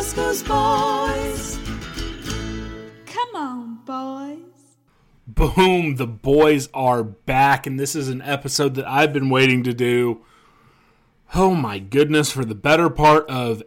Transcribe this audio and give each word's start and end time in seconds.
Bosco's 0.00 0.42
boys. 0.42 1.58
Come 3.04 3.34
on, 3.34 3.80
boys. 3.84 4.38
Boom, 5.26 5.96
the 5.96 6.06
boys 6.06 6.70
are 6.72 7.04
back, 7.04 7.66
and 7.66 7.78
this 7.78 7.94
is 7.94 8.08
an 8.08 8.22
episode 8.22 8.76
that 8.76 8.88
I've 8.88 9.12
been 9.12 9.28
waiting 9.28 9.62
to 9.64 9.74
do. 9.74 10.22
Oh 11.34 11.54
my 11.54 11.78
goodness, 11.78 12.32
for 12.32 12.46
the 12.46 12.54
better 12.54 12.88
part 12.88 13.28
of 13.28 13.62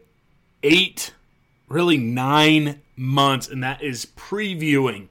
eight, 0.63 1.13
really 1.67 1.97
nine 1.97 2.81
months, 2.95 3.47
and 3.47 3.63
that 3.63 3.83
is 3.83 4.07
previewing 4.07 5.09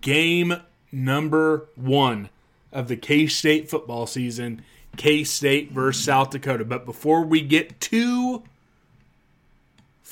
game 0.00 0.62
number 0.92 1.66
one 1.74 2.30
of 2.70 2.86
the 2.86 2.96
K 2.96 3.26
State 3.26 3.68
football 3.68 4.06
season 4.06 4.62
K 4.96 5.24
State 5.24 5.72
versus 5.72 6.04
South 6.04 6.30
Dakota. 6.30 6.64
But 6.64 6.86
before 6.86 7.22
we 7.22 7.40
get 7.40 7.80
too 7.80 8.44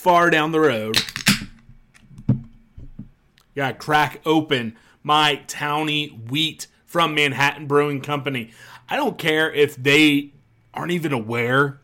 far 0.00 0.30
down 0.30 0.50
the 0.50 0.60
road, 0.60 0.96
gotta 3.54 3.74
crack 3.74 4.18
open 4.24 4.74
my 5.02 5.34
towny 5.46 6.08
wheat 6.08 6.66
from 6.86 7.14
Manhattan 7.14 7.66
Brewing 7.66 8.00
Company. 8.00 8.50
I 8.88 8.96
don't 8.96 9.18
care 9.18 9.52
if 9.52 9.76
they 9.76 10.32
aren't 10.72 10.92
even 10.92 11.12
aware 11.12 11.80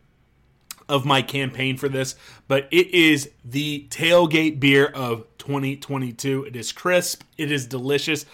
of 0.89 1.05
my 1.05 1.21
campaign 1.21 1.77
for 1.77 1.91
this, 1.91 2.15
but 2.49 2.67
it 2.71 2.89
is 2.95 3.31
the 3.45 3.87
tailgate 3.91 4.61
beer 4.61 4.87
of 4.87 5.27
2022. 5.37 6.45
It 6.45 6.57
is 6.57 6.73
crisp, 6.73 7.23
it 7.37 7.53
is 7.53 7.67
delicious. 7.67 8.25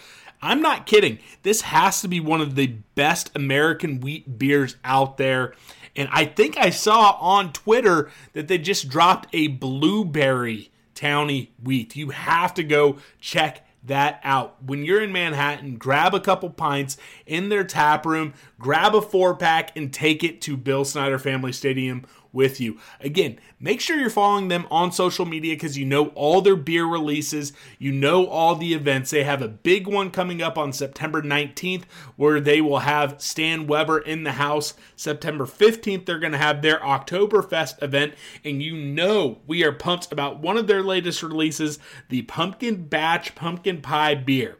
I'm 0.41 0.61
not 0.61 0.85
kidding. 0.85 1.19
This 1.41 1.61
has 1.61 2.01
to 2.01 2.07
be 2.07 2.21
one 2.21 2.39
of 2.39 2.55
the 2.55 2.67
best 2.95 3.31
American 3.35 3.99
wheat 3.99 4.37
beers 4.39 4.77
out 4.85 5.17
there. 5.17 5.55
And 5.95 6.09
I 6.11 6.25
think 6.25 6.57
I 6.57 6.69
saw 6.69 7.17
on 7.19 7.53
Twitter 7.53 8.09
that 8.33 8.47
they 8.47 8.57
just 8.57 8.89
dropped 8.89 9.27
a 9.33 9.47
blueberry 9.47 10.71
towny 10.95 11.51
wheat. 11.61 11.95
You 11.95 12.09
have 12.09 12.53
to 12.55 12.63
go 12.63 12.97
check 13.19 13.65
that 13.85 14.19
out. 14.23 14.63
When 14.63 14.83
you're 14.85 15.01
in 15.01 15.11
Manhattan, 15.11 15.75
grab 15.75 16.13
a 16.13 16.19
couple 16.19 16.49
pints 16.49 16.97
in 17.25 17.49
their 17.49 17.63
tap 17.63 18.05
room, 18.05 18.33
grab 18.59 18.95
a 18.95 19.01
four 19.01 19.35
pack, 19.35 19.75
and 19.75 19.93
take 19.93 20.23
it 20.23 20.41
to 20.41 20.55
Bill 20.55 20.85
Snyder 20.85 21.19
Family 21.19 21.51
Stadium 21.51 22.05
with 22.33 22.59
you. 22.59 22.79
Again, 22.99 23.39
make 23.59 23.79
sure 23.79 23.97
you're 23.97 24.09
following 24.09 24.47
them 24.47 24.65
on 24.69 24.91
social 24.91 25.25
media 25.25 25.55
because 25.55 25.77
you 25.77 25.85
know 25.85 26.07
all 26.07 26.41
their 26.41 26.55
beer 26.55 26.85
releases, 26.85 27.53
you 27.77 27.91
know 27.91 28.25
all 28.25 28.55
the 28.55 28.73
events. 28.73 29.11
They 29.11 29.23
have 29.23 29.41
a 29.41 29.47
big 29.47 29.87
one 29.87 30.11
coming 30.11 30.41
up 30.41 30.57
on 30.57 30.73
September 30.73 31.21
19th 31.21 31.83
where 32.17 32.41
they 32.41 32.59
will 32.59 32.79
have 32.79 33.21
Stan 33.21 33.67
Weber 33.67 33.99
in 33.99 34.23
the 34.23 34.33
house. 34.33 34.73
September 34.95 35.45
15th, 35.45 36.05
they're 36.05 36.19
going 36.19 36.31
to 36.31 36.37
have 36.37 36.61
their 36.61 36.79
Oktoberfest 36.79 37.81
event, 37.81 38.15
and 38.43 38.61
you 38.61 38.75
know 38.75 39.39
we 39.45 39.63
are 39.63 39.71
pumped 39.71 40.11
about 40.11 40.39
one 40.39 40.57
of 40.57 40.67
their 40.67 40.81
latest 40.81 41.21
releases, 41.21 41.77
the 42.09 42.23
Pumpkin 42.23 42.87
Batch 42.87 43.35
Pumpkin 43.35 43.81
Pie 43.81 44.15
Beer. 44.15 44.57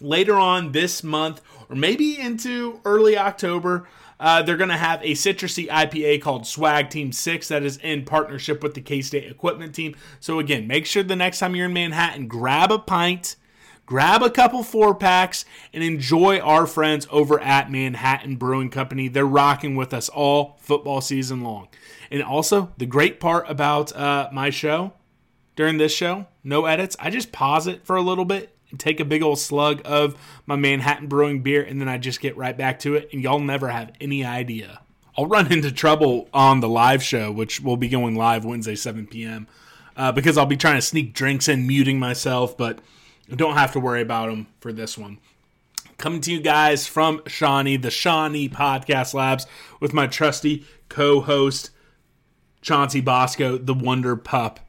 Later 0.00 0.34
on 0.34 0.72
this 0.72 1.02
month, 1.02 1.40
or 1.70 1.76
maybe 1.76 2.18
into 2.18 2.80
early 2.84 3.16
October, 3.16 3.88
uh, 4.22 4.40
they're 4.40 4.56
going 4.56 4.70
to 4.70 4.76
have 4.76 5.02
a 5.02 5.12
citrusy 5.12 5.68
IPA 5.68 6.22
called 6.22 6.46
Swag 6.46 6.90
Team 6.90 7.10
6 7.10 7.48
that 7.48 7.64
is 7.64 7.76
in 7.78 8.04
partnership 8.04 8.62
with 8.62 8.74
the 8.74 8.80
K 8.80 9.02
State 9.02 9.28
Equipment 9.28 9.74
Team. 9.74 9.96
So, 10.20 10.38
again, 10.38 10.68
make 10.68 10.86
sure 10.86 11.02
the 11.02 11.16
next 11.16 11.40
time 11.40 11.56
you're 11.56 11.66
in 11.66 11.72
Manhattan, 11.72 12.28
grab 12.28 12.70
a 12.70 12.78
pint, 12.78 13.34
grab 13.84 14.22
a 14.22 14.30
couple 14.30 14.62
four 14.62 14.94
packs, 14.94 15.44
and 15.72 15.82
enjoy 15.82 16.38
our 16.38 16.68
friends 16.68 17.08
over 17.10 17.40
at 17.40 17.72
Manhattan 17.72 18.36
Brewing 18.36 18.70
Company. 18.70 19.08
They're 19.08 19.26
rocking 19.26 19.74
with 19.74 19.92
us 19.92 20.08
all 20.08 20.56
football 20.60 21.00
season 21.00 21.42
long. 21.42 21.66
And 22.08 22.22
also, 22.22 22.72
the 22.78 22.86
great 22.86 23.18
part 23.18 23.50
about 23.50 23.92
uh, 23.96 24.28
my 24.32 24.50
show 24.50 24.92
during 25.56 25.78
this 25.78 25.92
show, 25.92 26.28
no 26.44 26.66
edits, 26.66 26.96
I 27.00 27.10
just 27.10 27.32
pause 27.32 27.66
it 27.66 27.84
for 27.84 27.96
a 27.96 28.02
little 28.02 28.24
bit 28.24 28.56
take 28.78 29.00
a 29.00 29.04
big 29.04 29.22
old 29.22 29.38
slug 29.38 29.82
of 29.84 30.16
my 30.46 30.56
Manhattan 30.56 31.08
Brewing 31.08 31.42
beer, 31.42 31.62
and 31.62 31.80
then 31.80 31.88
I 31.88 31.98
just 31.98 32.20
get 32.20 32.36
right 32.36 32.56
back 32.56 32.78
to 32.80 32.94
it, 32.94 33.08
and 33.12 33.22
y'all 33.22 33.38
never 33.38 33.68
have 33.68 33.92
any 34.00 34.24
idea. 34.24 34.80
I'll 35.16 35.26
run 35.26 35.52
into 35.52 35.70
trouble 35.70 36.28
on 36.32 36.60
the 36.60 36.68
live 36.68 37.02
show, 37.02 37.30
which 37.30 37.60
will 37.60 37.76
be 37.76 37.88
going 37.88 38.14
live 38.14 38.44
Wednesday, 38.44 38.76
7 38.76 39.06
p.m., 39.06 39.46
uh, 39.96 40.10
because 40.12 40.38
I'll 40.38 40.46
be 40.46 40.56
trying 40.56 40.76
to 40.76 40.82
sneak 40.82 41.12
drinks 41.12 41.48
in, 41.48 41.66
muting 41.66 41.98
myself, 41.98 42.56
but 42.56 42.78
don't 43.34 43.56
have 43.56 43.72
to 43.72 43.80
worry 43.80 44.00
about 44.00 44.30
them 44.30 44.46
for 44.60 44.72
this 44.72 44.96
one. 44.96 45.18
Coming 45.98 46.20
to 46.22 46.32
you 46.32 46.40
guys 46.40 46.86
from 46.86 47.22
Shawnee, 47.26 47.76
the 47.76 47.90
Shawnee 47.90 48.48
Podcast 48.48 49.14
Labs, 49.14 49.46
with 49.80 49.92
my 49.92 50.06
trusty 50.06 50.66
co 50.88 51.20
host, 51.20 51.70
Chauncey 52.62 53.00
Bosco, 53.00 53.58
the 53.58 53.74
Wonder 53.74 54.16
Pup. 54.16 54.60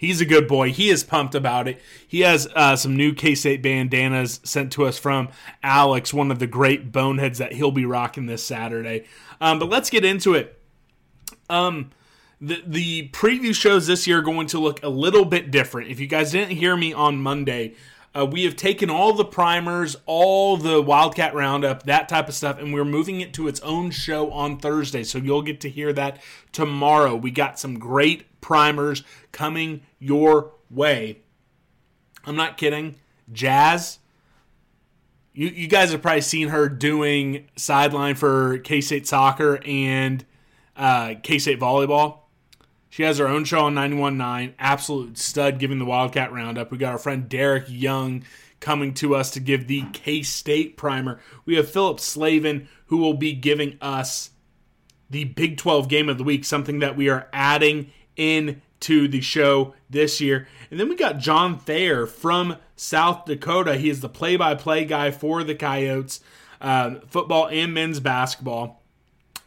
He's 0.00 0.22
a 0.22 0.24
good 0.24 0.48
boy. 0.48 0.72
He 0.72 0.88
is 0.88 1.04
pumped 1.04 1.34
about 1.34 1.68
it. 1.68 1.78
He 2.08 2.20
has 2.20 2.48
uh, 2.56 2.74
some 2.74 2.96
new 2.96 3.12
K 3.12 3.34
State 3.34 3.60
bandanas 3.60 4.40
sent 4.42 4.72
to 4.72 4.86
us 4.86 4.96
from 4.96 5.28
Alex, 5.62 6.14
one 6.14 6.30
of 6.30 6.38
the 6.38 6.46
great 6.46 6.90
boneheads 6.90 7.36
that 7.36 7.52
he'll 7.52 7.70
be 7.70 7.84
rocking 7.84 8.24
this 8.24 8.42
Saturday. 8.42 9.04
Um, 9.42 9.58
but 9.58 9.68
let's 9.68 9.90
get 9.90 10.02
into 10.02 10.32
it. 10.32 10.58
Um, 11.50 11.90
the 12.40 12.62
the 12.66 13.10
preview 13.10 13.54
shows 13.54 13.86
this 13.86 14.06
year 14.06 14.20
are 14.20 14.22
going 14.22 14.46
to 14.46 14.58
look 14.58 14.82
a 14.82 14.88
little 14.88 15.26
bit 15.26 15.50
different. 15.50 15.90
If 15.90 16.00
you 16.00 16.06
guys 16.06 16.32
didn't 16.32 16.56
hear 16.56 16.78
me 16.78 16.94
on 16.94 17.18
Monday, 17.18 17.74
uh, 18.14 18.24
we 18.24 18.44
have 18.44 18.56
taken 18.56 18.88
all 18.88 19.12
the 19.12 19.26
primers, 19.26 19.98
all 20.06 20.56
the 20.56 20.80
Wildcat 20.80 21.34
Roundup, 21.34 21.82
that 21.82 22.08
type 22.08 22.26
of 22.26 22.34
stuff, 22.34 22.58
and 22.58 22.72
we're 22.72 22.86
moving 22.86 23.20
it 23.20 23.34
to 23.34 23.48
its 23.48 23.60
own 23.60 23.90
show 23.90 24.30
on 24.30 24.56
Thursday. 24.56 25.04
So 25.04 25.18
you'll 25.18 25.42
get 25.42 25.60
to 25.60 25.68
hear 25.68 25.92
that 25.92 26.22
tomorrow. 26.52 27.14
We 27.14 27.30
got 27.30 27.58
some 27.58 27.78
great 27.78 28.24
primers 28.40 29.02
coming 29.32 29.82
your 29.98 30.52
way. 30.70 31.20
I'm 32.24 32.36
not 32.36 32.56
kidding. 32.56 32.96
Jazz, 33.32 33.98
you, 35.32 35.48
you 35.48 35.68
guys 35.68 35.92
have 35.92 36.02
probably 36.02 36.20
seen 36.20 36.48
her 36.48 36.68
doing 36.68 37.48
sideline 37.56 38.14
for 38.14 38.58
K 38.58 38.80
State 38.80 39.06
soccer 39.06 39.60
and 39.64 40.24
uh, 40.76 41.14
K 41.22 41.38
State 41.38 41.60
volleyball. 41.60 42.18
She 42.88 43.04
has 43.04 43.18
her 43.18 43.28
own 43.28 43.44
show 43.44 43.60
on 43.60 43.74
91.9. 43.74 44.54
Absolute 44.58 45.16
stud 45.16 45.60
giving 45.60 45.78
the 45.78 45.84
Wildcat 45.84 46.32
Roundup. 46.32 46.72
We 46.72 46.78
got 46.78 46.92
our 46.92 46.98
friend 46.98 47.28
Derek 47.28 47.66
Young 47.68 48.24
coming 48.58 48.92
to 48.94 49.14
us 49.14 49.30
to 49.30 49.40
give 49.40 49.68
the 49.68 49.84
K 49.92 50.22
State 50.22 50.76
primer. 50.76 51.20
We 51.44 51.54
have 51.56 51.70
Philip 51.70 52.00
Slavin 52.00 52.68
who 52.86 52.98
will 52.98 53.14
be 53.14 53.32
giving 53.32 53.78
us 53.80 54.30
the 55.08 55.24
Big 55.24 55.56
12 55.56 55.88
game 55.88 56.08
of 56.08 56.18
the 56.18 56.24
week, 56.24 56.44
something 56.44 56.80
that 56.80 56.96
we 56.96 57.08
are 57.08 57.28
adding 57.32 57.92
into 58.20 59.08
the 59.08 59.22
show 59.22 59.74
this 59.88 60.20
year. 60.20 60.46
And 60.70 60.78
then 60.78 60.88
we 60.88 60.94
got 60.94 61.18
John 61.18 61.58
Thayer 61.58 62.06
from 62.06 62.56
South 62.76 63.24
Dakota. 63.24 63.76
He 63.76 63.88
is 63.88 64.00
the 64.00 64.08
play 64.08 64.36
by 64.36 64.54
play 64.54 64.84
guy 64.84 65.10
for 65.10 65.42
the 65.42 65.54
Coyotes, 65.54 66.20
uh, 66.60 66.96
football 67.08 67.48
and 67.48 67.72
men's 67.72 67.98
basketball. 67.98 68.82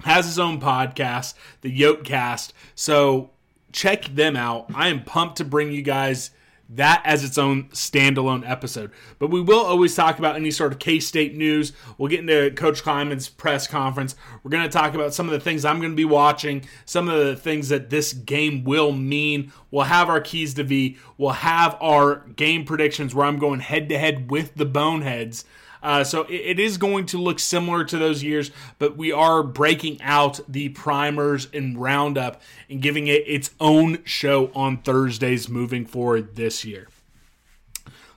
Has 0.02 0.26
his 0.26 0.40
own 0.40 0.60
podcast, 0.60 1.36
the 1.62 1.72
Yotecast. 1.72 2.52
So 2.76 3.30
check 3.72 4.06
them 4.06 4.36
out. 4.36 4.66
I 4.74 4.90
am 4.90 5.04
pumped 5.04 5.38
to 5.38 5.46
bring 5.46 5.72
you 5.72 5.81
guys 5.81 6.31
that 6.69 7.01
as 7.06 7.24
its 7.24 7.38
own 7.38 7.65
standalone 7.65 8.50
episode. 8.50 8.92
But 9.19 9.30
we 9.30 9.42
will 9.42 9.63
always 9.65 9.95
talk 9.95 10.18
about 10.18 10.36
any 10.36 10.50
sort 10.50 10.71
of 10.71 10.80
K 10.80 11.00
State 11.00 11.36
news. 11.36 11.74
We'll 11.98 12.10
get 12.10 12.21
into 12.21 12.51
Coach 12.51 12.83
Klieman's 12.83 13.30
press 13.30 13.68
conference. 13.68 14.15
We're 14.42 14.51
going 14.51 14.63
to 14.63 14.69
talk 14.69 14.94
about 14.94 15.13
some 15.13 15.27
of 15.27 15.33
the 15.33 15.39
things 15.39 15.65
I'm 15.65 15.80
going 15.80 15.92
to 15.92 15.95
be 15.95 16.06
watching, 16.06 16.65
some 16.86 17.10
of 17.10 17.25
the 17.25 17.36
things 17.36 17.69
that 17.69 17.89
this 17.89 18.13
game 18.13 18.63
will 18.63 18.92
mean. 18.92 19.51
We'll 19.71 19.86
have 19.86 20.10
our 20.10 20.21
keys 20.21 20.54
to 20.56 20.63
V. 20.63 20.98
We'll 21.18 21.31
have 21.31 21.77
our 21.81 22.27
game 22.36 22.66
predictions 22.66 23.13
where 23.13 23.25
I'm 23.25 23.39
going 23.39 23.59
head 23.59 23.89
to 23.89 23.98
head 23.98 24.31
with 24.31 24.56
the 24.56 24.66
Boneheads. 24.66 25.45
Uh, 25.83 26.03
so 26.03 26.24
it, 26.24 26.33
it 26.33 26.59
is 26.59 26.77
going 26.77 27.06
to 27.06 27.18
look 27.18 27.39
similar 27.39 27.83
to 27.83 27.97
those 27.97 28.24
years, 28.24 28.50
but 28.80 28.95
we 28.95 29.12
are 29.12 29.44
breaking 29.44 30.01
out 30.01 30.39
the 30.47 30.69
primers 30.69 31.50
and 31.53 31.80
roundup 31.80 32.41
and 32.69 32.81
giving 32.81 33.07
it 33.07 33.24
its 33.27 33.51
own 33.59 34.03
show 34.06 34.50
on 34.56 34.77
Thursdays 34.77 35.50
moving 35.50 35.85
forward 35.85 36.38
this 36.38 36.63
year. 36.63 36.88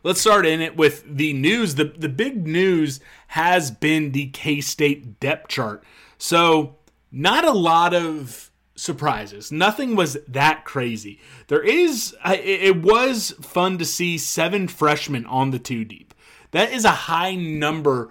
Let's 0.04 0.20
start 0.20 0.46
in 0.46 0.60
it 0.60 0.76
with 0.76 1.04
the 1.04 1.32
news. 1.32 1.74
The, 1.74 1.84
the 1.84 2.08
big 2.08 2.46
news 2.46 3.00
has 3.28 3.72
been 3.72 4.12
the 4.12 4.28
K 4.28 4.60
State 4.60 5.18
depth 5.18 5.48
chart. 5.48 5.82
So, 6.16 6.76
not 7.10 7.44
a 7.44 7.50
lot 7.50 7.92
of 7.92 8.52
surprises. 8.76 9.50
Nothing 9.50 9.96
was 9.96 10.16
that 10.28 10.64
crazy. 10.64 11.18
There 11.48 11.62
is, 11.62 12.14
it 12.24 12.82
was 12.82 13.32
fun 13.40 13.78
to 13.78 13.84
see 13.84 14.16
seven 14.18 14.68
freshmen 14.68 15.26
on 15.26 15.50
the 15.50 15.58
two 15.58 15.84
deep. 15.84 16.14
That 16.50 16.72
is 16.72 16.84
a 16.84 16.90
high 16.90 17.34
number 17.34 18.10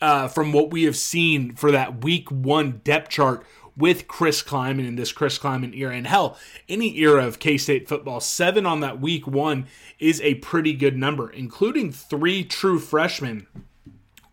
uh, 0.00 0.28
from 0.28 0.52
what 0.52 0.70
we 0.70 0.84
have 0.84 0.96
seen 0.96 1.54
for 1.54 1.70
that 1.70 2.04
week 2.04 2.30
one 2.30 2.80
depth 2.84 3.10
chart 3.10 3.44
with 3.76 4.06
Chris 4.06 4.42
Klieman 4.42 4.86
in 4.86 4.96
this 4.96 5.12
Chris 5.12 5.38
Klieman 5.38 5.76
era. 5.76 5.94
And 5.94 6.06
hell, 6.06 6.38
any 6.68 6.96
era 6.98 7.26
of 7.26 7.38
K 7.38 7.58
State 7.58 7.88
football, 7.88 8.20
seven 8.20 8.66
on 8.66 8.80
that 8.80 9.00
week 9.00 9.26
one 9.26 9.66
is 9.98 10.20
a 10.20 10.36
pretty 10.36 10.74
good 10.74 10.96
number, 10.96 11.30
including 11.30 11.90
three 11.90 12.44
true 12.44 12.78
freshmen. 12.78 13.46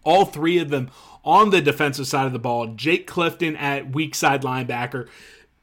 All 0.03 0.25
three 0.25 0.57
of 0.57 0.69
them 0.69 0.89
on 1.23 1.51
the 1.51 1.61
defensive 1.61 2.07
side 2.07 2.25
of 2.25 2.33
the 2.33 2.39
ball. 2.39 2.73
Jake 2.73 3.05
Clifton 3.05 3.55
at 3.55 3.93
weak 3.93 4.15
side 4.15 4.41
linebacker. 4.41 5.07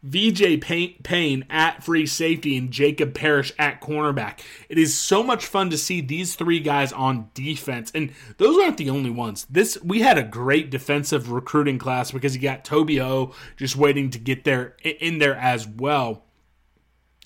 VJ 0.03 0.61
Payne 0.61 1.45
at 1.50 1.83
free 1.83 2.06
safety 2.06 2.56
and 2.56 2.71
Jacob 2.71 3.15
Parrish 3.15 3.53
at 3.59 3.81
cornerback. 3.81 4.41
It 4.69 4.79
is 4.79 4.97
so 4.97 5.23
much 5.23 5.47
fun 5.47 5.71
to 5.71 5.79
see 5.79 6.00
these 6.00 6.37
three 6.37 6.61
guys 6.61 6.93
on 6.93 7.31
defense, 7.35 7.91
and 7.95 8.12
those 8.37 8.56
aren't 8.62 8.77
the 8.77 8.91
only 8.91 9.11
ones. 9.11 9.47
This 9.50 9.77
we 9.83 10.00
had 10.00 10.17
a 10.17 10.23
great 10.23 10.71
defensive 10.71 11.33
recruiting 11.33 11.79
class 11.79 12.12
because 12.12 12.35
you 12.35 12.41
got 12.41 12.65
Toby 12.65 13.00
O 13.00 13.35
just 13.56 13.77
waiting 13.77 14.11
to 14.11 14.19
get 14.19 14.45
there 14.45 14.77
in 14.83 15.19
there 15.19 15.37
as 15.37 15.67
well. 15.67 16.25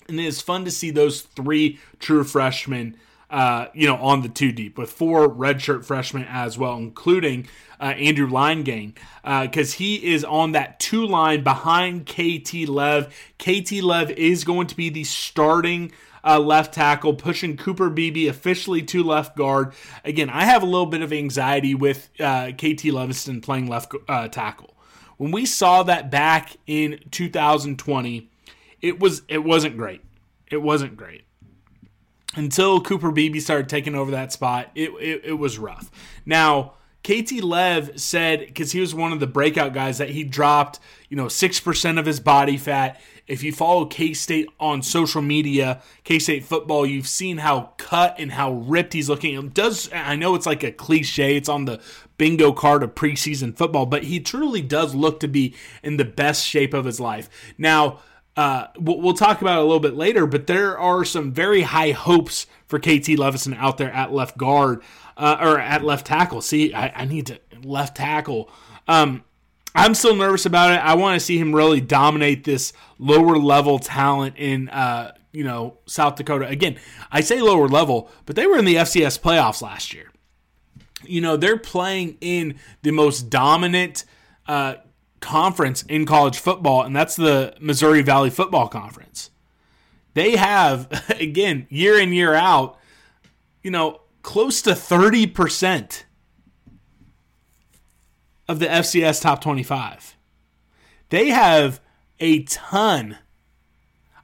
And 0.09 0.19
it 0.19 0.25
is 0.25 0.41
fun 0.41 0.65
to 0.65 0.71
see 0.71 0.91
those 0.91 1.21
three 1.21 1.79
true 1.99 2.23
freshmen 2.23 2.97
uh, 3.33 3.67
you 3.73 3.87
know, 3.87 3.95
on 3.95 4.21
the 4.21 4.29
two 4.29 4.51
deep 4.51 4.77
with 4.77 4.91
four 4.91 5.27
redshirt 5.27 5.83
freshmen 5.83 6.23
as 6.29 6.55
well, 6.55 6.77
including 6.77 7.47
uh, 7.79 7.85
Andrew 7.85 8.29
Leingang, 8.29 8.93
because 9.23 9.73
uh, 9.73 9.77
he 9.77 10.13
is 10.13 10.23
on 10.23 10.51
that 10.51 10.79
two 10.79 11.03
line 11.07 11.43
behind 11.43 12.05
KT 12.05 12.69
Lev. 12.69 13.11
KT 13.39 13.81
Lev 13.81 14.11
is 14.11 14.43
going 14.43 14.67
to 14.67 14.75
be 14.75 14.89
the 14.89 15.03
starting. 15.03 15.91
Uh, 16.25 16.39
left 16.39 16.73
tackle, 16.73 17.13
pushing 17.15 17.57
Cooper 17.57 17.89
Beebe 17.89 18.29
officially 18.29 18.81
to 18.83 19.03
left 19.03 19.35
guard. 19.35 19.73
Again, 20.05 20.29
I 20.29 20.45
have 20.45 20.63
a 20.63 20.65
little 20.65 20.85
bit 20.85 21.01
of 21.01 21.11
anxiety 21.11 21.75
with 21.75 22.09
uh, 22.17 22.51
KT 22.51 22.93
Leveston 22.93 23.43
playing 23.43 23.67
left 23.67 23.93
uh, 24.07 24.29
tackle. 24.29 24.73
When 25.17 25.31
we 25.31 25.45
saw 25.45 25.83
that 25.83 26.09
back 26.09 26.55
in 26.65 27.01
2020, 27.11 28.29
it 28.79 29.01
was 29.01 29.23
it 29.27 29.43
wasn't 29.43 29.75
great. 29.75 29.99
It 30.49 30.61
wasn't 30.61 30.95
great 30.95 31.25
until 32.35 32.81
Cooper 32.81 33.11
Beebe 33.11 33.39
started 33.39 33.69
taking 33.69 33.95
over 33.95 34.11
that 34.11 34.31
spot, 34.31 34.69
it, 34.75 34.89
it, 34.99 35.21
it 35.25 35.33
was 35.33 35.57
rough. 35.57 35.91
Now, 36.25 36.73
KT 37.03 37.43
Lev 37.43 37.99
said, 37.99 38.39
because 38.39 38.71
he 38.71 38.79
was 38.79 38.95
one 38.95 39.11
of 39.11 39.19
the 39.19 39.27
breakout 39.27 39.73
guys, 39.73 39.97
that 39.97 40.09
he 40.09 40.23
dropped, 40.23 40.79
you 41.09 41.17
know, 41.17 41.25
6% 41.25 41.99
of 41.99 42.05
his 42.05 42.21
body 42.21 42.57
fat. 42.57 42.99
If 43.27 43.43
you 43.43 43.51
follow 43.51 43.85
K 43.85 44.13
State 44.13 44.49
on 44.59 44.81
social 44.81 45.21
media, 45.21 45.81
K 46.03 46.19
State 46.19 46.45
football, 46.45 46.85
you've 46.85 47.07
seen 47.07 47.37
how 47.37 47.73
cut 47.77 48.15
and 48.17 48.31
how 48.31 48.53
ripped 48.53 48.93
he's 48.93 49.09
looking. 49.09 49.35
It 49.35 49.53
does 49.53 49.89
I 49.93 50.15
know 50.15 50.35
it's 50.35 50.45
like 50.45 50.63
a 50.63 50.71
cliche, 50.71 51.35
it's 51.37 51.49
on 51.49 51.65
the 51.65 51.81
bingo 52.17 52.51
card 52.51 52.83
of 52.83 52.95
preseason 52.95 53.55
football, 53.55 53.85
but 53.85 54.03
he 54.03 54.19
truly 54.19 54.61
does 54.61 54.93
look 54.93 55.19
to 55.21 55.27
be 55.27 55.55
in 55.83 55.97
the 55.97 56.05
best 56.05 56.45
shape 56.45 56.73
of 56.73 56.85
his 56.85 56.99
life. 56.99 57.29
Now, 57.57 57.99
uh, 58.35 58.67
we'll, 58.79 59.13
talk 59.13 59.41
about 59.41 59.59
it 59.59 59.61
a 59.61 59.63
little 59.63 59.79
bit 59.79 59.95
later, 59.95 60.25
but 60.25 60.47
there 60.47 60.77
are 60.77 61.05
some 61.05 61.31
very 61.31 61.61
high 61.61 61.91
hopes 61.91 62.47
for 62.65 62.79
KT 62.79 63.17
Leveston 63.17 63.55
out 63.57 63.77
there 63.77 63.91
at 63.91 64.11
left 64.11 64.37
guard 64.37 64.81
uh, 65.17 65.37
or 65.39 65.59
at 65.59 65.83
left 65.83 66.07
tackle. 66.07 66.41
See, 66.41 66.73
I, 66.73 67.01
I 67.01 67.05
need 67.05 67.27
to 67.27 67.39
left 67.63 67.97
tackle. 67.97 68.49
Um, 68.87 69.23
I'm 69.75 69.93
still 69.93 70.15
nervous 70.15 70.45
about 70.45 70.71
it. 70.71 70.77
I 70.77 70.95
want 70.95 71.19
to 71.19 71.23
see 71.23 71.37
him 71.37 71.53
really 71.53 71.81
dominate 71.81 72.43
this 72.43 72.73
lower 72.97 73.37
level 73.37 73.77
talent 73.77 74.35
in 74.37 74.69
uh, 74.69 75.13
you 75.31 75.43
know 75.43 75.77
South 75.85 76.15
Dakota. 76.15 76.47
Again, 76.47 76.79
I 77.11 77.21
say 77.21 77.41
lower 77.41 77.67
level, 77.67 78.09
but 78.25 78.35
they 78.35 78.47
were 78.47 78.57
in 78.57 78.65
the 78.65 78.75
FCS 78.75 79.19
playoffs 79.19 79.61
last 79.61 79.93
year. 79.93 80.11
You 81.03 81.21
know 81.21 81.37
they're 81.37 81.57
playing 81.57 82.17
in 82.21 82.59
the 82.81 82.91
most 82.91 83.29
dominant 83.29 84.05
uh, 84.47 84.75
conference 85.23 85.83
in 85.83 86.05
college 86.05 86.37
football, 86.37 86.83
and 86.83 86.95
that's 86.95 87.15
the 87.15 87.55
Missouri 87.59 88.01
Valley 88.01 88.29
Football 88.29 88.67
Conference. 88.67 89.31
They 90.13 90.35
have, 90.35 90.89
again, 91.19 91.65
year 91.69 91.97
in, 91.97 92.13
year 92.13 92.35
out, 92.35 92.77
you 93.63 93.71
know, 93.71 94.01
close 94.21 94.61
to 94.61 94.71
30% 94.71 96.03
of 98.47 98.59
the 98.59 98.67
FCS 98.67 99.21
top 99.21 99.41
25. 99.41 100.17
They 101.09 101.29
have 101.29 101.79
a 102.19 102.43
ton. 102.43 103.17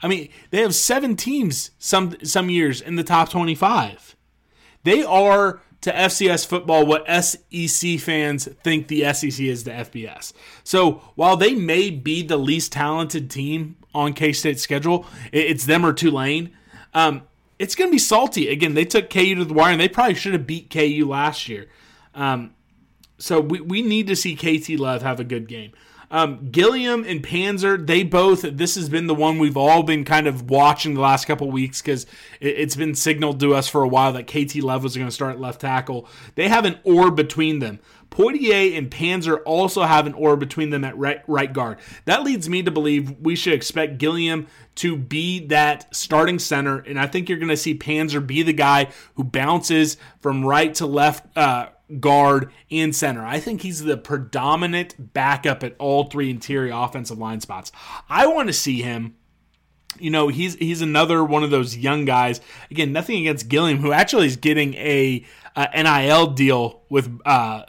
I 0.04 0.08
mean, 0.08 0.30
they 0.52 0.62
have 0.62 0.76
seven 0.76 1.16
teams 1.16 1.72
some 1.78 2.16
some 2.24 2.50
years 2.50 2.82
in 2.82 2.96
the 2.96 3.04
top 3.04 3.30
25. 3.30 4.16
They 4.84 5.04
are 5.04 5.62
to 5.82 5.92
FCS 5.92 6.46
football 6.46 6.86
what 6.86 7.06
SEC 7.24 8.00
fans 8.00 8.48
think 8.64 8.88
the 8.88 9.14
SEC 9.14 9.40
is 9.40 9.64
to 9.64 9.72
FBS. 9.72 10.34
So 10.64 11.02
while 11.16 11.38
they 11.38 11.56
may 11.56 11.90
be 11.90 12.22
the 12.22 12.38
least 12.38 12.74
talented 12.74 13.30
team 13.30 13.78
on 13.94 14.14
K 14.14 14.34
State's 14.34 14.62
schedule, 14.62 15.06
it's 15.32 15.66
them 15.66 15.86
or 15.86 15.94
Tulane. 15.94 16.52
Um, 16.94 17.24
it's 17.58 17.76
going 17.76 17.90
to 17.90 17.92
be 17.92 18.00
salty. 18.00 18.48
Again, 18.50 18.74
they 18.74 18.86
took 18.86 19.10
KU 19.10 19.36
to 19.36 19.46
the 19.46 19.54
wire, 19.54 19.72
and 19.72 19.82
they 19.82 19.90
probably 19.90 20.16
should 20.16 20.34
have 20.34 20.48
beat 20.48 20.70
KU 20.70 21.06
last 21.08 21.50
year. 21.50 21.68
Um, 22.16 22.54
so 23.18 23.42
we, 23.42 23.60
we 23.60 23.82
need 23.82 24.08
to 24.08 24.16
see 24.16 24.36
KT 24.36 24.80
Love 24.80 25.02
have 25.02 25.20
a 25.20 25.26
good 25.26 25.48
game. 25.48 25.74
Um, 26.12 26.50
Gillum 26.50 27.04
and 27.06 27.22
Panzer, 27.22 27.86
they 27.86 28.04
both, 28.04 28.42
this 28.42 28.76
has 28.76 28.90
been 28.90 29.08
the 29.08 29.16
one 29.16 29.38
we've 29.38 29.58
all 29.58 29.84
been 29.84 30.04
kind 30.04 30.28
of 30.28 30.50
watching 30.50 30.96
the 30.96 31.02
last 31.02 31.26
couple 31.26 31.52
weeks 31.52 31.82
because 31.82 32.08
it, 32.40 32.58
has 32.58 32.76
been 32.76 32.96
signaled 32.96 33.40
to 33.42 33.54
us 33.54 33.68
for 33.68 33.84
a 33.84 33.88
while 33.88 34.14
that 34.14 34.28
KT 34.28 34.58
Love 34.58 34.84
was 34.84 34.96
going 34.96 35.08
to 35.08 35.14
start 35.14 35.40
left 35.40 35.62
tackle. 35.62 36.08
They 36.36 36.48
have 36.48 36.66
an 36.66 36.80
orb 36.84 37.16
between 37.16 37.60
them. 37.60 37.80
Poitier 38.10 38.76
and 38.76 38.90
Panzer 38.90 39.40
also 39.46 39.84
have 39.84 40.08
an 40.08 40.14
orb 40.14 40.40
between 40.40 40.72
them 40.72 40.84
at 40.84 40.98
right, 40.98 41.22
right 41.28 41.52
guard. 41.52 41.78
That 42.06 42.24
leads 42.24 42.50
me 42.50 42.64
to 42.64 42.72
believe 42.72 43.20
we 43.20 43.36
should 43.36 43.54
expect 43.54 44.00
Gillum 44.00 44.48
to 44.76 44.98
be 44.98 45.46
that 45.48 45.94
starting 45.96 46.40
center, 46.40 46.80
and 46.80 47.00
I 47.00 47.06
think 47.06 47.30
you're 47.30 47.38
going 47.38 47.50
to 47.50 47.58
see 47.58 47.78
Panzer 47.78 48.26
be 48.26 48.42
the 48.42 48.54
guy 48.54 48.90
who 49.16 49.24
bounces 49.24 49.98
from 50.22 50.44
right 50.44 50.74
to 50.76 50.88
left. 50.88 51.26
Uh, 51.38 51.68
guard, 52.00 52.52
and 52.70 52.96
center. 52.96 53.26
I 53.26 53.40
think 53.40 53.62
he's 53.62 53.84
the 53.84 53.98
predominant 53.98 55.14
backup 55.14 55.64
at 55.64 55.76
all 55.80 56.06
three 56.06 56.30
interior 56.30 56.74
offensive 56.74 57.18
line 57.18 57.42
spots. 57.42 57.72
I 58.10 58.28
want 58.28 58.48
to 58.48 58.54
see 58.54 58.82
him. 58.82 59.16
You 60.00 60.12
know, 60.12 60.28
he's 60.28 60.56
he's 60.56 60.82
another 60.82 61.24
one 61.24 61.44
of 61.44 61.50
those 61.50 61.76
young 61.76 62.06
guys. 62.06 62.42
Again, 62.70 62.94
nothing 62.94 63.22
against 63.22 63.50
Gillum, 63.50 63.78
who 63.78 63.92
actually 63.92 64.28
is 64.28 64.36
getting 64.36 64.76
a, 64.76 65.26
a 65.56 65.84
NIL 65.84 66.28
deal 66.28 66.84
with 66.90 67.20
uh, 67.26 67.64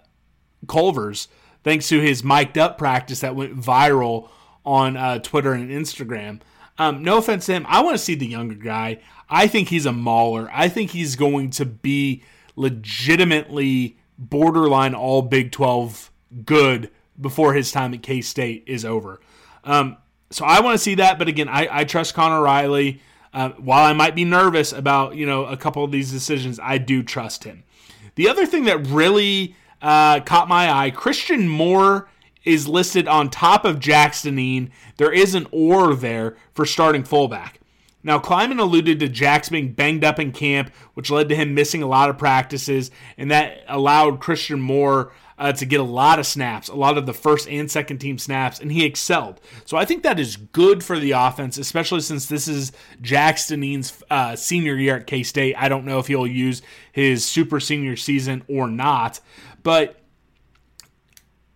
Culver's, 0.68 1.28
thanks 1.64 1.88
to 1.88 2.00
his 2.00 2.22
mic'd 2.22 2.58
up 2.58 2.76
practice 2.76 3.20
that 3.20 3.34
went 3.34 3.58
viral 3.58 4.28
on 4.64 4.96
uh, 4.96 5.18
Twitter 5.18 5.52
and 5.52 5.70
Instagram. 5.70 6.40
Um, 6.78 7.02
no 7.02 7.18
offense 7.18 7.46
to 7.46 7.52
him, 7.52 7.66
I 7.68 7.82
want 7.82 7.96
to 7.96 8.02
see 8.02 8.14
the 8.14 8.26
younger 8.26 8.54
guy. 8.54 9.00
I 9.28 9.46
think 9.46 9.68
he's 9.68 9.86
a 9.86 9.92
mauler. 9.92 10.50
I 10.52 10.68
think 10.68 10.90
he's 10.90 11.16
going 11.16 11.50
to 11.50 11.64
be 11.64 12.22
legitimately 12.56 13.98
borderline 14.20 14.94
all 14.94 15.22
Big 15.22 15.50
12 15.50 16.12
good 16.44 16.90
before 17.20 17.54
his 17.54 17.72
time 17.72 17.92
at 17.94 18.02
K 18.02 18.20
State 18.20 18.64
is 18.66 18.84
over. 18.84 19.20
Um, 19.64 19.96
so 20.30 20.44
I 20.44 20.60
want 20.60 20.74
to 20.74 20.82
see 20.82 20.94
that, 20.96 21.18
but 21.18 21.26
again, 21.26 21.48
I, 21.48 21.68
I 21.70 21.84
trust 21.84 22.14
Conor 22.14 22.42
Riley. 22.42 23.00
Uh, 23.32 23.50
while 23.58 23.84
I 23.84 23.92
might 23.92 24.16
be 24.16 24.24
nervous 24.24 24.72
about 24.72 25.16
you 25.16 25.26
know 25.26 25.44
a 25.46 25.56
couple 25.56 25.82
of 25.82 25.90
these 25.90 26.10
decisions, 26.12 26.60
I 26.62 26.78
do 26.78 27.02
trust 27.02 27.44
him. 27.44 27.64
The 28.16 28.28
other 28.28 28.46
thing 28.46 28.64
that 28.64 28.86
really 28.86 29.56
uh, 29.80 30.20
caught 30.20 30.48
my 30.48 30.70
eye, 30.70 30.90
Christian 30.90 31.48
Moore 31.48 32.08
is 32.44 32.66
listed 32.66 33.06
on 33.06 33.30
top 33.30 33.64
of 33.64 33.80
Jackson 33.80 34.70
There 34.96 35.12
is 35.12 35.34
an 35.34 35.46
or 35.52 35.94
there 35.94 36.36
for 36.54 36.66
starting 36.66 37.04
fullback. 37.04 37.59
Now, 38.02 38.18
Klieman 38.18 38.58
alluded 38.58 39.00
to 39.00 39.08
Jax 39.08 39.50
being 39.50 39.72
banged 39.72 40.04
up 40.04 40.18
in 40.18 40.32
camp, 40.32 40.72
which 40.94 41.10
led 41.10 41.28
to 41.28 41.36
him 41.36 41.54
missing 41.54 41.82
a 41.82 41.86
lot 41.86 42.08
of 42.08 42.16
practices, 42.18 42.90
and 43.18 43.30
that 43.30 43.62
allowed 43.68 44.20
Christian 44.20 44.60
Moore 44.60 45.12
uh, 45.40 45.52
to 45.52 45.64
get 45.64 45.80
a 45.80 45.84
lot 45.84 46.18
of 46.18 46.26
snaps, 46.26 46.68
a 46.68 46.74
lot 46.74 46.98
of 46.98 47.06
the 47.06 47.14
first 47.14 47.48
and 47.48 47.70
second 47.70 47.98
team 47.98 48.18
snaps, 48.18 48.60
and 48.60 48.70
he 48.70 48.84
excelled. 48.84 49.40
So 49.64 49.78
I 49.78 49.86
think 49.86 50.02
that 50.02 50.20
is 50.20 50.36
good 50.36 50.84
for 50.84 50.98
the 50.98 51.12
offense, 51.12 51.56
especially 51.56 52.00
since 52.00 52.26
this 52.26 52.46
is 52.46 52.72
Jax 53.00 53.46
Dineen's 53.46 54.02
uh, 54.10 54.36
senior 54.36 54.76
year 54.76 54.96
at 54.96 55.06
K 55.06 55.22
State. 55.22 55.54
I 55.56 55.70
don't 55.70 55.86
know 55.86 55.98
if 55.98 56.08
he'll 56.08 56.26
use 56.26 56.60
his 56.92 57.24
super 57.24 57.58
senior 57.58 57.96
season 57.96 58.44
or 58.48 58.68
not, 58.68 59.20
but 59.62 59.98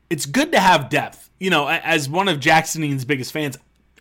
it's 0.08 0.24
good 0.24 0.52
to 0.52 0.60
have 0.60 0.88
depth. 0.88 1.30
You 1.38 1.50
know, 1.50 1.68
as 1.68 2.08
one 2.08 2.28
of 2.28 2.40
Jax 2.40 2.74
Dineen's 2.74 3.04
biggest 3.04 3.32
fans, 3.32 3.58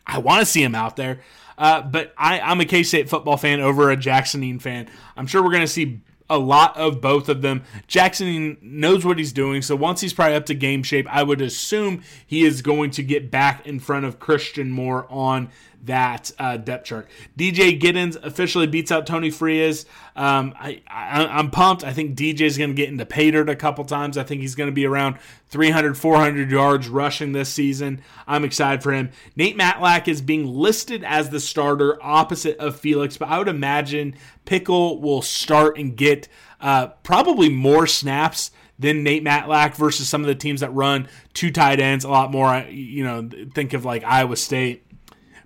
I 0.07 0.19
want 0.19 0.39
to 0.39 0.45
see 0.45 0.63
him 0.63 0.75
out 0.75 0.95
there. 0.95 1.19
Uh, 1.57 1.81
but 1.81 2.13
I, 2.17 2.39
am 2.39 2.59
a 2.61 2.65
K 2.65 2.83
State 2.83 3.09
football 3.09 3.37
fan 3.37 3.59
over 3.59 3.89
a 3.89 3.97
Jackson 3.97 4.59
fan. 4.59 4.89
I'm 5.15 5.27
sure 5.27 5.43
we're 5.43 5.51
going 5.51 5.61
to 5.61 5.67
see 5.67 6.01
a 6.29 6.37
lot 6.37 6.75
of 6.77 7.01
both 7.01 7.29
of 7.29 7.41
them. 7.41 7.63
Jackson 7.87 8.57
knows 8.61 9.05
what 9.05 9.17
he's 9.17 9.33
doing, 9.33 9.61
so 9.61 9.75
once 9.75 10.01
he's 10.01 10.13
probably 10.13 10.35
up 10.35 10.45
to 10.47 10.55
game 10.55 10.83
shape, 10.83 11.07
I 11.09 11.23
would 11.23 11.41
assume 11.41 12.03
he 12.25 12.43
is 12.43 12.61
going 12.61 12.91
to 12.91 13.03
get 13.03 13.29
back 13.29 13.67
in 13.67 13.79
front 13.79 14.05
of 14.05 14.19
Christian 14.19 14.71
Moore 14.71 15.05
on 15.09 15.49
that 15.83 16.31
uh, 16.39 16.57
depth 16.57 16.85
chart. 16.85 17.09
DJ 17.37 17.79
Giddens 17.79 18.21
officially 18.23 18.67
beats 18.67 18.91
out 18.91 19.05
Tony 19.05 19.29
Frias. 19.29 19.85
Um, 20.15 20.53
I, 20.57 20.81
I, 20.87 21.39
am 21.39 21.51
pumped. 21.51 21.83
I 21.83 21.91
think 21.91 22.15
DJ 22.15 22.41
is 22.41 22.57
going 22.57 22.69
to 22.69 22.75
get 22.75 22.89
into 22.89 23.05
pay 23.05 23.31
dirt 23.31 23.49
a 23.49 23.55
couple 23.55 23.83
times. 23.83 24.17
I 24.17 24.23
think 24.23 24.41
he's 24.41 24.55
going 24.55 24.69
to 24.69 24.73
be 24.73 24.85
around 24.85 25.17
300, 25.49 25.97
400 25.97 26.51
yards 26.51 26.87
rushing 26.87 27.31
this 27.31 27.49
season. 27.49 28.01
I'm 28.27 28.45
excited 28.45 28.81
for 28.81 28.93
him. 28.93 29.11
Nate 29.35 29.57
Matlack 29.57 30.07
is 30.07 30.21
being 30.21 30.45
listed 30.45 31.03
as 31.03 31.29
the 31.29 31.39
starter 31.39 31.97
opposite 32.01 32.57
of 32.57 32.79
Felix, 32.79 33.17
but 33.17 33.29
I 33.29 33.37
would 33.37 33.47
imagine 33.47 34.15
Pickle 34.45 35.01
will 35.01 35.21
start 35.21 35.77
and 35.77 35.95
get 35.95 36.27
uh, 36.61 36.87
probably 37.03 37.49
more 37.49 37.87
snaps 37.87 38.51
than 38.79 39.03
Nate 39.03 39.23
Matlack 39.23 39.75
versus 39.75 40.07
some 40.07 40.21
of 40.21 40.27
the 40.27 40.35
teams 40.35 40.61
that 40.61 40.73
run 40.73 41.07
two 41.33 41.51
tight 41.51 41.79
ends 41.79 42.05
a 42.05 42.09
lot 42.09 42.31
more. 42.31 42.65
You 42.69 43.03
know, 43.03 43.29
think 43.53 43.73
of 43.73 43.85
like 43.85 44.03
Iowa 44.03 44.35
State 44.35 44.85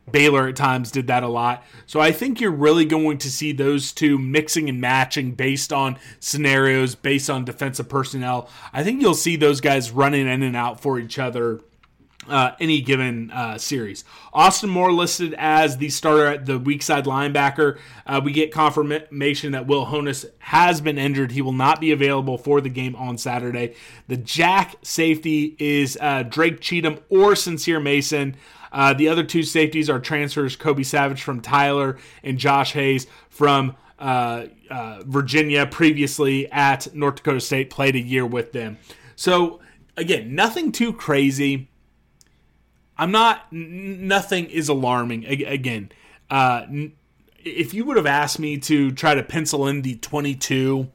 Baylor 0.09 0.47
at 0.47 0.55
times 0.55 0.91
did 0.91 1.07
that 1.07 1.23
a 1.23 1.27
lot. 1.27 1.63
So 1.85 1.99
I 1.99 2.11
think 2.11 2.39
you're 2.39 2.51
really 2.51 2.85
going 2.85 3.17
to 3.19 3.31
see 3.31 3.51
those 3.51 3.91
two 3.91 4.17
mixing 4.17 4.69
and 4.69 4.79
matching 4.79 5.31
based 5.31 5.73
on 5.73 5.97
scenarios, 6.19 6.95
based 6.95 7.29
on 7.29 7.45
defensive 7.45 7.89
personnel. 7.89 8.49
I 8.71 8.83
think 8.83 9.01
you'll 9.01 9.13
see 9.13 9.35
those 9.35 9.61
guys 9.61 9.91
running 9.91 10.27
in 10.27 10.43
and 10.43 10.55
out 10.55 10.79
for 10.79 10.99
each 10.99 11.19
other 11.19 11.61
uh, 12.29 12.51
any 12.59 12.81
given 12.81 13.31
uh, 13.31 13.57
series. 13.57 14.03
Austin 14.33 14.69
Moore 14.69 14.91
listed 14.91 15.33
as 15.37 15.77
the 15.77 15.89
starter 15.89 16.27
at 16.27 16.45
the 16.45 16.59
weak 16.59 16.83
side 16.83 17.05
linebacker. 17.05 17.79
Uh, 18.05 18.21
we 18.23 18.31
get 18.31 18.51
confirmation 18.51 19.53
that 19.53 19.67
Will 19.67 19.85
Honas 19.85 20.25
has 20.39 20.81
been 20.81 20.97
injured. 20.97 21.31
He 21.31 21.41
will 21.41 21.53
not 21.53 21.79
be 21.79 21.91
available 21.91 22.37
for 22.37 22.61
the 22.61 22.69
game 22.69 22.95
on 22.95 23.17
Saturday. 23.17 23.75
The 24.07 24.17
Jack 24.17 24.75
safety 24.81 25.55
is 25.59 25.97
uh, 26.01 26.23
Drake 26.23 26.59
Cheatham 26.59 26.99
or 27.09 27.35
Sincere 27.35 27.79
Mason. 27.79 28.35
Uh, 28.71 28.93
the 28.93 29.07
other 29.07 29.23
two 29.23 29.43
safeties 29.43 29.89
are 29.89 29.99
transfers 29.99 30.55
Kobe 30.55 30.83
Savage 30.83 31.21
from 31.21 31.41
Tyler 31.41 31.97
and 32.23 32.37
Josh 32.37 32.73
Hayes 32.73 33.07
from 33.29 33.75
uh, 33.99 34.45
uh, 34.69 35.01
Virginia, 35.05 35.65
previously 35.65 36.51
at 36.51 36.93
North 36.93 37.15
Dakota 37.15 37.39
State, 37.39 37.69
played 37.69 37.95
a 37.95 37.99
year 37.99 38.25
with 38.25 38.51
them. 38.51 38.77
So, 39.15 39.59
again, 39.95 40.35
nothing 40.35 40.71
too 40.71 40.93
crazy. 40.93 41.69
I'm 42.97 43.11
not, 43.11 43.47
n- 43.51 44.07
nothing 44.07 44.45
is 44.45 44.69
alarming. 44.69 45.23
A- 45.25 45.43
again, 45.45 45.91
uh, 46.29 46.63
n- 46.67 46.93
if 47.43 47.73
you 47.73 47.85
would 47.85 47.97
have 47.97 48.05
asked 48.05 48.39
me 48.39 48.57
to 48.59 48.91
try 48.91 49.15
to 49.15 49.23
pencil 49.23 49.67
in 49.67 49.81
the 49.81 49.95
22 49.95 50.89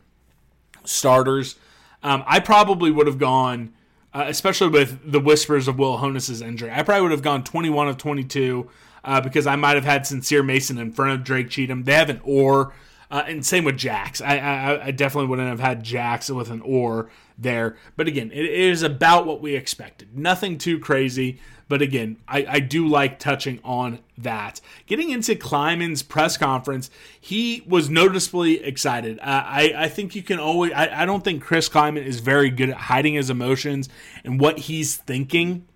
starters, 0.85 1.57
um, 2.03 2.23
I 2.27 2.41
probably 2.41 2.91
would 2.91 3.07
have 3.07 3.19
gone 3.19 3.73
uh, 4.15 4.25
especially 4.27 4.69
with 4.69 5.11
the 5.11 5.21
whispers 5.21 5.69
of 5.69 5.79
Will 5.79 5.99
Honas's 5.99 6.43
injury. 6.43 6.71
I 6.71 6.83
probably 6.83 7.03
would 7.03 7.11
have 7.13 7.23
gone 7.23 7.45
21 7.45 7.89
of 7.89 7.97
22 7.97 8.69
uh, 9.05 9.21
because 9.21 9.47
I 9.47 9.57
might 9.57 9.75
have 9.75 9.85
had 9.85 10.07
Sincere 10.07 10.43
Mason 10.43 10.79
in 10.79 10.93
front 10.93 11.13
of 11.13 11.25
Drake 11.25 11.51
Cheatham. 11.51 11.85
They 11.85 11.95
have 11.95 12.11
an 12.11 12.21
or, 12.23 12.73
uh, 13.11 13.25
and 13.27 13.45
same 13.45 13.65
with 13.65 13.77
Jax. 13.77 14.21
I, 14.21 14.39
I, 14.39 14.87
I, 14.87 14.91
definitely 14.91 15.29
wouldn't 15.29 15.49
have 15.49 15.61
had 15.61 15.83
Jax 15.83 16.31
with 16.31 16.51
an 16.51 16.61
or 16.63 17.11
there. 17.39 17.77
But 17.97 18.07
again, 18.07 18.31
it 18.33 18.45
is 18.45 18.83
about 18.83 19.27
what 19.27 19.41
we 19.41 19.57
expected. 19.57 20.17
Nothing 20.17 20.59
too 20.59 20.79
crazy. 20.79 21.41
But 21.73 21.81
again, 21.81 22.19
I, 22.29 22.45
I 22.47 22.61
do 22.61 22.87
like 22.87 23.19
touching 23.19 23.59
on 23.65 24.01
that. 24.19 24.61
Getting 24.87 25.09
into 25.09 25.35
Klieman's 25.35 26.03
press 26.03 26.37
conference, 26.37 26.91
he 27.19 27.65
was 27.67 27.89
noticeably 27.89 28.63
excited. 28.63 29.19
Uh, 29.21 29.23
I, 29.47 29.73
I 29.75 29.89
think 29.89 30.15
you 30.15 30.23
can 30.23 30.39
always, 30.39 30.73
I, 30.73 30.91
I 31.01 31.07
don't 31.07 31.25
think 31.25 31.43
Chris 31.43 31.71
Klieman 31.71 32.05
is 32.05 32.21
very 32.21 32.51
good 32.51 32.69
at 32.69 32.77
hiding 32.77 33.15
his 33.15 33.31
emotions 33.31 33.89
and 34.23 34.39
what 34.39 34.59
he's 34.59 34.99
thinking 34.99 35.67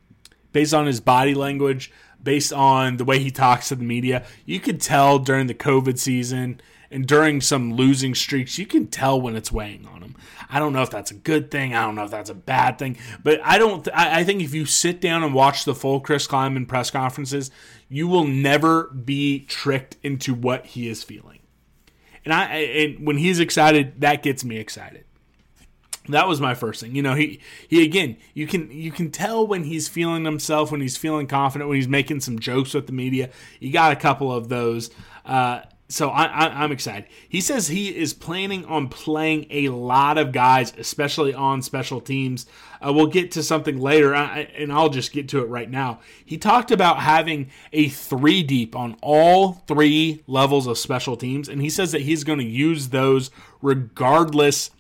based 0.52 0.74
on 0.74 0.84
his 0.84 1.00
body 1.00 1.32
language, 1.32 1.90
based 2.22 2.52
on 2.52 2.98
the 2.98 3.04
way 3.06 3.18
he 3.18 3.30
talks 3.30 3.68
to 3.68 3.74
the 3.74 3.82
media. 3.82 4.22
You 4.44 4.60
could 4.60 4.82
tell 4.82 5.18
during 5.18 5.46
the 5.46 5.54
COVID 5.54 5.98
season 5.98 6.60
and 6.90 7.06
during 7.06 7.40
some 7.40 7.74
losing 7.74 8.14
streaks, 8.14 8.58
you 8.58 8.66
can 8.66 8.86
tell 8.86 9.20
when 9.20 9.36
it's 9.36 9.52
weighing 9.52 9.86
on 9.86 10.02
him. 10.02 10.16
I 10.48 10.58
don't 10.58 10.72
know 10.72 10.82
if 10.82 10.90
that's 10.90 11.10
a 11.10 11.14
good 11.14 11.50
thing. 11.50 11.74
I 11.74 11.82
don't 11.82 11.94
know 11.94 12.04
if 12.04 12.10
that's 12.10 12.30
a 12.30 12.34
bad 12.34 12.78
thing. 12.78 12.96
But 13.22 13.40
I 13.42 13.58
don't. 13.58 13.84
Th- 13.84 13.96
I, 13.96 14.20
I 14.20 14.24
think 14.24 14.42
if 14.42 14.54
you 14.54 14.64
sit 14.64 15.00
down 15.00 15.22
and 15.22 15.34
watch 15.34 15.64
the 15.64 15.74
full 15.74 16.00
Chris 16.00 16.26
Klieman 16.26 16.68
press 16.68 16.90
conferences, 16.90 17.50
you 17.88 18.08
will 18.08 18.26
never 18.26 18.84
be 18.84 19.40
tricked 19.40 19.96
into 20.02 20.34
what 20.34 20.66
he 20.66 20.88
is 20.88 21.02
feeling. 21.02 21.40
And 22.24 22.32
I 22.32 22.44
and 22.54 23.06
when 23.06 23.18
he's 23.18 23.40
excited, 23.40 24.00
that 24.00 24.22
gets 24.22 24.44
me 24.44 24.56
excited. 24.56 25.04
That 26.08 26.28
was 26.28 26.40
my 26.40 26.54
first 26.54 26.80
thing. 26.80 26.94
You 26.94 27.02
know, 27.02 27.14
he 27.14 27.40
he 27.68 27.84
again, 27.84 28.16
you 28.34 28.46
can 28.46 28.70
you 28.70 28.92
can 28.92 29.10
tell 29.10 29.46
when 29.46 29.64
he's 29.64 29.88
feeling 29.88 30.24
himself, 30.24 30.70
when 30.70 30.80
he's 30.80 30.96
feeling 30.96 31.26
confident, 31.26 31.68
when 31.68 31.76
he's 31.76 31.88
making 31.88 32.20
some 32.20 32.38
jokes 32.38 32.74
with 32.74 32.86
the 32.86 32.92
media. 32.92 33.30
You 33.58 33.72
got 33.72 33.92
a 33.92 33.96
couple 33.96 34.32
of 34.32 34.48
those. 34.48 34.90
Uh, 35.24 35.62
so 35.88 36.08
I, 36.10 36.64
am 36.64 36.72
excited. 36.72 37.06
He 37.28 37.40
says 37.40 37.68
he 37.68 37.96
is 37.96 38.12
planning 38.12 38.64
on 38.64 38.88
playing 38.88 39.46
a 39.50 39.68
lot 39.68 40.18
of 40.18 40.32
guys, 40.32 40.72
especially 40.76 41.32
on 41.32 41.62
special 41.62 42.00
teams. 42.00 42.46
Uh, 42.84 42.92
we'll 42.92 43.06
get 43.06 43.30
to 43.32 43.42
something 43.42 43.78
later, 43.78 44.12
and 44.12 44.72
I'll 44.72 44.88
just 44.88 45.12
get 45.12 45.28
to 45.28 45.40
it 45.40 45.48
right 45.48 45.70
now. 45.70 46.00
He 46.24 46.38
talked 46.38 46.72
about 46.72 46.98
having 47.00 47.50
a 47.72 47.88
three 47.88 48.42
deep 48.42 48.74
on 48.74 48.96
all 49.00 49.52
three 49.68 50.24
levels 50.26 50.66
of 50.66 50.76
special 50.76 51.16
teams, 51.16 51.48
and 51.48 51.62
he 51.62 51.70
says 51.70 51.92
that 51.92 52.02
he's 52.02 52.24
going 52.24 52.40
to 52.40 52.44
use 52.44 52.88
those 52.88 53.30
regardless 53.62 54.70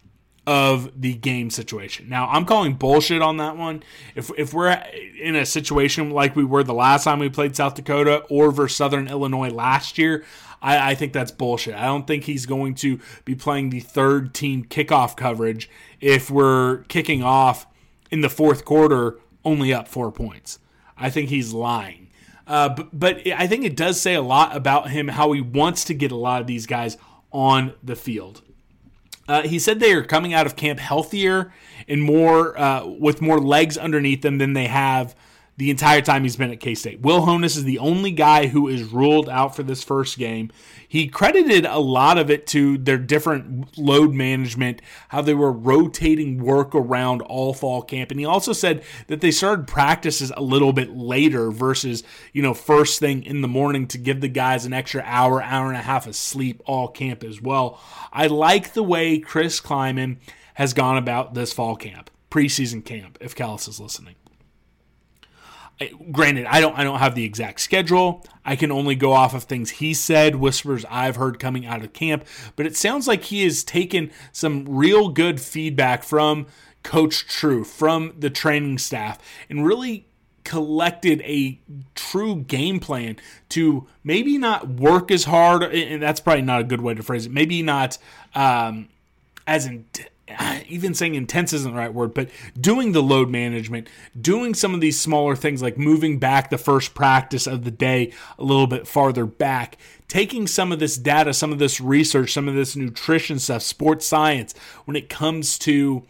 of 0.46 1.00
the 1.00 1.14
game 1.14 1.50
situation. 1.50 2.08
Now, 2.08 2.28
I'm 2.28 2.44
calling 2.44 2.74
bullshit 2.74 3.20
on 3.20 3.38
that 3.38 3.56
one. 3.56 3.82
If 4.14 4.30
if 4.38 4.54
we're 4.54 4.70
in 5.20 5.34
a 5.34 5.44
situation 5.44 6.10
like 6.10 6.36
we 6.36 6.44
were 6.44 6.62
the 6.62 6.74
last 6.74 7.04
time 7.04 7.18
we 7.18 7.28
played 7.28 7.56
South 7.56 7.74
Dakota 7.74 8.24
or 8.30 8.52
versus 8.52 8.76
Southern 8.76 9.08
Illinois 9.08 9.50
last 9.50 9.98
year, 9.98 10.24
I, 10.60 10.92
I 10.92 10.94
think 10.94 11.12
that's 11.12 11.30
bullshit. 11.30 11.74
I 11.74 11.86
don't 11.86 12.06
think 12.06 12.24
he's 12.24 12.46
going 12.46 12.74
to 12.76 13.00
be 13.24 13.34
playing 13.34 13.70
the 13.70 13.80
third 13.80 14.34
team 14.34 14.64
kickoff 14.64 15.16
coverage 15.16 15.70
if 16.00 16.30
we're 16.30 16.84
kicking 16.84 17.22
off 17.22 17.66
in 18.10 18.20
the 18.20 18.30
fourth 18.30 18.64
quarter 18.64 19.18
only 19.44 19.72
up 19.72 19.88
four 19.88 20.10
points. 20.10 20.58
I 20.96 21.10
think 21.10 21.28
he's 21.28 21.52
lying. 21.52 22.08
Uh, 22.46 22.68
but, 22.68 22.98
but 22.98 23.26
I 23.26 23.46
think 23.46 23.64
it 23.64 23.76
does 23.76 24.00
say 24.00 24.14
a 24.14 24.22
lot 24.22 24.56
about 24.56 24.90
him 24.90 25.08
how 25.08 25.32
he 25.32 25.40
wants 25.40 25.84
to 25.84 25.94
get 25.94 26.12
a 26.12 26.16
lot 26.16 26.40
of 26.40 26.46
these 26.46 26.66
guys 26.66 26.96
on 27.32 27.74
the 27.82 27.96
field. 27.96 28.42
Uh, 29.28 29.42
he 29.42 29.58
said 29.58 29.80
they 29.80 29.92
are 29.92 30.04
coming 30.04 30.32
out 30.32 30.46
of 30.46 30.54
camp 30.54 30.78
healthier 30.78 31.52
and 31.88 32.02
more 32.02 32.58
uh, 32.58 32.86
with 32.86 33.20
more 33.20 33.40
legs 33.40 33.76
underneath 33.76 34.22
them 34.22 34.38
than 34.38 34.52
they 34.52 34.66
have 34.66 35.16
the 35.58 35.70
entire 35.70 36.02
time 36.02 36.22
he's 36.22 36.36
been 36.36 36.50
at 36.50 36.60
K 36.60 36.74
State. 36.74 37.00
Will 37.00 37.22
Honas 37.22 37.56
is 37.56 37.64
the 37.64 37.78
only 37.78 38.10
guy 38.10 38.46
who 38.48 38.68
is 38.68 38.82
ruled 38.82 39.28
out 39.28 39.56
for 39.56 39.62
this 39.62 39.82
first 39.82 40.18
game. 40.18 40.50
He 40.86 41.08
credited 41.08 41.64
a 41.64 41.78
lot 41.78 42.18
of 42.18 42.30
it 42.30 42.46
to 42.48 42.76
their 42.76 42.98
different 42.98 43.76
load 43.78 44.12
management, 44.12 44.82
how 45.08 45.22
they 45.22 45.34
were 45.34 45.52
rotating 45.52 46.38
work 46.42 46.74
around 46.74 47.22
all 47.22 47.54
fall 47.54 47.82
camp. 47.82 48.10
And 48.10 48.20
he 48.20 48.26
also 48.26 48.52
said 48.52 48.84
that 49.06 49.22
they 49.22 49.30
started 49.30 49.66
practices 49.66 50.30
a 50.36 50.42
little 50.42 50.74
bit 50.74 50.94
later 50.94 51.50
versus, 51.50 52.02
you 52.32 52.42
know, 52.42 52.52
first 52.52 53.00
thing 53.00 53.22
in 53.24 53.40
the 53.40 53.48
morning 53.48 53.86
to 53.88 53.98
give 53.98 54.20
the 54.20 54.28
guys 54.28 54.66
an 54.66 54.74
extra 54.74 55.02
hour, 55.06 55.42
hour 55.42 55.68
and 55.68 55.78
a 55.78 55.82
half 55.82 56.06
of 56.06 56.16
sleep 56.16 56.62
all 56.66 56.88
camp 56.88 57.24
as 57.24 57.40
well. 57.40 57.80
I 58.12 58.26
like 58.26 58.74
the 58.74 58.82
way 58.82 59.18
Chris 59.18 59.60
Klieman 59.60 60.18
has 60.54 60.74
gone 60.74 60.98
about 60.98 61.34
this 61.34 61.52
fall 61.52 61.76
camp, 61.76 62.10
preseason 62.30 62.84
camp, 62.84 63.16
if 63.20 63.34
Kallus 63.34 63.68
is 63.68 63.80
listening 63.80 64.16
granted 66.10 66.46
i 66.46 66.60
don't 66.60 66.78
i 66.78 66.84
don't 66.84 66.98
have 66.98 67.14
the 67.14 67.24
exact 67.24 67.60
schedule. 67.60 68.24
I 68.44 68.54
can 68.54 68.70
only 68.70 68.94
go 68.94 69.12
off 69.12 69.34
of 69.34 69.44
things 69.44 69.70
he 69.72 69.92
said 69.92 70.36
whispers 70.36 70.84
i've 70.88 71.16
heard 71.16 71.38
coming 71.38 71.66
out 71.66 71.82
of 71.82 71.92
camp. 71.92 72.24
But 72.54 72.66
it 72.66 72.76
sounds 72.76 73.06
like 73.06 73.24
he 73.24 73.44
has 73.44 73.64
taken 73.64 74.10
some 74.32 74.64
real 74.68 75.08
good 75.08 75.40
feedback 75.40 76.02
from 76.02 76.46
coach 76.82 77.26
true 77.26 77.64
from 77.64 78.14
the 78.18 78.30
training 78.30 78.78
staff 78.78 79.18
and 79.50 79.66
really 79.66 80.06
collected 80.44 81.20
a 81.22 81.58
true 81.96 82.36
game 82.36 82.78
plan 82.78 83.16
to 83.48 83.86
maybe 84.04 84.38
not 84.38 84.68
work 84.68 85.10
as 85.10 85.24
hard 85.24 85.64
and 85.64 86.00
that's 86.00 86.20
probably 86.20 86.42
not 86.42 86.60
a 86.60 86.64
good 86.64 86.80
way 86.80 86.94
to 86.94 87.02
phrase 87.02 87.26
it 87.26 87.32
maybe 87.32 87.62
not 87.62 87.98
um, 88.36 88.88
as 89.48 89.66
in 89.66 89.84
even 90.68 90.94
saying 90.94 91.14
intense 91.14 91.52
isn't 91.52 91.72
the 91.72 91.78
right 91.78 91.92
word, 91.92 92.14
but 92.14 92.30
doing 92.60 92.92
the 92.92 93.02
load 93.02 93.30
management, 93.30 93.88
doing 94.20 94.54
some 94.54 94.74
of 94.74 94.80
these 94.80 94.98
smaller 94.98 95.36
things 95.36 95.62
like 95.62 95.78
moving 95.78 96.18
back 96.18 96.50
the 96.50 96.58
first 96.58 96.94
practice 96.94 97.46
of 97.46 97.64
the 97.64 97.70
day 97.70 98.12
a 98.38 98.44
little 98.44 98.66
bit 98.66 98.86
farther 98.86 99.26
back, 99.26 99.76
taking 100.08 100.46
some 100.46 100.72
of 100.72 100.78
this 100.78 100.96
data, 100.96 101.32
some 101.32 101.52
of 101.52 101.58
this 101.58 101.80
research, 101.80 102.32
some 102.32 102.48
of 102.48 102.54
this 102.54 102.76
nutrition 102.76 103.38
stuff, 103.38 103.62
sports 103.62 104.06
science, 104.06 104.54
when 104.84 104.96
it 104.96 105.08
comes 105.08 105.58
to 105.58 106.04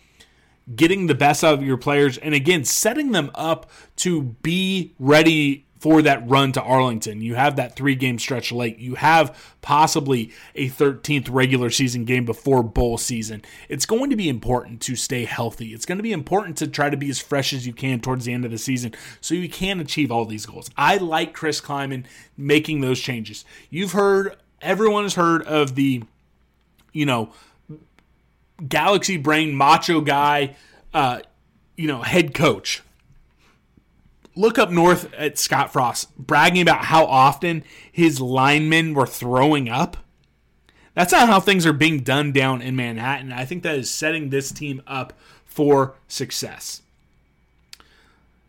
getting 0.74 1.06
the 1.06 1.14
best 1.14 1.44
out 1.44 1.54
of 1.54 1.62
your 1.62 1.76
players, 1.76 2.18
and 2.18 2.34
again, 2.34 2.64
setting 2.64 3.12
them 3.12 3.30
up 3.34 3.70
to 3.96 4.22
be 4.22 4.94
ready 4.98 5.65
for 5.86 6.02
that 6.02 6.28
run 6.28 6.50
to 6.50 6.60
Arlington. 6.60 7.20
You 7.20 7.36
have 7.36 7.54
that 7.54 7.76
three 7.76 7.94
game 7.94 8.18
stretch 8.18 8.50
late. 8.50 8.80
You 8.80 8.96
have 8.96 9.54
possibly 9.62 10.32
a 10.56 10.68
13th 10.68 11.28
regular 11.30 11.70
season 11.70 12.04
game 12.04 12.24
before 12.24 12.64
bowl 12.64 12.98
season. 12.98 13.42
It's 13.68 13.86
going 13.86 14.10
to 14.10 14.16
be 14.16 14.28
important 14.28 14.80
to 14.80 14.96
stay 14.96 15.26
healthy. 15.26 15.72
It's 15.72 15.86
going 15.86 15.98
to 15.98 16.02
be 16.02 16.10
important 16.10 16.56
to 16.56 16.66
try 16.66 16.90
to 16.90 16.96
be 16.96 17.08
as 17.08 17.20
fresh 17.20 17.52
as 17.52 17.68
you 17.68 17.72
can 17.72 18.00
towards 18.00 18.24
the 18.24 18.32
end 18.32 18.44
of 18.44 18.50
the 18.50 18.58
season 18.58 18.94
so 19.20 19.36
you 19.36 19.48
can 19.48 19.78
achieve 19.78 20.10
all 20.10 20.24
these 20.24 20.44
goals. 20.44 20.70
I 20.76 20.96
like 20.96 21.32
Chris 21.32 21.60
Klieman 21.60 22.06
making 22.36 22.80
those 22.80 22.98
changes. 22.98 23.44
You've 23.70 23.92
heard, 23.92 24.34
everyone 24.60 25.04
has 25.04 25.14
heard 25.14 25.44
of 25.44 25.76
the, 25.76 26.02
you 26.92 27.06
know, 27.06 27.30
galaxy 28.68 29.18
brain 29.18 29.54
macho 29.54 30.00
guy, 30.00 30.56
uh, 30.92 31.20
you 31.76 31.86
know, 31.86 32.02
head 32.02 32.34
coach 32.34 32.82
look 34.36 34.58
up 34.58 34.70
north 34.70 35.12
at 35.14 35.38
Scott 35.38 35.72
Frost 35.72 36.16
bragging 36.16 36.62
about 36.62 36.84
how 36.84 37.06
often 37.06 37.64
his 37.90 38.20
linemen 38.20 38.94
were 38.94 39.06
throwing 39.06 39.68
up. 39.68 39.96
That's 40.94 41.12
not 41.12 41.28
how 41.28 41.40
things 41.40 41.66
are 41.66 41.72
being 41.72 42.00
done 42.00 42.32
down 42.32 42.62
in 42.62 42.76
Manhattan. 42.76 43.32
I 43.32 43.44
think 43.44 43.62
that 43.62 43.76
is 43.76 43.90
setting 43.90 44.30
this 44.30 44.52
team 44.52 44.82
up 44.86 45.12
for 45.44 45.94
success. 46.06 46.82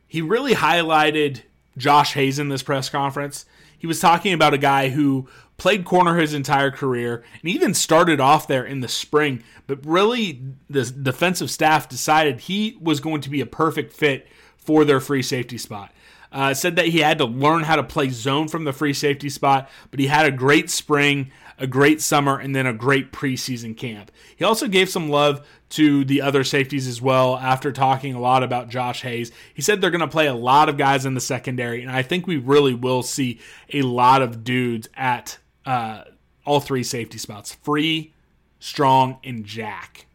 He 0.08 0.22
really 0.22 0.54
highlighted 0.54 1.42
Josh 1.78 2.14
Hayes 2.14 2.40
in 2.40 2.50
this 2.50 2.64
press 2.64 2.90
conference. 2.90 3.46
He 3.78 3.88
was 3.88 4.00
talking 4.00 4.34
about 4.34 4.54
a 4.54 4.58
guy 4.58 4.90
who 4.90 5.28
played 5.58 5.86
corner 5.86 6.18
his 6.18 6.34
entire 6.34 6.72
career 6.72 7.24
and 7.42 7.50
even 7.50 7.74
started 7.74 8.20
off 8.20 8.48
there 8.48 8.66
in 8.66 8.80
the 8.80 8.88
spring, 8.88 9.44
but 9.66 9.86
really 9.86 10.42
the 10.70 10.86
defensive 10.86 11.52
staff 11.52 11.90
decided 11.90 12.42
he 12.42 12.78
was 12.80 13.00
going 13.00 13.22
to 13.22 13.30
be 13.30 13.42
a 13.42 13.46
perfect 13.46 13.92
fit 13.92 14.28
for 14.68 14.84
their 14.84 15.00
free 15.00 15.24
safety 15.24 15.58
spot. 15.58 15.94
Uh, 16.30 16.54
said 16.54 16.76
that 16.76 16.88
he 16.88 17.00
had 17.00 17.18
to 17.18 17.26
learn 17.26 17.64
how 17.64 17.78
to 17.78 17.84
play 17.84 18.10
zone 18.10 18.50
from 18.50 18.66
the 18.66 18.74
free 18.74 18.94
safety 18.94 19.30
spot, 19.30 19.70
but 19.90 20.00
he 20.02 20.08
had 20.08 20.26
a 20.26 20.32
great 20.32 20.70
spring, 20.70 21.32
a 21.58 21.66
great 21.66 22.02
summer, 22.02 22.38
and 22.38 22.54
then 22.54 22.68
a 22.68 22.74
great 22.74 23.14
preseason 23.14 23.76
camp. 23.78 24.12
He 24.36 24.44
also 24.44 24.68
gave 24.68 24.90
some 24.90 25.08
love 25.08 25.48
to 25.70 26.04
the 26.04 26.22
other 26.22 26.44
safeties 26.44 26.86
as 26.86 27.02
well 27.02 27.38
after 27.38 27.72
talking 27.72 28.14
a 28.14 28.20
lot 28.20 28.44
about 28.44 28.68
Josh 28.68 29.04
Hayes. 29.04 29.32
He 29.54 29.62
said 29.62 29.80
they're 29.80 29.90
going 29.90 30.02
to 30.02 30.08
play 30.08 30.28
a 30.28 30.34
lot 30.34 30.68
of 30.68 30.78
guys 30.78 31.06
in 31.06 31.14
the 31.14 31.22
secondary, 31.22 31.82
and 31.82 31.90
I 31.90 32.02
think 32.02 32.28
we 32.28 32.36
really 32.36 32.74
will 32.74 33.04
see 33.04 33.40
a 33.72 33.84
lot 33.84 34.22
of 34.22 34.44
dudes 34.44 34.90
at 34.98 35.38
uh, 35.66 36.04
all 36.46 36.60
three 36.60 36.84
safety 36.84 37.18
spots 37.18 37.54
free, 37.54 38.14
strong, 38.60 39.20
and 39.24 39.46
jack. 39.46 40.07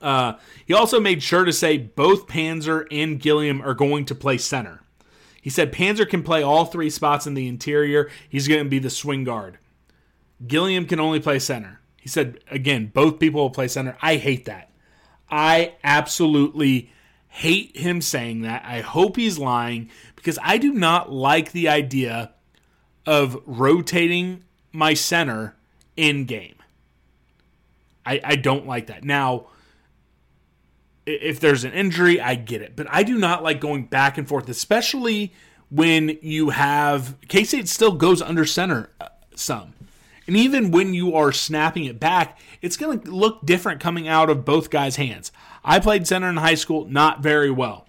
Uh, 0.00 0.34
he 0.66 0.74
also 0.74 1.00
made 1.00 1.22
sure 1.22 1.44
to 1.44 1.52
say 1.52 1.78
both 1.78 2.26
Panzer 2.26 2.86
and 2.90 3.20
Gillum 3.20 3.62
are 3.62 3.74
going 3.74 4.04
to 4.06 4.14
play 4.14 4.38
center. 4.38 4.82
He 5.40 5.50
said 5.50 5.72
Panzer 5.72 6.08
can 6.08 6.22
play 6.22 6.42
all 6.42 6.64
three 6.64 6.90
spots 6.90 7.26
in 7.26 7.34
the 7.34 7.48
interior. 7.48 8.10
He's 8.28 8.48
going 8.48 8.64
to 8.64 8.68
be 8.68 8.78
the 8.78 8.90
swing 8.90 9.24
guard. 9.24 9.58
Gillum 10.46 10.86
can 10.86 11.00
only 11.00 11.20
play 11.20 11.38
center. 11.38 11.80
He 11.96 12.08
said, 12.08 12.40
again, 12.50 12.90
both 12.92 13.18
people 13.18 13.40
will 13.40 13.50
play 13.50 13.68
center. 13.68 13.96
I 14.02 14.16
hate 14.16 14.44
that. 14.46 14.70
I 15.30 15.74
absolutely 15.82 16.92
hate 17.28 17.76
him 17.76 18.00
saying 18.00 18.42
that. 18.42 18.64
I 18.64 18.80
hope 18.80 19.16
he's 19.16 19.38
lying 19.38 19.90
because 20.14 20.38
I 20.42 20.58
do 20.58 20.72
not 20.72 21.12
like 21.12 21.52
the 21.52 21.68
idea 21.68 22.32
of 23.06 23.40
rotating 23.46 24.44
my 24.72 24.94
center 24.94 25.56
in 25.96 26.24
game. 26.24 26.56
I, 28.04 28.20
I 28.22 28.36
don't 28.36 28.66
like 28.66 28.86
that. 28.86 29.04
Now, 29.04 29.48
if 31.06 31.40
there's 31.40 31.64
an 31.64 31.72
injury, 31.72 32.20
I 32.20 32.34
get 32.34 32.62
it. 32.62 32.74
But 32.76 32.88
I 32.90 33.02
do 33.02 33.16
not 33.16 33.42
like 33.42 33.60
going 33.60 33.86
back 33.86 34.18
and 34.18 34.28
forth, 34.28 34.48
especially 34.48 35.32
when 35.70 36.18
you 36.20 36.50
have 36.50 37.16
K 37.28 37.44
State 37.44 37.68
still 37.68 37.92
goes 37.92 38.20
under 38.20 38.44
center 38.44 38.90
uh, 39.00 39.08
some. 39.34 39.72
And 40.26 40.36
even 40.36 40.72
when 40.72 40.92
you 40.92 41.14
are 41.14 41.30
snapping 41.30 41.84
it 41.84 42.00
back, 42.00 42.38
it's 42.60 42.76
going 42.76 43.00
to 43.00 43.10
look 43.10 43.46
different 43.46 43.80
coming 43.80 44.08
out 44.08 44.28
of 44.28 44.44
both 44.44 44.70
guys' 44.70 44.96
hands. 44.96 45.30
I 45.64 45.78
played 45.78 46.06
center 46.06 46.28
in 46.28 46.36
high 46.36 46.56
school, 46.56 46.84
not 46.86 47.22
very 47.22 47.50
well. 47.50 47.86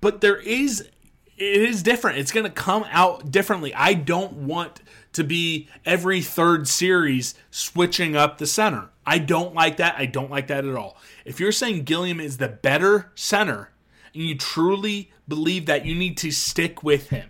But 0.00 0.20
there 0.20 0.36
is 0.36 0.88
it 1.36 1.62
is 1.62 1.82
different. 1.82 2.18
It's 2.18 2.32
going 2.32 2.44
to 2.44 2.50
come 2.50 2.84
out 2.90 3.30
differently. 3.30 3.74
I 3.74 3.94
don't 3.94 4.32
want 4.32 4.80
to 5.12 5.22
be 5.24 5.68
every 5.84 6.22
third 6.22 6.66
series 6.66 7.34
switching 7.50 8.16
up 8.16 8.38
the 8.38 8.46
center. 8.46 8.90
I 9.04 9.18
don't 9.18 9.54
like 9.54 9.76
that. 9.76 9.96
I 9.98 10.06
don't 10.06 10.30
like 10.30 10.48
that 10.48 10.64
at 10.64 10.74
all. 10.74 10.96
If 11.26 11.40
you're 11.40 11.50
saying 11.50 11.82
Gillum 11.82 12.20
is 12.20 12.36
the 12.36 12.48
better 12.48 13.10
center 13.16 13.72
and 14.14 14.22
you 14.22 14.38
truly 14.38 15.10
believe 15.26 15.66
that, 15.66 15.84
you 15.84 15.94
need 15.96 16.16
to 16.18 16.30
stick 16.30 16.84
with 16.84 17.10
him. 17.10 17.28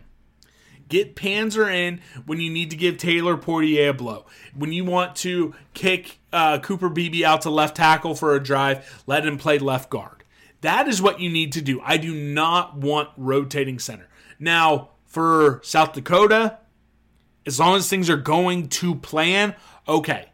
Get 0.89 1.17
Panzer 1.17 1.73
in 1.73 2.03
when 2.27 2.39
you 2.39 2.51
need 2.51 2.71
to 2.71 2.77
give 2.77 2.99
Taylor 2.99 3.39
Poitier 3.39 3.89
a 3.89 3.95
blow. 3.95 4.27
When 4.55 4.71
you 4.71 4.85
want 4.85 5.17
to 5.17 5.55
kick 5.73 6.19
uh, 6.31 6.59
Cooper 6.59 6.91
Beebe 6.91 7.25
out 7.25 7.41
to 7.41 7.51
left 7.51 7.77
tackle 7.77 8.15
for 8.15 8.35
a 8.35 8.43
drive, 8.43 9.03
let 9.07 9.27
him 9.27 9.39
play 9.39 9.59
left 9.59 9.89
guard. 9.89 10.25
That 10.61 10.89
is 10.89 11.01
what 11.01 11.19
you 11.19 11.31
need 11.31 11.53
to 11.53 11.63
do. 11.63 11.81
I 11.83 11.97
do 11.97 12.15
not 12.15 12.77
want 12.77 13.09
rotating 13.17 13.79
center. 13.79 14.09
Now, 14.39 14.91
for 15.07 15.61
South 15.65 15.95
Dakota, 15.95 16.59
as 17.47 17.59
long 17.59 17.77
as 17.77 17.89
things 17.89 18.11
are 18.11 18.17
going 18.19 18.69
to 18.69 18.95
plan, 18.95 19.57
okay. 19.89 20.33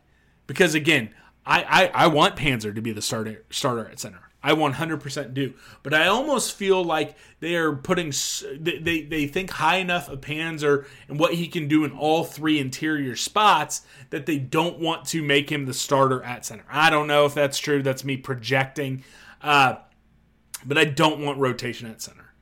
Because 0.49 0.75
again, 0.75 1.15
I, 1.45 1.63
I, 1.63 2.05
I 2.05 2.07
want 2.07 2.37
Panzer 2.37 2.75
to 2.75 2.83
be 2.83 2.93
the 2.93 3.03
starter 3.03 3.45
starter 3.51 3.89
at 3.89 4.01
center. 4.01 4.21
I 4.45 4.53
100% 4.53 5.35
do. 5.35 5.55
But 5.85 5.95
I 5.95 6.09
almost 6.09 6.57
feel 6.57 6.83
like 6.83 7.17
they 7.41 7.55
are 7.55 7.75
putting 7.75 8.13
they 8.59 9.03
they 9.03 9.27
think 9.27 9.51
high 9.51 9.77
enough 9.77 10.09
of 10.09 10.21
Panzer 10.21 10.87
and 11.09 11.19
what 11.19 11.35
he 11.35 11.47
can 11.47 11.69
do 11.69 11.85
in 11.85 11.93
all 11.93 12.25
three 12.25 12.59
interior 12.59 13.15
spots 13.15 13.83
that 14.11 14.27
they 14.27 14.39
don't 14.39 14.79
want 14.81 15.05
to 15.07 15.23
make 15.23 15.51
him 15.51 15.67
the 15.67 15.75
starter 15.75 16.23
at 16.25 16.45
center. 16.45 16.65
I 16.69 16.91
don't 16.91 17.07
know 17.07 17.25
if 17.25 17.35
that's 17.35 17.59
true. 17.59 17.83
That's 17.83 18.05
me 18.05 18.17
projecting. 18.17 19.05
Uh, 19.41 19.77
but 20.65 20.79
I 20.79 20.85
don't 20.85 21.25
want 21.25 21.39
rotation 21.39 21.89
at 21.89 22.03
center. 22.03 22.35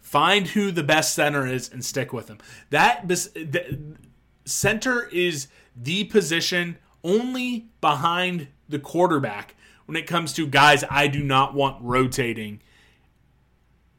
Find 0.00 0.48
who 0.48 0.70
the 0.70 0.84
best 0.84 1.14
center 1.14 1.46
is 1.46 1.68
and 1.68 1.84
stick 1.84 2.12
with 2.12 2.28
them. 2.28 2.38
That 2.70 3.08
the, 3.08 3.96
center 4.44 5.08
is 5.08 5.48
the 5.74 6.04
position 6.04 6.78
only 7.06 7.68
behind 7.80 8.48
the 8.68 8.78
quarterback 8.78 9.54
when 9.86 9.96
it 9.96 10.06
comes 10.06 10.32
to 10.34 10.46
guys 10.46 10.84
I 10.90 11.06
do 11.06 11.22
not 11.22 11.54
want 11.54 11.82
rotating 11.82 12.60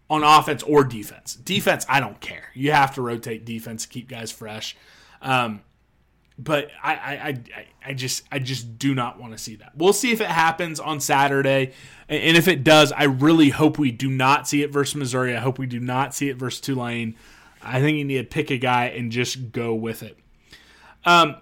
on 0.10 0.24
offense 0.24 0.63
or 0.63 0.84
defense. 0.84 1.36
Defense, 1.36 1.86
I 1.89 2.00
don't 2.00 2.20
care. 2.20 2.50
You 2.54 2.72
have 2.72 2.93
to 2.96 3.02
rotate 3.02 3.46
defense 3.46 3.84
to 3.84 3.89
keep 3.89 4.10
guys 4.10 4.32
fresh. 4.32 4.76
Um, 5.22 5.62
but 6.38 6.70
I, 6.84 6.93
I, 6.93 7.13
I, 7.56 7.67
I 7.88 7.93
just 7.93 8.24
I 8.32 8.39
just 8.39 8.78
do 8.78 8.93
not 8.93 9.20
want 9.20 9.34
to 9.34 9.39
see 9.39 9.56
that. 9.56 9.72
We'll 9.76 9.93
see 9.93 10.12
if 10.12 10.22
it 10.22 10.28
happens 10.28 10.80
on 10.80 11.00
Saturday, 11.00 11.74
and 12.08 12.38
if 12.38 12.48
it 12.48 12.63
does, 12.63 12.91
I 12.91 13.06
really 13.06 13.50
hope 13.50 13.80
we 13.80 13.91
do 13.91 14.10
not 14.10 14.48
see 14.48 14.62
it 14.62 14.72
versus 14.72 14.96
Missouri. 14.96 15.36
I 15.36 15.39
hope 15.39 15.58
we 15.58 15.65
do 15.65 15.80
not 15.80 16.13
see 16.13 16.30
it 16.30 16.38
versus 16.38 16.62
Tulane. 16.62 17.15
I 17.63 17.82
think 17.82 17.98
you 17.98 18.06
need 18.06 18.17
to 18.17 18.24
pick 18.24 18.52
a 18.52 18.58
guy 18.58 18.86
and 18.86 19.12
just 19.12 19.52
go 19.52 19.74
with 19.74 20.04
it. 20.04 20.15
Um, 21.06 21.38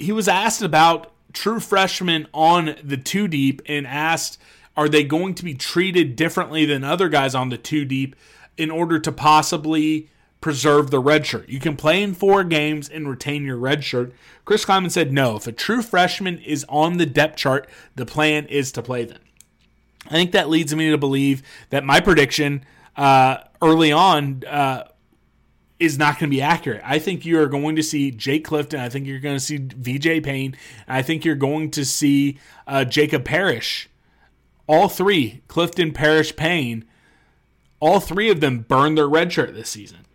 he 0.00 0.12
was 0.12 0.26
asked 0.26 0.62
about 0.62 1.12
true 1.32 1.60
freshmen 1.60 2.26
on 2.34 2.74
the 2.82 2.96
two 2.96 3.28
deep 3.28 3.62
and 3.66 3.86
asked, 3.86 4.38
are 4.76 4.88
they 4.88 5.04
going 5.04 5.34
to 5.34 5.44
be 5.44 5.54
treated 5.54 6.16
differently 6.16 6.64
than 6.64 6.82
other 6.82 7.08
guys 7.08 7.34
on 7.34 7.50
the 7.50 7.58
two 7.58 7.84
deep 7.84 8.16
in 8.56 8.70
order 8.70 8.98
to 8.98 9.12
possibly 9.12 10.08
preserve 10.40 10.90
the 10.90 10.98
red 11.00 11.26
shirt. 11.26 11.48
You 11.48 11.60
can 11.60 11.76
play 11.76 12.02
in 12.02 12.14
four 12.14 12.44
games 12.44 12.88
and 12.88 13.08
retain 13.08 13.44
your 13.44 13.58
red 13.58 13.84
shirt. 13.84 14.12
Chris 14.44 14.64
Klieman 14.64 14.90
said 14.90 15.12
no. 15.12 15.36
If 15.36 15.46
a 15.46 15.52
true 15.52 15.82
freshman 15.82 16.38
is 16.38 16.64
on 16.68 16.96
the 16.96 17.06
depth 17.06 17.36
chart, 17.36 17.68
the 17.94 18.06
plan 18.06 18.46
is 18.46 18.72
to 18.72 18.82
play 18.82 19.04
them. 19.04 19.20
I 20.06 20.10
think 20.10 20.32
that 20.32 20.48
leads 20.48 20.74
me 20.74 20.90
to 20.90 20.98
believe 20.98 21.42
that 21.68 21.84
my 21.84 22.00
prediction 22.00 22.64
uh, 22.96 23.38
early 23.60 23.92
on 23.92 24.44
uh, 24.46 24.84
is 25.80 25.98
not 25.98 26.18
going 26.18 26.30
to 26.30 26.36
be 26.36 26.42
accurate. 26.42 26.82
I 26.84 26.98
think 26.98 27.24
you 27.24 27.40
are 27.40 27.46
going 27.46 27.74
to 27.76 27.82
see 27.82 28.10
Jake 28.10 28.44
Clifton. 28.44 28.78
I 28.78 28.90
think 28.90 29.06
you're 29.06 29.18
going 29.18 29.36
to 29.36 29.40
see 29.40 29.56
VJ 29.58 30.22
Payne. 30.22 30.54
I 30.86 31.00
think 31.00 31.24
you're 31.24 31.34
going 31.34 31.70
to 31.72 31.84
see 31.84 32.38
uh, 32.66 32.84
Jacob 32.84 33.24
Parrish. 33.24 33.88
All 34.66 34.88
three, 34.88 35.42
Clifton, 35.48 35.92
Parrish, 35.92 36.36
Payne, 36.36 36.84
all 37.80 37.98
three 37.98 38.30
of 38.30 38.40
them 38.40 38.60
burn 38.60 38.94
their 38.94 39.08
red 39.08 39.32
shirt 39.32 39.54
this 39.54 39.70
season. 39.70 40.06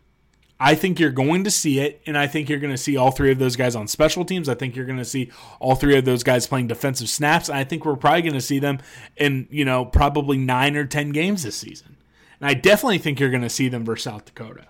I 0.58 0.76
think 0.76 1.00
you're 1.00 1.10
going 1.10 1.44
to 1.44 1.52
see 1.52 1.80
it, 1.80 2.02
and 2.06 2.18
I 2.18 2.28
think 2.28 2.48
you're 2.48 2.60
going 2.60 2.74
to 2.74 2.78
see 2.78 2.96
all 2.96 3.12
three 3.12 3.32
of 3.32 3.40
those 3.40 3.58
guys 3.58 3.76
on 3.76 3.88
special 3.88 4.24
teams. 4.24 4.48
I 4.48 4.54
think 4.54 4.76
you're 4.76 4.86
going 4.86 5.00
to 5.00 5.04
see 5.04 5.30
all 5.60 5.76
three 5.76 5.98
of 5.98 6.06
those 6.06 6.24
guys 6.24 6.48
playing 6.48 6.68
defensive 6.68 7.10
snaps. 7.10 7.50
I 7.50 7.66
think 7.66 7.84
we're 7.84 7.98
probably 7.98 8.22
going 8.22 8.34
to 8.36 8.42
see 8.42 8.60
them 8.60 8.80
in, 9.18 9.48
you 9.52 9.66
know, 9.66 9.84
probably 9.84 10.38
nine 10.38 10.78
or 10.78 10.86
10 10.86 11.10
games 11.10 11.44
this 11.44 11.58
season. 11.58 11.98
And 12.40 12.50
I 12.50 12.54
definitely 12.54 13.00
think 13.00 13.20
you're 13.20 13.32
going 13.32 13.42
to 13.42 13.50
see 13.50 13.68
them 13.68 13.84
versus 13.84 14.06
South 14.06 14.24
Dakota. 14.24 14.68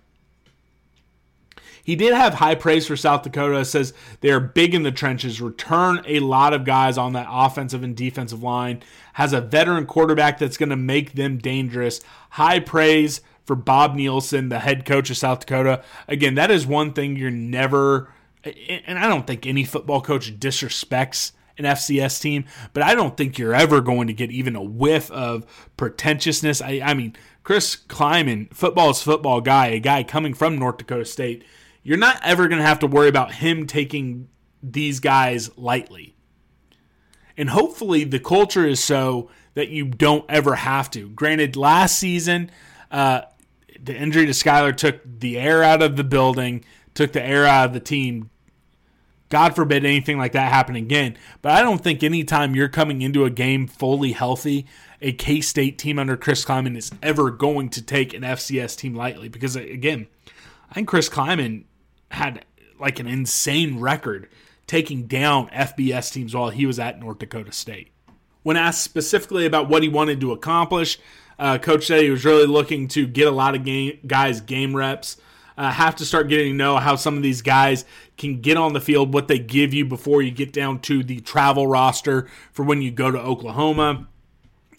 He 1.85 1.95
did 1.95 2.15
have 2.15 2.33
high 2.33 2.55
praise 2.55 2.87
for 2.87 2.97
South 2.97 3.21
Dakota. 3.21 3.63
Says 3.63 3.93
they 4.21 4.31
are 4.31 4.39
big 4.39 4.73
in 4.73 4.81
the 4.81 4.91
trenches, 4.91 5.39
return 5.39 6.01
a 6.07 6.19
lot 6.19 6.51
of 6.51 6.65
guys 6.65 6.97
on 6.97 7.13
that 7.13 7.27
offensive 7.29 7.83
and 7.83 7.95
defensive 7.95 8.41
line, 8.41 8.81
has 9.13 9.33
a 9.33 9.39
veteran 9.39 9.85
quarterback 9.85 10.39
that's 10.39 10.57
going 10.57 10.69
to 10.69 10.75
make 10.75 11.13
them 11.13 11.37
dangerous. 11.37 12.01
High 12.31 12.59
praise 12.59 13.21
for 13.45 13.55
Bob 13.55 13.93
Nielsen, 13.93 14.49
the 14.49 14.59
head 14.59 14.83
coach 14.83 15.11
of 15.11 15.17
South 15.17 15.41
Dakota. 15.41 15.83
Again, 16.07 16.33
that 16.33 16.49
is 16.49 16.65
one 16.65 16.91
thing 16.91 17.17
you're 17.17 17.29
never, 17.29 18.11
and 18.43 18.97
I 18.97 19.07
don't 19.07 19.27
think 19.27 19.45
any 19.45 19.63
football 19.63 20.01
coach 20.01 20.39
disrespects 20.39 21.33
an 21.59 21.65
FCS 21.65 22.19
team, 22.19 22.45
but 22.73 22.81
I 22.81 22.95
don't 22.95 23.15
think 23.15 23.37
you're 23.37 23.53
ever 23.53 23.79
going 23.79 24.07
to 24.07 24.13
get 24.13 24.31
even 24.31 24.55
a 24.55 24.63
whiff 24.63 25.11
of 25.11 25.45
pretentiousness. 25.77 26.61
I, 26.61 26.81
I 26.83 26.95
mean, 26.95 27.15
Chris 27.43 27.75
Klieman, 27.75 28.51
football 28.51 28.89
is 28.89 29.03
football 29.03 29.39
guy, 29.39 29.67
a 29.67 29.79
guy 29.79 30.03
coming 30.03 30.33
from 30.33 30.57
North 30.57 30.77
Dakota 30.77 31.05
State. 31.05 31.45
You're 31.85 31.99
not 31.99 32.19
ever 32.23 32.47
going 32.47 32.59
to 32.59 32.65
have 32.65 32.79
to 32.79 32.87
worry 32.87 33.07
about 33.07 33.31
him 33.31 33.67
taking 33.67 34.27
these 34.63 34.99
guys 34.99 35.55
lightly. 35.55 36.15
And 37.37 37.47
hopefully 37.47 38.03
the 38.03 38.19
culture 38.19 38.65
is 38.65 38.83
so 38.83 39.29
that 39.53 39.69
you 39.69 39.85
don't 39.85 40.25
ever 40.27 40.55
have 40.55 40.89
to. 40.91 41.09
Granted, 41.09 41.55
last 41.55 41.99
season, 41.99 42.49
uh, 42.89 43.21
the 43.79 43.95
injury 43.95 44.25
to 44.25 44.31
Skylar 44.31 44.75
took 44.75 44.99
the 45.05 45.37
air 45.37 45.61
out 45.61 45.83
of 45.83 45.95
the 45.95 46.03
building, 46.03 46.65
took 46.95 47.11
the 47.11 47.23
air 47.23 47.45
out 47.45 47.67
of 47.67 47.73
the 47.73 47.79
team. 47.79 48.31
God 49.29 49.55
forbid 49.55 49.85
anything 49.85 50.17
like 50.17 50.31
that 50.31 50.51
happen 50.51 50.75
again. 50.75 51.15
But 51.43 51.51
I 51.51 51.61
don't 51.61 51.83
think 51.83 52.01
anytime 52.01 52.55
you're 52.55 52.67
coming 52.67 53.03
into 53.03 53.25
a 53.25 53.29
game 53.29 53.67
fully 53.67 54.13
healthy, 54.13 54.65
a 55.03 55.11
K 55.11 55.39
State 55.39 55.77
team 55.77 55.99
under 55.99 56.17
Chris 56.17 56.43
Klieman 56.43 56.75
is 56.75 56.91
ever 57.03 57.29
going 57.29 57.69
to 57.69 57.81
take 57.83 58.15
an 58.15 58.23
FCS 58.23 58.75
team 58.75 58.95
lightly. 58.95 59.29
Because 59.29 59.55
again, 59.55 60.07
I 60.71 60.73
think 60.73 60.87
Chris 60.87 61.09
Klieman 61.09 61.65
had 62.11 62.45
like 62.79 62.99
an 62.99 63.07
insane 63.07 63.79
record 63.79 64.27
taking 64.67 65.07
down 65.07 65.47
FBS 65.49 66.11
teams 66.11 66.35
while 66.35 66.49
he 66.49 66.65
was 66.65 66.79
at 66.79 66.99
North 66.99 67.19
Dakota 67.19 67.51
State. 67.51 67.89
When 68.43 68.57
asked 68.57 68.83
specifically 68.83 69.45
about 69.45 69.69
what 69.69 69.83
he 69.83 69.89
wanted 69.89 70.21
to 70.21 70.31
accomplish, 70.31 70.99
uh, 71.37 71.57
coach 71.57 71.87
said 71.87 72.03
he 72.03 72.09
was 72.09 72.25
really 72.25 72.45
looking 72.45 72.87
to 72.89 73.07
get 73.07 73.27
a 73.27 73.31
lot 73.31 73.55
of 73.55 73.63
game, 73.63 73.99
guys 74.05 74.41
game 74.41 74.75
reps. 74.75 75.17
Uh, 75.57 75.71
have 75.71 75.95
to 75.95 76.05
start 76.05 76.27
getting 76.27 76.51
to 76.51 76.57
know 76.57 76.75
how 76.77 76.97
some 76.97 77.15
of 77.15 77.23
these 77.23 77.41
guys 77.41 77.85
can 78.17 78.41
get 78.41 78.57
on 78.57 78.73
the 78.73 78.81
field, 78.81 79.13
what 79.13 79.29
they 79.29 79.39
give 79.39 79.73
you 79.73 79.85
before 79.85 80.21
you 80.21 80.29
get 80.29 80.51
down 80.51 80.79
to 80.79 81.01
the 81.01 81.21
travel 81.21 81.65
roster 81.65 82.27
for 82.51 82.63
when 82.63 82.81
you 82.81 82.91
go 82.91 83.09
to 83.09 83.17
Oklahoma. 83.17 84.05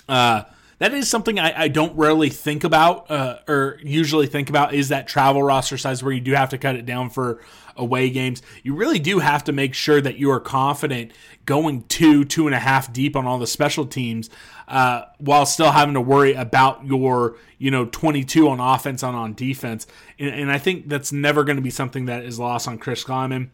Uh, 0.07 0.43
that 0.79 0.93
is 0.93 1.09
something 1.09 1.39
I, 1.39 1.63
I, 1.63 1.69
don't 1.69 1.97
rarely 1.97 2.29
think 2.29 2.63
about 2.63 3.11
uh, 3.11 3.39
or 3.49 3.79
usually 3.83 4.27
think 4.27 4.51
about 4.51 4.75
is 4.75 4.91
that 4.91 5.09
travel 5.09 5.43
roster 5.43 5.79
size 5.79 6.03
where 6.03 6.13
you 6.13 6.21
do 6.21 6.33
have 6.33 6.51
to 6.51 6.59
cut 6.59 6.77
it 6.77 6.85
down 6.85 7.09
for 7.11 7.41
away 7.77 8.11
games. 8.11 8.43
You 8.63 8.75
really 8.75 8.99
do 8.99 9.19
have 9.21 9.45
to 9.45 9.53
make 9.53 9.75
sure 9.75 10.01
that 10.01 10.17
you 10.17 10.31
are 10.31 10.41
confident 10.41 11.13
going 11.45 11.85
two, 11.85 12.25
two 12.25 12.47
and 12.47 12.55
a 12.55 12.59
half 12.59 12.93
deep 12.93 13.17
on 13.17 13.27
all 13.27 13.39
the 13.39 13.47
special 13.47 13.87
teams 13.87 14.29
uh, 14.69 15.03
while 15.19 15.47
still 15.47 15.73
having 15.73 15.95
to 15.95 16.01
worry 16.01 16.35
about 16.35 16.85
your, 16.85 17.37
you 17.59 17.71
know, 17.71 17.87
22 17.87 18.49
on 18.49 18.61
offense 18.61 19.03
and 19.03 19.17
on 19.17 19.35
defense. 19.35 19.87
And, 20.19 20.35
and 20.35 20.53
I 20.53 20.59
think 20.59 20.89
that's 20.89 21.13
never 21.13 21.45
going 21.45 21.57
to 21.57 21.63
be 21.63 21.71
something 21.71 22.07
that 22.07 22.25
is 22.25 22.39
lost 22.39 22.69
on 22.69 22.79
Chris 22.79 23.05
Klieman. 23.05 23.51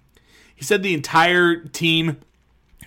He 0.54 0.64
said 0.64 0.82
the 0.82 0.94
entire 0.94 1.56
team 1.56 2.18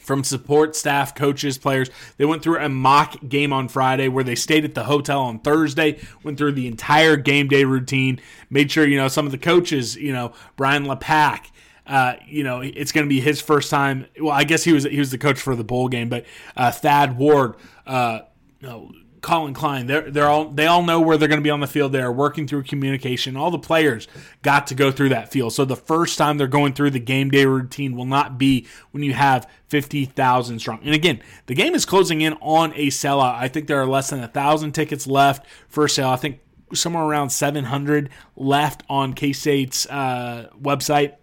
from 0.06 0.24
support 0.24 0.76
staff, 0.76 1.16
coaches, 1.16 1.58
players. 1.58 1.90
They 2.18 2.26
went 2.26 2.44
through 2.44 2.60
a 2.60 2.70
mock 2.70 3.18
game 3.28 3.52
on 3.52 3.68
Friday 3.68 4.08
where 4.08 4.24
they 4.24 4.36
stayed 4.36 4.64
at 4.64 4.76
the 4.76 4.84
hotel 4.84 5.22
on 5.22 5.40
Thursday, 5.40 6.00
went 6.24 6.38
through 6.38 6.54
the 6.54 6.68
entire 6.68 7.18
game 7.18 7.48
day 7.48 7.64
routine, 7.64 8.22
made 8.50 8.72
sure, 8.72 8.88
you 8.88 8.98
know, 8.98 9.08
some 9.08 9.26
of 9.26 9.32
the 9.32 9.38
coaches, 9.38 9.96
you 9.96 10.14
know, 10.14 10.34
Brian 10.56 10.86
LePack, 10.86 11.52
uh, 11.88 12.16
you 12.26 12.44
know, 12.44 12.62
it's 12.62 12.92
going 12.92 13.06
to 13.06 13.10
be 13.10 13.20
his 13.20 13.42
first 13.42 13.70
time. 13.70 14.06
Well, 14.20 14.32
I 14.34 14.44
guess 14.44 14.64
he 14.64 14.74
was 14.74 14.86
he 14.86 15.00
was 15.00 15.12
the 15.12 15.18
coach 15.18 15.40
for 15.40 15.56
the 15.56 15.64
bowl 15.64 15.88
game, 15.88 16.10
but 16.10 16.26
uh, 16.56 16.72
Thad 16.72 17.18
Ward, 17.18 17.56
uh, 17.86 18.22
you 18.60 18.68
know, 18.68 18.92
Collin 19.26 19.56
Klein. 19.56 19.88
They're 19.88 20.12
they're 20.12 20.28
all 20.28 20.50
they 20.50 20.68
all 20.68 20.84
know 20.84 21.02
where 21.02 21.18
they're 21.18 21.28
going 21.28 21.40
to 21.40 21.44
be 21.44 21.50
on 21.50 21.60
the 21.60 21.68
field. 21.68 21.92
They 21.92 22.00
are 22.00 22.12
working 22.12 22.48
through 22.48 22.64
communication. 22.64 23.36
All 23.36 23.50
the 23.50 23.58
players 23.58 24.08
got 24.44 24.68
to 24.68 24.76
go 24.76 24.92
through 24.92 25.10
that 25.10 25.32
field. 25.32 25.52
So 25.52 25.66
the 25.66 25.76
first 25.76 26.20
time 26.20 26.38
they're 26.38 26.46
going 26.46 26.74
through 26.74 26.92
the 26.92 27.00
game 27.00 27.32
day 27.32 27.48
routine 27.48 27.96
will 27.96 28.06
not 28.06 28.38
be 28.38 28.68
when 28.92 29.02
you 29.02 29.14
have 29.14 29.50
fifty 29.68 30.06
thousand 30.06 30.60
strong. 30.60 30.80
And 30.84 30.94
again, 30.94 31.24
the 31.48 31.56
game 31.56 31.74
is 31.74 31.86
closing 31.86 32.22
in 32.22 32.34
on 32.34 32.72
a 32.76 32.88
sellout. 32.88 33.36
I 33.36 33.48
think 33.48 33.66
there 33.66 33.82
are 33.82 33.88
less 33.88 34.12
than 34.12 34.24
a 34.24 34.28
thousand 34.28 34.74
tickets 34.74 35.08
left 35.08 35.48
for 35.68 35.88
sale. 35.88 36.10
I 36.10 36.18
think 36.18 36.42
somewhere 36.72 37.04
around 37.04 37.32
seven 37.32 37.66
hundred 37.66 38.12
left 38.36 38.84
on 38.88 39.14
K 39.14 39.34
State's 39.34 39.88
uh, 39.88 40.50
website. 40.62 41.16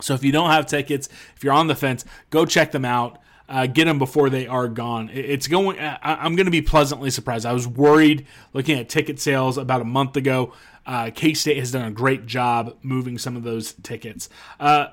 So 0.00 0.14
if 0.14 0.22
you 0.22 0.30
don't 0.30 0.50
have 0.50 0.66
tickets, 0.66 1.08
if 1.34 1.42
you're 1.42 1.52
on 1.52 1.66
the 1.66 1.74
fence, 1.74 2.04
go 2.30 2.46
check 2.46 2.70
them 2.70 2.84
out 2.84 3.18
uh, 3.48 3.66
get 3.66 3.84
them 3.84 3.98
before 3.98 4.30
they 4.30 4.46
are 4.46 4.68
gone. 4.68 5.10
It's 5.12 5.48
going. 5.48 5.78
I, 5.78 6.26
am 6.26 6.36
going 6.36 6.46
to 6.46 6.52
be 6.52 6.62
pleasantly 6.62 7.10
surprised. 7.10 7.44
I 7.44 7.52
was 7.52 7.68
worried 7.68 8.26
looking 8.52 8.78
at 8.78 8.88
ticket 8.88 9.20
sales 9.20 9.58
about 9.58 9.80
a 9.80 9.84
month 9.84 10.16
ago. 10.16 10.52
Uh, 10.86 11.10
K 11.14 11.34
State 11.34 11.58
has 11.58 11.72
done 11.72 11.84
a 11.84 11.90
great 11.90 12.26
job 12.26 12.76
moving 12.82 13.18
some 13.18 13.36
of 13.36 13.42
those 13.42 13.72
tickets. 13.74 14.28
Uh, 14.58 14.88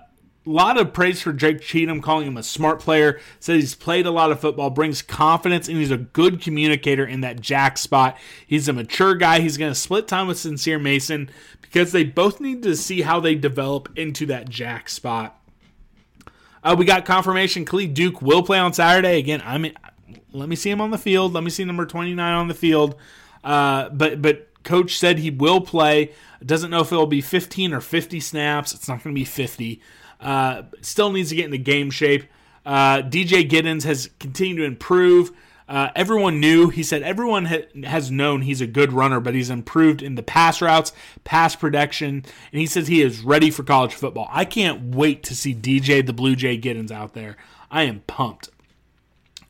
a 0.45 0.49
lot 0.49 0.79
of 0.79 0.91
praise 0.91 1.21
for 1.21 1.33
Jake 1.33 1.61
Cheatham, 1.61 2.01
calling 2.01 2.25
him 2.25 2.37
a 2.37 2.43
smart 2.43 2.79
player. 2.79 3.19
Says 3.39 3.61
he's 3.61 3.75
played 3.75 4.05
a 4.05 4.11
lot 4.11 4.31
of 4.31 4.39
football, 4.39 4.69
brings 4.69 5.01
confidence, 5.01 5.67
and 5.67 5.77
he's 5.77 5.91
a 5.91 5.97
good 5.97 6.41
communicator 6.41 7.05
in 7.05 7.21
that 7.21 7.39
jack 7.41 7.77
spot. 7.77 8.17
He's 8.47 8.67
a 8.67 8.73
mature 8.73 9.13
guy. 9.15 9.39
He's 9.39 9.57
going 9.57 9.71
to 9.71 9.79
split 9.79 10.07
time 10.07 10.27
with 10.27 10.39
Sincere 10.39 10.79
Mason 10.79 11.29
because 11.61 11.91
they 11.91 12.03
both 12.03 12.41
need 12.41 12.63
to 12.63 12.75
see 12.75 13.01
how 13.01 13.19
they 13.19 13.35
develop 13.35 13.89
into 13.95 14.25
that 14.27 14.49
jack 14.49 14.89
spot. 14.89 15.40
Uh, 16.63 16.75
we 16.77 16.85
got 16.85 17.05
confirmation 17.05 17.65
Khalid 17.65 17.93
Duke 17.93 18.21
will 18.21 18.43
play 18.43 18.59
on 18.59 18.73
Saturday. 18.73 19.17
Again, 19.17 19.41
I 19.43 19.57
mean, 19.57 19.73
let 20.31 20.47
me 20.47 20.55
see 20.55 20.69
him 20.69 20.81
on 20.81 20.91
the 20.91 20.97
field. 20.97 21.33
Let 21.33 21.43
me 21.43 21.49
see 21.49 21.63
number 21.63 21.85
29 21.85 22.33
on 22.33 22.47
the 22.47 22.53
field. 22.53 22.95
Uh, 23.43 23.89
but 23.89 24.21
but 24.21 24.47
coach 24.63 24.97
said 24.97 25.19
he 25.19 25.31
will 25.31 25.61
play. 25.61 26.11
Doesn't 26.45 26.69
know 26.69 26.81
if 26.81 26.91
it'll 26.91 27.07
be 27.07 27.21
15 27.21 27.73
or 27.73 27.81
50 27.81 28.19
snaps. 28.19 28.73
It's 28.73 28.87
not 28.87 29.03
going 29.03 29.15
to 29.15 29.19
be 29.19 29.25
50. 29.25 29.81
Uh, 30.19 30.63
still 30.81 31.11
needs 31.11 31.29
to 31.29 31.35
get 31.35 31.45
into 31.45 31.57
game 31.57 31.89
shape. 31.89 32.25
Uh, 32.65 33.01
DJ 33.01 33.47
Giddens 33.49 33.83
has 33.83 34.09
continued 34.19 34.57
to 34.57 34.65
improve. 34.65 35.31
Uh, 35.71 35.89
everyone 35.95 36.41
knew, 36.41 36.67
he 36.67 36.83
said, 36.83 37.01
everyone 37.01 37.45
ha- 37.45 37.65
has 37.85 38.11
known 38.11 38.41
he's 38.41 38.59
a 38.59 38.67
good 38.67 38.91
runner, 38.91 39.21
but 39.21 39.33
he's 39.33 39.49
improved 39.49 40.01
in 40.01 40.15
the 40.15 40.21
pass 40.21 40.61
routes, 40.61 40.91
pass 41.23 41.55
production, 41.55 42.25
and 42.51 42.59
he 42.59 42.65
says 42.65 42.89
he 42.89 43.01
is 43.01 43.21
ready 43.21 43.49
for 43.49 43.63
college 43.63 43.93
football. 43.93 44.27
I 44.29 44.43
can't 44.43 44.93
wait 44.93 45.23
to 45.23 45.33
see 45.33 45.55
DJ 45.55 46.05
the 46.05 46.11
Blue 46.11 46.35
Jay 46.35 46.59
Giddens 46.59 46.91
out 46.91 47.13
there. 47.13 47.37
I 47.71 47.83
am 47.83 48.01
pumped. 48.01 48.49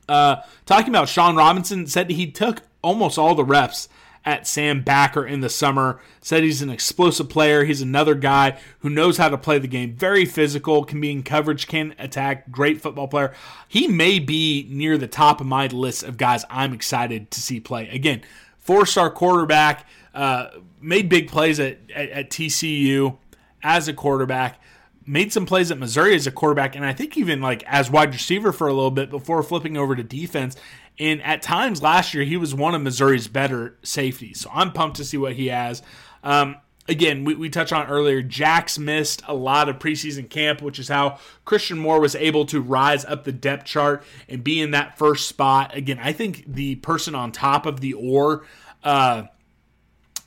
Uh, 0.08 0.36
talking 0.64 0.90
about 0.90 1.08
Shawn 1.08 1.34
Robinson, 1.34 1.88
said 1.88 2.08
he 2.08 2.30
took 2.30 2.62
almost 2.82 3.18
all 3.18 3.34
the 3.34 3.44
reps 3.44 3.88
at 4.24 4.46
Sam 4.46 4.82
Backer 4.82 5.26
in 5.26 5.40
the 5.40 5.48
summer. 5.48 6.00
Said 6.20 6.42
he's 6.42 6.62
an 6.62 6.70
explosive 6.70 7.28
player. 7.28 7.64
He's 7.64 7.82
another 7.82 8.14
guy 8.14 8.58
who 8.80 8.90
knows 8.90 9.16
how 9.16 9.28
to 9.28 9.38
play 9.38 9.58
the 9.58 9.68
game. 9.68 9.94
Very 9.94 10.24
physical, 10.24 10.84
can 10.84 11.00
be 11.00 11.10
in 11.10 11.22
coverage, 11.22 11.66
can 11.66 11.94
attack. 11.98 12.50
Great 12.50 12.80
football 12.80 13.08
player. 13.08 13.32
He 13.68 13.88
may 13.88 14.18
be 14.18 14.66
near 14.70 14.98
the 14.98 15.08
top 15.08 15.40
of 15.40 15.46
my 15.46 15.66
list 15.66 16.02
of 16.02 16.16
guys 16.16 16.44
I'm 16.50 16.72
excited 16.72 17.30
to 17.30 17.40
see 17.40 17.60
play. 17.60 17.88
Again, 17.88 18.22
four 18.58 18.86
star 18.86 19.10
quarterback, 19.10 19.86
uh, 20.14 20.48
made 20.80 21.08
big 21.08 21.28
plays 21.28 21.58
at, 21.58 21.78
at, 21.94 22.08
at 22.10 22.30
TCU 22.30 23.18
as 23.62 23.88
a 23.88 23.92
quarterback 23.92 24.58
made 25.06 25.32
some 25.32 25.46
plays 25.46 25.70
at 25.70 25.78
Missouri 25.78 26.14
as 26.14 26.26
a 26.26 26.30
quarterback, 26.30 26.76
and 26.76 26.84
I 26.84 26.92
think 26.92 27.16
even 27.16 27.40
like 27.40 27.62
as 27.64 27.90
wide 27.90 28.12
receiver 28.12 28.52
for 28.52 28.68
a 28.68 28.72
little 28.72 28.90
bit 28.90 29.10
before 29.10 29.42
flipping 29.42 29.76
over 29.76 29.96
to 29.96 30.02
defense. 30.02 30.56
And 30.98 31.22
at 31.22 31.42
times 31.42 31.82
last 31.82 32.14
year, 32.14 32.24
he 32.24 32.36
was 32.36 32.54
one 32.54 32.74
of 32.74 32.82
Missouri's 32.82 33.28
better 33.28 33.78
safeties. 33.82 34.40
So 34.40 34.50
I'm 34.52 34.72
pumped 34.72 34.96
to 34.98 35.04
see 35.04 35.16
what 35.16 35.34
he 35.34 35.48
has. 35.48 35.82
Um, 36.22 36.56
again, 36.88 37.24
we, 37.24 37.34
we 37.34 37.48
touched 37.48 37.72
on 37.72 37.86
earlier, 37.86 38.22
Jack's 38.22 38.78
missed 38.78 39.22
a 39.26 39.34
lot 39.34 39.68
of 39.68 39.78
preseason 39.78 40.28
camp, 40.28 40.62
which 40.62 40.78
is 40.78 40.88
how 40.88 41.18
Christian 41.44 41.78
Moore 41.78 42.00
was 42.00 42.14
able 42.14 42.44
to 42.46 42.60
rise 42.60 43.04
up 43.04 43.24
the 43.24 43.32
depth 43.32 43.64
chart 43.64 44.04
and 44.28 44.44
be 44.44 44.60
in 44.60 44.72
that 44.72 44.98
first 44.98 45.28
spot. 45.28 45.74
Again, 45.76 45.98
I 46.00 46.12
think 46.12 46.44
the 46.46 46.76
person 46.76 47.14
on 47.14 47.32
top 47.32 47.66
of 47.66 47.80
the 47.80 47.94
or 47.94 48.44
uh, 48.84 49.24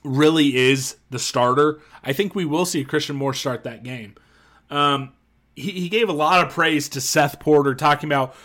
really 0.03 0.55
is 0.55 0.97
the 1.09 1.19
starter. 1.19 1.79
I 2.03 2.13
think 2.13 2.35
we 2.35 2.45
will 2.45 2.65
see 2.65 2.83
Christian 2.83 3.15
Moore 3.15 3.33
start 3.33 3.63
that 3.63 3.83
game. 3.83 4.15
Um, 4.69 5.13
he, 5.55 5.71
he 5.71 5.89
gave 5.89 6.09
a 6.09 6.13
lot 6.13 6.45
of 6.45 6.53
praise 6.53 6.89
to 6.89 7.01
Seth 7.01 7.39
Porter, 7.39 7.75
talking 7.75 8.07
about 8.09 8.35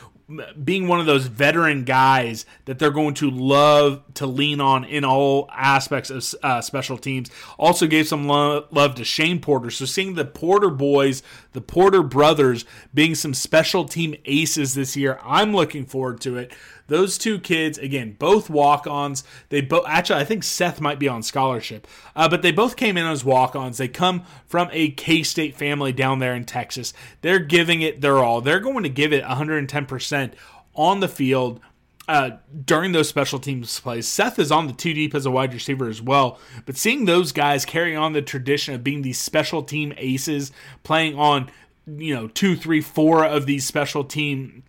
being 0.63 0.89
one 0.89 1.01
of 1.01 1.07
those 1.07 1.27
veteran 1.27 1.85
guys 1.85 2.47
that 2.65 2.79
they're 2.79 2.91
going 2.91 3.15
to 3.15 3.31
love 3.31 4.03
to 4.15 4.27
lean 4.27 4.61
on 4.61 4.85
in 4.85 5.05
all 5.05 5.49
aspects 5.53 6.11
of 6.11 6.25
uh, 6.43 6.61
special 6.61 6.99
teams. 6.99 7.31
Also 7.59 7.87
gave 7.87 8.07
some 8.07 8.27
love, 8.27 8.67
love 8.71 8.95
to 8.97 9.05
Shane 9.05 9.41
Porter. 9.41 9.71
So 9.71 9.85
seeing 9.85 10.15
the 10.15 10.25
Porter 10.25 10.71
boys, 10.71 11.23
the 11.53 11.61
Porter 11.61 12.03
brothers, 12.03 12.65
being 12.95 13.15
some 13.15 13.35
special 13.35 13.85
team 13.85 14.15
aces 14.25 14.75
this 14.75 14.97
year, 14.97 15.19
I'm 15.23 15.55
looking 15.55 15.87
forward 15.87 16.21
to 16.23 16.37
it. 16.39 16.53
Those 16.91 17.17
two 17.17 17.39
kids, 17.39 17.79
again, 17.79 18.17
both 18.19 18.51
walk-ons. 18.51 19.23
They 19.49 19.61
both 19.61 19.85
actually, 19.87 20.21
I 20.21 20.25
think 20.25 20.43
Seth 20.43 20.81
might 20.81 20.99
be 20.99 21.07
on 21.07 21.23
scholarship, 21.23 21.87
uh, 22.17 22.29
but 22.29 22.43
they 22.43 22.51
both 22.51 22.75
came 22.77 22.97
in 22.99 23.07
as 23.07 23.25
walk-ons. 23.25 23.79
They 23.79 23.87
come 23.87 24.25
from 24.47 24.69
a 24.73 24.91
K-State 24.91 25.57
family 25.57 25.93
down 25.93 26.19
there 26.19 26.35
in 26.35 26.45
Texas. 26.45 26.93
They're 27.23 27.39
giving 27.39 27.81
it 27.81 28.01
their 28.01 28.19
all. 28.19 28.41
They're 28.41 28.59
going 28.59 28.83
to 28.83 28.89
give 28.89 29.13
it 29.13 29.23
110 29.25 29.87
percent 29.87 30.35
on 30.75 30.99
the 30.99 31.09
field. 31.09 31.61
uh, 32.09 32.39
during 32.65 32.91
those 32.91 33.09
special 33.09 33.39
teams 33.39 33.79
plays. 33.79 34.09
Seth 34.09 34.41
is 34.41 34.51
on 34.51 34.67
the 34.67 34.73
two 34.73 34.93
deep 34.93 35.15
as 35.15 35.27
a 35.27 35.31
wide 35.31 35.55
receiver 35.55 35.89
as 35.89 36.03
well, 36.03 36.41
but 36.67 36.77
seeing 36.77 37.05
those 37.05 37.31
guys 37.31 37.65
carry 37.65 37.95
on 37.95 38.15
the 38.15 38.23
tradition 38.23 38.75
of 38.75 38.83
being 38.83 39.03
these 39.03 39.21
special 39.21 39.63
team 39.63 39.95
aces, 39.97 40.51
playing 40.83 41.17
on 41.17 41.49
you 41.87 42.13
know 42.13 42.27
two, 42.27 42.57
three, 42.57 42.81
four 42.81 43.25
of 43.25 43.47
these 43.47 43.65
special 43.65 44.03
team 44.03 44.65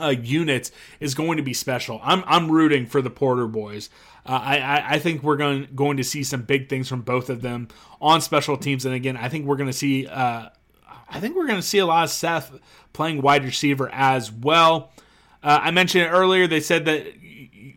uh, 0.00 0.08
units 0.08 0.70
is 1.00 1.14
going 1.14 1.36
to 1.36 1.42
be 1.42 1.54
special. 1.54 2.00
I'm 2.02 2.24
I'm 2.26 2.50
rooting 2.50 2.86
for 2.86 3.02
the 3.02 3.10
Porter 3.10 3.46
boys. 3.46 3.90
Uh, 4.24 4.32
I, 4.32 4.94
I 4.94 4.98
think 4.98 5.22
we're 5.22 5.36
going 5.36 5.68
going 5.74 5.96
to 5.96 6.04
see 6.04 6.22
some 6.22 6.42
big 6.42 6.68
things 6.68 6.88
from 6.88 7.02
both 7.02 7.28
of 7.28 7.42
them 7.42 7.68
on 8.00 8.20
special 8.20 8.56
teams, 8.56 8.84
and 8.84 8.94
again, 8.94 9.16
I 9.16 9.28
think 9.28 9.46
we're 9.46 9.56
going 9.56 9.70
to 9.70 9.76
see 9.76 10.06
uh, 10.06 10.48
I 11.08 11.20
think 11.20 11.36
we're 11.36 11.46
going 11.46 11.60
to 11.60 11.66
see 11.66 11.78
a 11.78 11.86
lot 11.86 12.04
of 12.04 12.10
Seth 12.10 12.52
playing 12.92 13.20
wide 13.20 13.44
receiver 13.44 13.90
as 13.92 14.32
well. 14.32 14.92
Uh, 15.42 15.60
I 15.62 15.70
mentioned 15.70 16.04
it 16.04 16.08
earlier. 16.08 16.46
They 16.46 16.60
said 16.60 16.84
that 16.86 17.06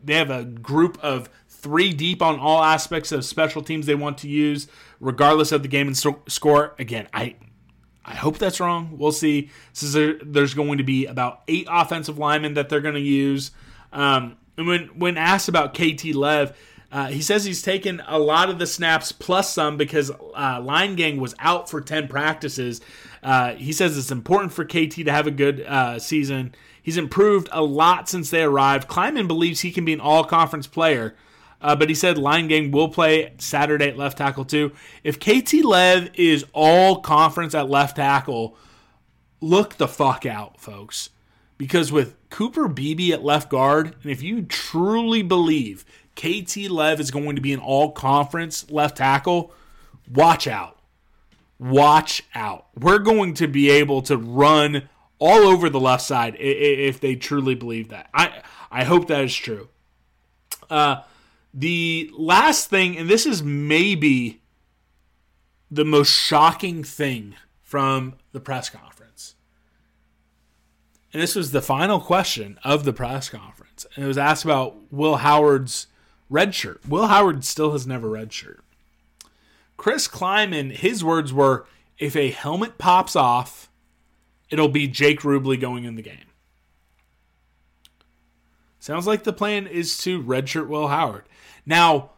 they 0.04 0.14
have 0.16 0.30
a 0.30 0.46
group 0.46 0.98
of 1.04 1.30
three 1.50 1.92
deep 1.92 2.22
on 2.22 2.40
all 2.40 2.64
aspects 2.64 3.12
of 3.12 3.26
special 3.26 3.62
teams 3.62 3.88
they 3.88 3.96
want 3.96 4.20
to 4.20 4.30
use, 4.30 4.68
regardless 5.00 5.52
of 5.52 5.64
the 5.64 5.68
game 5.68 5.88
and 5.88 5.98
so- 5.98 6.22
score. 6.28 6.76
Again, 6.78 7.08
I 7.12 7.36
I 8.06 8.14
hope 8.14 8.38
that's 8.38 8.60
wrong. 8.60 8.98
We'll 8.98 9.12
see. 9.12 9.50
There, 9.82 10.20
there's 10.24 10.54
going 10.54 10.78
to 10.78 10.84
be 10.84 11.06
about 11.06 11.42
eight 11.48 11.68
offensive 11.70 12.18
linemen 12.18 12.54
that 12.54 12.70
they're 12.70 12.82
going 12.82 12.96
to 12.96 13.02
use. 13.02 13.52
Um, 13.92 14.38
and 14.58 14.68
when 14.68 14.88
when 15.00 15.18
asked 15.18 15.50
about 15.50 15.74
KT 15.74 16.06
Lev, 16.14 16.56
uh, 16.92 17.08
he 17.08 17.22
says 17.22 17.44
he's 17.44 17.62
taken 17.62 18.02
a 18.08 18.20
lot 18.20 18.50
of 18.50 18.60
the 18.60 18.68
snaps 18.68 19.12
plus 19.12 19.54
some 19.54 19.76
because 19.76 20.12
uh, 20.12 20.62
Leingang 20.62 21.18
was 21.20 21.36
out 21.40 21.70
for 21.70 21.82
10 21.82 22.08
practices. 22.08 22.80
Uh, 23.24 23.56
he 23.56 23.74
says 23.74 23.98
it's 23.98 24.12
important 24.12 24.54
for 24.54 24.64
KT 24.64 24.92
to 24.92 25.12
have 25.12 25.28
a 25.28 25.32
good 25.32 25.62
uh, 25.62 26.00
season. 26.00 26.54
He's 26.82 26.98
improved 26.98 27.50
a 27.52 27.64
lot 27.64 28.08
since 28.08 28.30
they 28.30 28.44
arrived. 28.44 28.88
Klieman 28.88 29.28
believes 29.28 29.62
he 29.62 29.72
can 29.72 29.84
be 29.84 29.94
an 29.94 30.00
all 30.00 30.24
conference 30.24 30.68
player. 30.68 31.16
Uh, 31.62 31.76
but 31.76 31.90
he 31.90 31.96
said 31.96 32.18
Leingang 32.18 32.72
will 32.72 32.90
play 32.90 33.34
Saturday 33.38 33.90
at 33.90 33.98
left 33.98 34.18
tackle 34.18 34.46
too. 34.46 34.72
If 35.04 35.20
KT 35.20 35.64
Lev 35.64 36.10
is 36.14 36.46
all 36.54 37.02
conference 37.02 37.56
at 37.56 37.70
left 37.70 37.96
tackle, 37.96 38.58
look 39.42 39.76
the 39.76 39.88
fuck 39.88 40.26
out, 40.26 40.60
folks. 40.60 41.10
Because 41.58 41.92
with 41.92 42.18
Cooper 42.30 42.68
Beebe 42.68 43.14
at 43.14 43.24
left 43.24 43.50
guard, 43.50 43.96
and 44.04 44.12
if 44.12 44.22
you 44.22 44.42
truly 44.44 45.22
believe 45.22 45.86
KT 46.16 46.70
Lev 46.70 47.00
is 47.00 47.12
going 47.12 47.36
to 47.36 47.42
be 47.42 47.54
an 47.54 47.60
all 47.60 47.92
conference 47.92 48.70
left 48.70 48.98
tackle, 48.98 49.54
watch 50.12 50.48
out. 50.48 50.80
Watch 51.58 52.24
out. 52.34 52.68
We're 52.78 53.00
going 53.00 53.34
to 53.36 53.48
be 53.48 53.70
able 53.70 54.02
to 54.04 54.18
run 54.18 54.90
all 55.20 55.48
over 55.48 55.70
the 55.70 55.80
left 55.80 56.04
side 56.04 56.36
if 56.38 57.00
they 57.00 57.16
truly 57.16 57.56
believe 57.56 57.90
that. 57.90 58.10
I 58.14 58.42
I 58.70 58.84
hope 58.84 59.08
that 59.08 59.24
is 59.24 59.34
true. 59.34 59.70
Uh, 60.70 61.02
the 61.56 62.12
last 62.14 62.70
thing, 62.70 62.98
and 62.98 63.10
this 63.10 63.26
is 63.26 63.42
maybe 63.42 64.42
the 65.72 65.86
most 65.86 66.10
shocking 66.10 66.84
thing 66.84 67.36
from 67.64 68.16
the 68.34 68.42
press 68.42 68.70
conference. 68.70 69.36
And 71.14 71.22
this 71.22 71.34
was 71.34 71.52
the 71.52 71.62
final 71.62 72.02
question 72.02 72.60
of 72.66 72.84
the 72.84 72.92
press 72.92 73.30
conference. 73.30 73.86
And 73.96 74.04
it 74.04 74.08
was 74.08 74.18
asked 74.18 74.44
about 74.44 74.76
Will 74.92 75.16
Howard's 75.16 75.88
red 76.30 76.54
shirt. 76.54 76.82
Will 76.86 77.08
Howard 77.08 77.46
still 77.46 77.72
has 77.72 77.88
never 77.88 78.10
red 78.10 78.34
shirt. 78.34 78.62
Chris 79.78 80.10
Klieman, 80.10 80.72
his 80.74 81.06
words 81.06 81.32
were 81.32 81.66
if 81.98 82.18
a 82.18 82.32
helmet 82.32 82.78
pops 82.78 83.16
off, 83.16 83.72
it'll 84.50 84.68
be 84.68 84.88
Jake 84.88 85.22
Rubley 85.22 85.60
going 85.60 85.86
in 85.86 85.96
the 85.96 86.02
game. 86.02 86.26
Sounds 88.86 89.08
like 89.08 89.24
the 89.24 89.34
plan 89.34 89.66
is 89.66 89.98
to 90.04 90.22
redshirt 90.22 90.68
Will 90.68 90.90
Howard. 90.90 91.24
Now, 91.66 92.12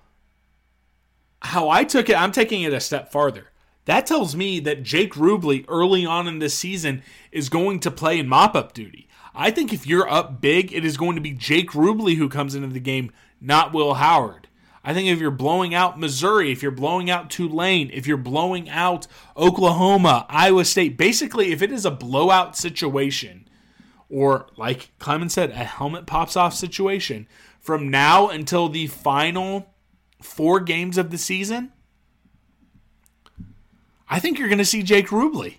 how 1.41 1.69
I 1.69 1.85
took 1.85 2.09
it, 2.09 2.21
I'm 2.21 2.33
taking 2.33 2.63
it 2.63 2.73
a 2.73 2.81
step 2.81 3.09
farther. 3.09 3.51
That 3.85 4.05
tells 4.05 4.35
me 4.35 4.59
that 4.59 4.83
Jake 4.83 5.13
Rubley 5.13 5.63
early 5.69 6.05
on 6.05 6.27
in 6.27 6.39
this 6.39 6.55
season 6.55 7.03
is 7.31 7.47
going 7.47 7.79
to 7.79 7.89
play 7.89 8.19
in 8.19 8.27
mop 8.27 8.53
up 8.53 8.73
duty. 8.73 9.07
I 9.33 9.49
think 9.49 9.71
if 9.71 9.87
you're 9.87 10.11
up 10.11 10.41
big, 10.41 10.73
it 10.73 10.83
is 10.83 10.97
going 10.97 11.15
to 11.15 11.21
be 11.21 11.31
Jake 11.31 11.71
Rubley 11.71 12.17
who 12.17 12.27
comes 12.27 12.53
into 12.53 12.67
the 12.67 12.81
game, 12.81 13.13
not 13.39 13.71
Will 13.71 13.93
Howard. 13.93 14.49
I 14.83 14.93
think 14.93 15.07
if 15.07 15.21
you're 15.21 15.31
blowing 15.31 15.73
out 15.73 15.97
Missouri, 15.97 16.51
if 16.51 16.61
you're 16.61 16.71
blowing 16.71 17.09
out 17.09 17.29
Tulane, 17.29 17.89
if 17.93 18.07
you're 18.07 18.17
blowing 18.17 18.69
out 18.69 19.07
Oklahoma, 19.37 20.25
Iowa 20.27 20.65
State, 20.65 20.97
basically, 20.97 21.53
if 21.53 21.61
it 21.61 21.71
is 21.71 21.85
a 21.85 21.91
blowout 21.91 22.57
situation, 22.57 23.46
or 24.09 24.47
like 24.57 24.91
Klieman 24.99 25.31
said, 25.31 25.51
a 25.51 25.55
helmet 25.55 26.05
pops 26.05 26.35
off 26.35 26.53
situation, 26.53 27.27
from 27.59 27.89
now 27.89 28.29
until 28.29 28.69
the 28.69 28.87
final 28.87 29.73
four 30.21 30.59
games 30.59 30.97
of 30.97 31.11
the 31.11 31.17
season, 31.17 31.71
I 34.09 34.19
think 34.19 34.39
you're 34.39 34.47
going 34.47 34.57
to 34.57 34.65
see 34.65 34.83
Jake 34.83 35.07
Rubley, 35.07 35.55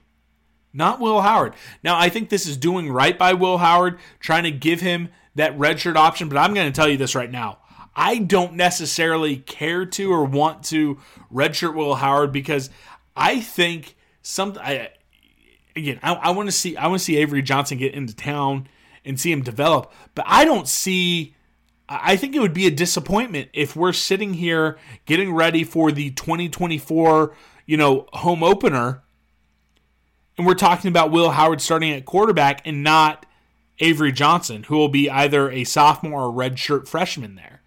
not 0.73 1.01
Will 1.01 1.21
Howard. 1.21 1.55
Now, 1.85 1.99
I 1.99 2.09
think 2.09 2.29
this 2.31 2.47
is 2.47 2.57
doing 2.57 2.91
right 2.91 3.19
by 3.19 3.35
Will 3.35 3.59
Howard, 3.59 3.99
trying 4.21 4.45
to 4.45 4.51
give 4.51 4.81
him 4.81 5.11
that 5.35 5.57
redshirt 5.59 5.97
option, 5.97 6.29
but 6.29 6.39
I'm 6.39 6.55
going 6.55 6.71
to 6.71 6.75
tell 6.75 6.89
you 6.89 6.97
this 6.97 7.15
right 7.15 7.31
now. 7.31 7.59
I 7.95 8.19
don't 8.19 8.55
necessarily 8.55 9.37
care 9.37 9.85
to 9.85 10.13
or 10.13 10.25
want 10.25 10.63
to 10.67 10.99
redshirt 11.33 11.75
Will 11.75 11.97
Howard 11.97 12.33
because 12.33 12.71
I 13.17 13.41
think 13.41 13.97
some. 14.23 14.57
I, 14.61 14.91
again, 15.79 15.99
I, 16.03 16.15
I 16.15 16.31
want 16.31 16.49
to 16.49 16.53
see 16.53 16.77
I 16.77 16.87
want 16.87 17.01
to 17.01 17.05
see 17.05 17.17
Avery 17.17 17.43
Johnson 17.43 17.79
get 17.79 17.95
into 17.95 18.15
town 18.15 18.69
and 19.05 19.19
see 19.19 19.33
him 19.33 19.43
develop, 19.43 19.93
but 20.15 20.25
I 20.29 20.45
don't 20.45 20.69
see 20.69 21.35
I 21.89 22.17
think 22.17 22.35
it 22.35 22.41
would 22.41 22.53
be 22.53 22.67
a 22.67 22.71
disappointment 22.71 23.49
if 23.55 23.75
we're 23.75 23.95
sitting 23.95 24.35
here 24.35 24.79
getting 25.07 25.33
ready 25.33 25.65
for 25.65 25.91
the 25.91 26.11
2024, 26.11 27.35
you 27.65 27.77
know, 27.79 28.07
home 28.13 28.43
opener 28.43 29.03
and 30.39 30.47
we're 30.47 30.55
talking 30.55 30.89
about 30.89 31.11
Will 31.11 31.31
Howard 31.31 31.61
starting 31.61 31.91
at 31.91 32.05
quarterback 32.05 32.65
and 32.65 32.85
not 32.85 33.27
Avery 33.81 34.13
Johnson, 34.13 34.63
who 34.65 34.77
will 34.77 34.89
be 34.89 35.11
either 35.11 35.51
a 35.51 35.65
sophomore 35.65 36.23
or 36.23 36.33
redshirt 36.33 36.87
freshman 36.87 37.35
there. 37.35 37.61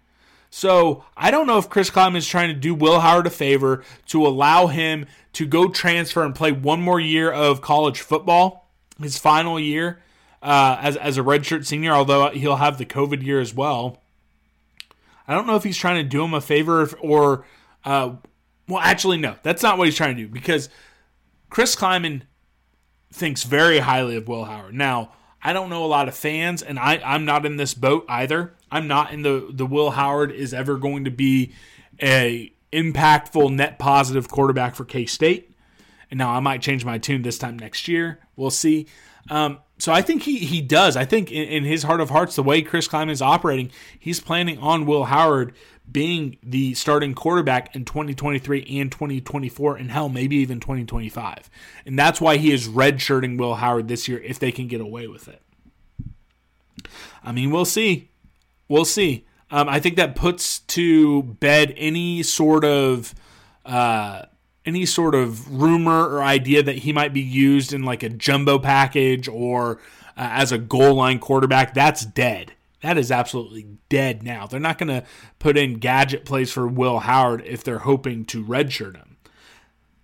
So 0.48 1.04
I 1.16 1.30
don't 1.30 1.46
know 1.46 1.58
if 1.58 1.70
Chris 1.70 1.90
Klieman 1.90 2.16
is 2.16 2.26
trying 2.26 2.48
to 2.48 2.58
do 2.58 2.74
Will 2.74 3.00
Howard 3.00 3.26
a 3.26 3.30
favor 3.30 3.84
to 4.06 4.26
allow 4.26 4.66
him 4.66 5.06
to 5.34 5.46
go 5.46 5.68
transfer 5.68 6.22
and 6.22 6.34
play 6.34 6.52
one 6.52 6.80
more 6.80 7.00
year 7.00 7.30
of 7.30 7.60
college 7.60 8.00
football, 8.00 8.70
his 9.00 9.18
final 9.18 9.58
year 9.58 10.02
uh, 10.42 10.76
as, 10.80 10.96
as 10.96 11.18
a 11.18 11.22
redshirt 11.22 11.64
senior, 11.64 11.92
although 11.92 12.30
he'll 12.30 12.56
have 12.56 12.78
the 12.78 12.86
COVID 12.86 13.22
year 13.22 13.40
as 13.40 13.54
well. 13.54 13.98
I 15.26 15.34
don't 15.34 15.46
know 15.46 15.56
if 15.56 15.64
he's 15.64 15.76
trying 15.76 16.02
to 16.02 16.08
do 16.08 16.24
him 16.24 16.34
a 16.34 16.40
favor 16.40 16.90
or, 17.00 17.46
uh, 17.84 18.14
well, 18.68 18.80
actually, 18.80 19.18
no, 19.18 19.36
that's 19.42 19.62
not 19.62 19.78
what 19.78 19.86
he's 19.86 19.96
trying 19.96 20.16
to 20.16 20.22
do 20.22 20.28
because 20.28 20.68
Chris 21.48 21.76
Klieman 21.76 22.22
thinks 23.12 23.44
very 23.44 23.78
highly 23.78 24.16
of 24.16 24.26
Will 24.26 24.44
Howard. 24.44 24.74
Now, 24.74 25.12
I 25.42 25.52
don't 25.52 25.70
know 25.70 25.84
a 25.84 25.86
lot 25.86 26.08
of 26.08 26.14
fans, 26.14 26.62
and 26.62 26.78
I, 26.78 27.00
I'm 27.04 27.24
not 27.24 27.44
in 27.44 27.56
this 27.56 27.74
boat 27.74 28.04
either. 28.08 28.54
I'm 28.70 28.86
not 28.86 29.12
in 29.12 29.22
the 29.22 29.48
the 29.50 29.66
Will 29.66 29.90
Howard 29.90 30.30
is 30.30 30.54
ever 30.54 30.76
going 30.76 31.04
to 31.04 31.10
be 31.10 31.52
a 32.00 32.51
impactful 32.72 33.52
net 33.54 33.78
positive 33.78 34.28
quarterback 34.28 34.74
for 34.74 34.84
K 34.84 35.06
State. 35.06 35.54
And 36.10 36.18
now 36.18 36.30
I 36.30 36.40
might 36.40 36.60
change 36.60 36.84
my 36.84 36.98
tune 36.98 37.22
this 37.22 37.38
time 37.38 37.58
next 37.58 37.88
year. 37.88 38.18
We'll 38.36 38.50
see. 38.50 38.86
Um, 39.30 39.58
so 39.78 39.92
I 39.92 40.02
think 40.02 40.22
he 40.22 40.38
he 40.38 40.60
does. 40.60 40.96
I 40.96 41.04
think 41.04 41.30
in, 41.30 41.48
in, 41.48 41.64
his 41.64 41.84
heart 41.84 42.00
of 42.00 42.10
hearts, 42.10 42.36
the 42.36 42.42
way 42.42 42.62
Chris 42.62 42.88
Klieman 42.88 43.10
is 43.10 43.22
operating, 43.22 43.70
he's 43.98 44.20
planning 44.20 44.58
on 44.58 44.86
Will 44.86 45.04
Howard 45.04 45.54
being 45.90 46.38
the 46.42 46.74
starting 46.74 47.14
quarterback 47.14 47.74
in 47.74 47.84
2023 47.84 48.64
and 48.78 48.90
2024, 48.90 49.76
and 49.76 49.90
hell, 49.90 50.08
maybe 50.08 50.36
even 50.36 50.60
2025. 50.60 51.50
And 51.84 51.98
that's 51.98 52.20
why 52.20 52.36
he 52.36 52.52
is 52.52 52.68
redshirting 52.68 53.38
Will 53.38 53.56
Howard 53.56 53.88
this 53.88 54.06
year 54.06 54.20
if 54.20 54.38
they 54.38 54.52
can 54.52 54.68
get 54.68 54.80
away 54.80 55.08
with 55.08 55.28
it. 55.28 55.42
I 57.24 57.32
mean, 57.32 57.50
we'll 57.50 57.64
see. 57.64 58.10
We'll 58.68 58.84
see. 58.84 59.26
Um, 59.52 59.68
I 59.68 59.78
think 59.78 59.96
that 59.96 60.16
puts 60.16 60.60
to 60.60 61.22
bed 61.22 61.74
any 61.76 62.22
sort 62.22 62.64
of. 62.64 63.14
Uh, 63.64 64.24
any 64.64 64.86
sort 64.86 65.14
of 65.16 65.60
rumor 65.60 66.08
or 66.08 66.22
idea 66.22 66.62
that 66.62 66.78
he 66.78 66.92
might 66.92 67.12
be 67.12 67.20
used 67.20 67.72
in 67.72 67.82
like 67.82 68.04
a 68.04 68.08
jumbo 68.08 68.60
package 68.60 69.26
or 69.26 69.78
uh, 70.16 70.30
as 70.30 70.52
a 70.52 70.58
goal 70.58 70.94
line 70.94 71.18
quarterback, 71.18 71.74
that's 71.74 72.04
dead. 72.06 72.52
That 72.80 72.98
is 72.98 73.10
absolutely 73.10 73.66
dead 73.88 74.22
now. 74.22 74.46
They're 74.46 74.60
not 74.60 74.78
going 74.78 74.88
to 74.88 75.04
put 75.38 75.56
in 75.56 75.78
gadget 75.78 76.24
plays 76.24 76.52
for 76.52 76.66
Will 76.66 77.00
Howard 77.00 77.42
if 77.44 77.64
they're 77.64 77.80
hoping 77.80 78.24
to 78.26 78.44
redshirt 78.44 78.96
him. 78.96 79.16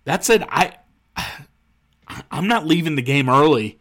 That 0.05 0.25
said, 0.25 0.45
I 0.49 0.75
I'm 2.31 2.47
not 2.47 2.65
leaving 2.65 2.95
the 2.95 3.01
game 3.01 3.29
early 3.29 3.79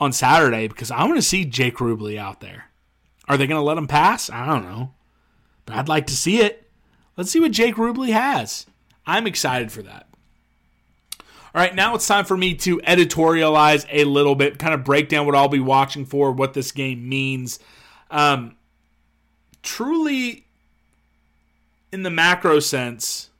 on 0.00 0.12
Saturday 0.12 0.68
because 0.68 0.90
I 0.90 1.04
want 1.04 1.16
to 1.16 1.22
see 1.22 1.44
Jake 1.44 1.76
Rubley 1.76 2.18
out 2.18 2.40
there. 2.40 2.66
Are 3.28 3.36
they 3.36 3.46
going 3.46 3.60
to 3.60 3.64
let 3.64 3.78
him 3.78 3.86
pass? 3.88 4.30
I 4.30 4.46
don't 4.46 4.64
know. 4.64 4.94
I'd 5.70 5.88
like 5.88 6.06
to 6.06 6.16
see 6.16 6.40
it. 6.40 6.68
Let's 7.16 7.30
see 7.30 7.40
what 7.40 7.52
Jake 7.52 7.76
Rubley 7.76 8.12
has. 8.12 8.66
I'm 9.06 9.26
excited 9.26 9.72
for 9.72 9.82
that. 9.82 10.06
All 11.20 11.62
right, 11.62 11.74
now 11.74 11.94
it's 11.94 12.06
time 12.06 12.24
for 12.24 12.36
me 12.36 12.54
to 12.56 12.78
editorialize 12.78 13.86
a 13.90 14.04
little 14.04 14.34
bit, 14.34 14.58
kind 14.58 14.74
of 14.74 14.84
break 14.84 15.08
down 15.08 15.26
what 15.26 15.34
I'll 15.34 15.48
be 15.48 15.60
watching 15.60 16.04
for, 16.04 16.30
what 16.30 16.52
this 16.52 16.72
game 16.72 17.08
means. 17.08 17.58
Um, 18.10 18.56
truly, 19.62 20.46
in 21.90 22.02
the 22.02 22.10
macro 22.10 22.60
sense, 22.60 23.30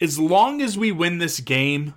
as 0.00 0.18
long 0.18 0.60
as 0.60 0.76
we 0.78 0.92
win 0.92 1.18
this 1.18 1.40
game, 1.40 1.94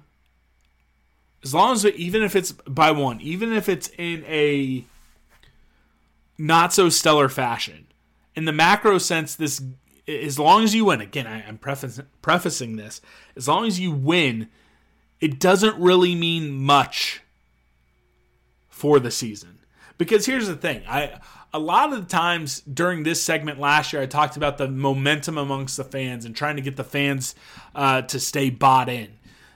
as 1.43 1.53
long 1.53 1.73
as 1.73 1.85
even 1.85 2.23
if 2.23 2.35
it's 2.35 2.53
by 2.53 2.91
one, 2.91 3.19
even 3.21 3.51
if 3.51 3.67
it's 3.67 3.89
in 3.97 4.23
a 4.25 4.85
not 6.37 6.73
so 6.73 6.89
stellar 6.89 7.29
fashion, 7.29 7.87
in 8.35 8.45
the 8.45 8.51
macro 8.51 8.97
sense, 8.97 9.35
this 9.35 9.61
as 10.07 10.37
long 10.37 10.63
as 10.63 10.75
you 10.75 10.85
win. 10.85 11.01
Again, 11.01 11.27
I, 11.27 11.41
am 11.41 11.57
prefacing, 11.57 12.05
prefacing 12.21 12.75
this. 12.75 13.01
As 13.35 13.47
long 13.47 13.65
as 13.65 13.79
you 13.79 13.91
win, 13.91 14.49
it 15.21 15.39
doesn't 15.39 15.79
really 15.79 16.15
mean 16.15 16.51
much 16.51 17.21
for 18.69 18.99
the 18.99 19.11
season. 19.11 19.59
Because 19.97 20.25
here's 20.25 20.47
the 20.47 20.55
thing, 20.55 20.83
I 20.87 21.19
a 21.53 21.59
lot 21.59 21.93
of 21.93 22.01
the 22.01 22.07
times 22.07 22.61
during 22.61 23.03
this 23.03 23.21
segment 23.21 23.59
last 23.59 23.93
year, 23.93 24.01
I 24.01 24.07
talked 24.07 24.35
about 24.35 24.57
the 24.57 24.67
momentum 24.67 25.37
amongst 25.37 25.77
the 25.77 25.83
fans 25.83 26.25
and 26.25 26.35
trying 26.35 26.55
to 26.55 26.63
get 26.63 26.77
the 26.77 26.83
fans 26.83 27.35
uh, 27.75 28.01
to 28.01 28.19
stay 28.19 28.49
bought 28.49 28.89
in, 28.89 29.09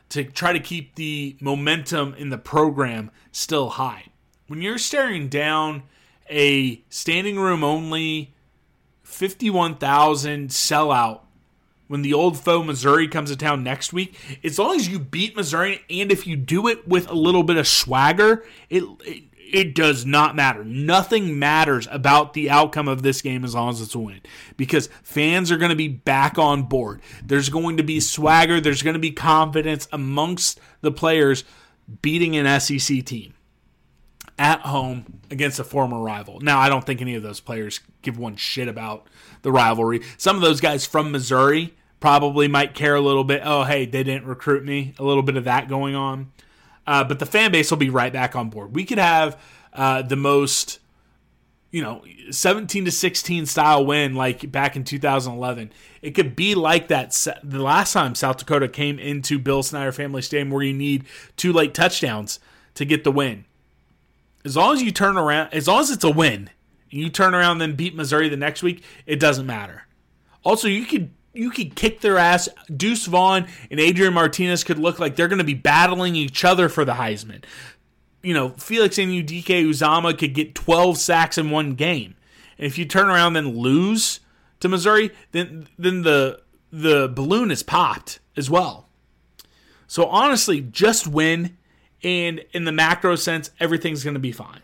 to 0.10 0.24
try 0.24 0.54
to 0.54 0.60
keep 0.60 0.94
the 0.94 1.36
momentum 1.42 2.14
in 2.16 2.30
the 2.30 2.38
program 2.38 3.10
still 3.32 3.70
high. 3.70 4.06
When 4.48 4.62
you're 4.62 4.78
staring 4.78 5.28
down 5.28 5.84
a 6.30 6.84
standing 6.90 7.40
room 7.40 7.64
only 7.64 8.36
51,000 9.18 10.50
sellout 10.50 11.22
when 11.88 12.04
the 12.04 12.14
old 12.14 12.38
foe 12.38 12.62
Missouri 12.62 13.08
comes 13.08 13.32
to 13.32 13.36
town 13.36 13.64
next 13.64 13.92
week, 13.92 14.16
as 14.44 14.60
long 14.60 14.76
as 14.76 14.88
you 14.88 15.00
beat 15.00 15.36
Missouri 15.36 15.84
and 15.90 16.12
if 16.12 16.28
you 16.28 16.36
do 16.36 16.68
it 16.68 16.88
with 16.88 17.10
a 17.10 17.16
little 17.16 17.42
bit 17.42 17.58
of 17.58 17.68
swagger, 17.68 18.46
it, 18.70 18.84
it 19.06 19.24
it 19.50 19.74
does 19.74 20.06
not 20.06 20.36
matter. 20.36 20.64
Nothing 20.66 21.40
matters 21.40 21.88
about 21.90 22.34
the 22.34 22.50
outcome 22.50 22.90
of 22.90 23.02
this 23.02 23.22
game 23.22 23.46
as 23.46 23.56
long 23.56 23.70
as 23.70 23.80
it's 23.80 23.96
a 23.96 24.00
win. 24.00 24.20
Because 24.58 24.90
fans 25.04 25.52
are 25.52 25.58
going 25.58 25.70
to 25.70 25.76
be 25.76 25.88
back 25.88 26.38
on 26.38 26.64
board. 26.64 27.02
There's 27.24 27.48
going 27.48 27.78
to 27.78 27.84
be 27.84 28.02
swagger, 28.02 28.60
there's 28.60 28.84
going 28.84 28.96
to 28.96 29.00
be 29.00 29.12
confidence 29.12 29.88
amongst 29.94 30.60
the 30.82 30.92
players 30.92 31.46
beating 32.02 32.36
an 32.36 32.60
SEC 32.60 33.06
team 33.06 33.34
at 34.40 34.62
home 34.62 35.22
against 35.32 35.60
a 35.60 35.64
former 35.64 36.00
rival. 36.00 36.40
Now, 36.40 36.60
I 36.60 36.70
don't 36.70 36.86
think 36.86 37.02
any 37.02 37.16
of 37.16 37.24
those 37.24 37.40
players 37.40 37.80
give 38.02 38.18
one 38.18 38.36
shit 38.36 38.68
about 38.68 39.08
the 39.42 39.52
rivalry. 39.52 40.02
Some 40.18 40.36
of 40.36 40.42
those 40.42 40.62
guys 40.62 40.86
from 40.86 41.12
Missouri 41.12 41.74
probably 42.00 42.48
might 42.48 42.74
care 42.74 42.96
a 42.96 43.02
little 43.02 43.24
bit. 43.24 43.42
Oh, 43.44 43.64
hey, 43.64 43.86
they 43.86 44.04
didn't 44.04 44.28
recruit 44.28 44.64
me. 44.64 44.94
A 45.00 45.04
little 45.04 45.24
bit 45.24 45.38
of 45.38 45.46
that 45.46 45.68
going 45.68 45.96
on. 45.96 46.32
Uh, 46.86 47.04
but 47.04 47.20
the 47.20 47.26
fan 47.26 47.52
base 47.52 47.70
will 47.70 47.78
be 47.78 47.90
right 47.90 48.14
back 48.14 48.36
on 48.36 48.50
board. 48.50 48.76
We 48.76 48.86
could 48.86 49.00
have 49.00 49.40
uh, 49.74 50.04
the 50.04 50.16
most, 50.16 50.80
you 51.72 51.82
know, 51.82 52.04
17 52.30 52.86
to 52.86 52.92
16 52.92 53.46
style 53.46 53.86
win 53.86 54.16
like 54.16 54.52
back 54.52 54.76
in 54.76 54.84
2011. 54.84 55.72
It 56.02 56.12
could 56.12 56.36
be 56.36 56.56
like 56.56 56.88
that 56.88 57.12
the 57.44 57.62
last 57.62 57.94
time 57.94 58.16
South 58.16 58.38
Dakota 58.38 58.68
came 58.68 59.00
into 59.00 59.40
Bill 59.40 59.64
Snyder 59.64 59.92
Family 59.92 60.22
Stadium 60.22 60.52
where 60.52 60.64
you 60.64 60.74
need 60.74 61.06
two 61.36 61.52
late 61.52 61.74
touchdowns 61.74 62.40
to 62.76 62.86
get 62.86 63.04
the 63.04 63.12
win. 63.12 63.46
As 64.48 64.56
long 64.56 64.76
as 64.76 64.82
you 64.82 64.92
turn 64.94 65.18
around, 65.18 65.54
as 65.54 65.68
long 65.68 65.82
as 65.82 65.92
it's 65.92 66.06
a 66.06 66.10
win, 66.10 66.50
and 66.90 67.02
you 67.02 67.10
turn 67.10 67.36
around 67.36 67.54
and 67.54 67.62
then 67.62 67.76
beat 67.76 67.94
Missouri 67.94 68.30
the 68.30 68.38
next 68.38 68.64
week, 68.64 68.82
it 69.06 69.20
doesn't 69.20 69.46
matter. 69.46 69.84
Also, 70.46 70.70
you 70.70 70.86
could 70.86 71.12
you 71.34 71.52
could 71.52 71.76
kick 71.76 72.00
their 72.00 72.18
ass. 72.18 72.48
Deuce 72.74 73.06
Vaughn 73.08 73.46
and 73.70 73.80
Adrian 73.80 74.14
Martinez 74.14 74.64
could 74.64 74.80
look 74.80 75.00
like 75.00 75.18
they're 75.18 75.28
going 75.28 75.38
to 75.38 75.44
be 75.44 75.54
battling 75.54 76.16
each 76.16 76.46
other 76.46 76.70
for 76.70 76.86
the 76.86 76.94
Heisman. 76.94 77.44
You 78.24 78.34
know, 78.34 78.50
Felix 78.52 78.96
Anudike-Uzomah 78.96 80.18
could 80.18 80.34
get 80.34 80.56
12 80.56 80.98
sacks 80.98 81.38
in 81.38 81.52
one 81.52 81.76
game. 81.76 82.16
And 82.58 82.66
if 82.66 82.78
you 82.78 82.86
turn 82.86 83.10
around 83.10 83.36
and 83.36 83.58
lose 83.58 84.22
to 84.62 84.70
Missouri, 84.70 85.12
then 85.34 85.68
then 85.78 86.04
the 86.04 86.42
the 86.72 87.10
balloon 87.10 87.52
is 87.52 87.64
popped 87.64 88.20
as 88.38 88.50
well. 88.50 88.88
So 89.88 90.06
honestly, 90.06 90.62
just 90.62 91.06
win 91.06 91.57
and 92.04 92.44
in 92.52 92.66
the 92.66 92.72
macro 92.72 93.16
sense, 93.16 93.52
everything's 93.60 94.04
going 94.04 94.14
to 94.14 94.20
be 94.20 94.32
fine. 94.32 94.62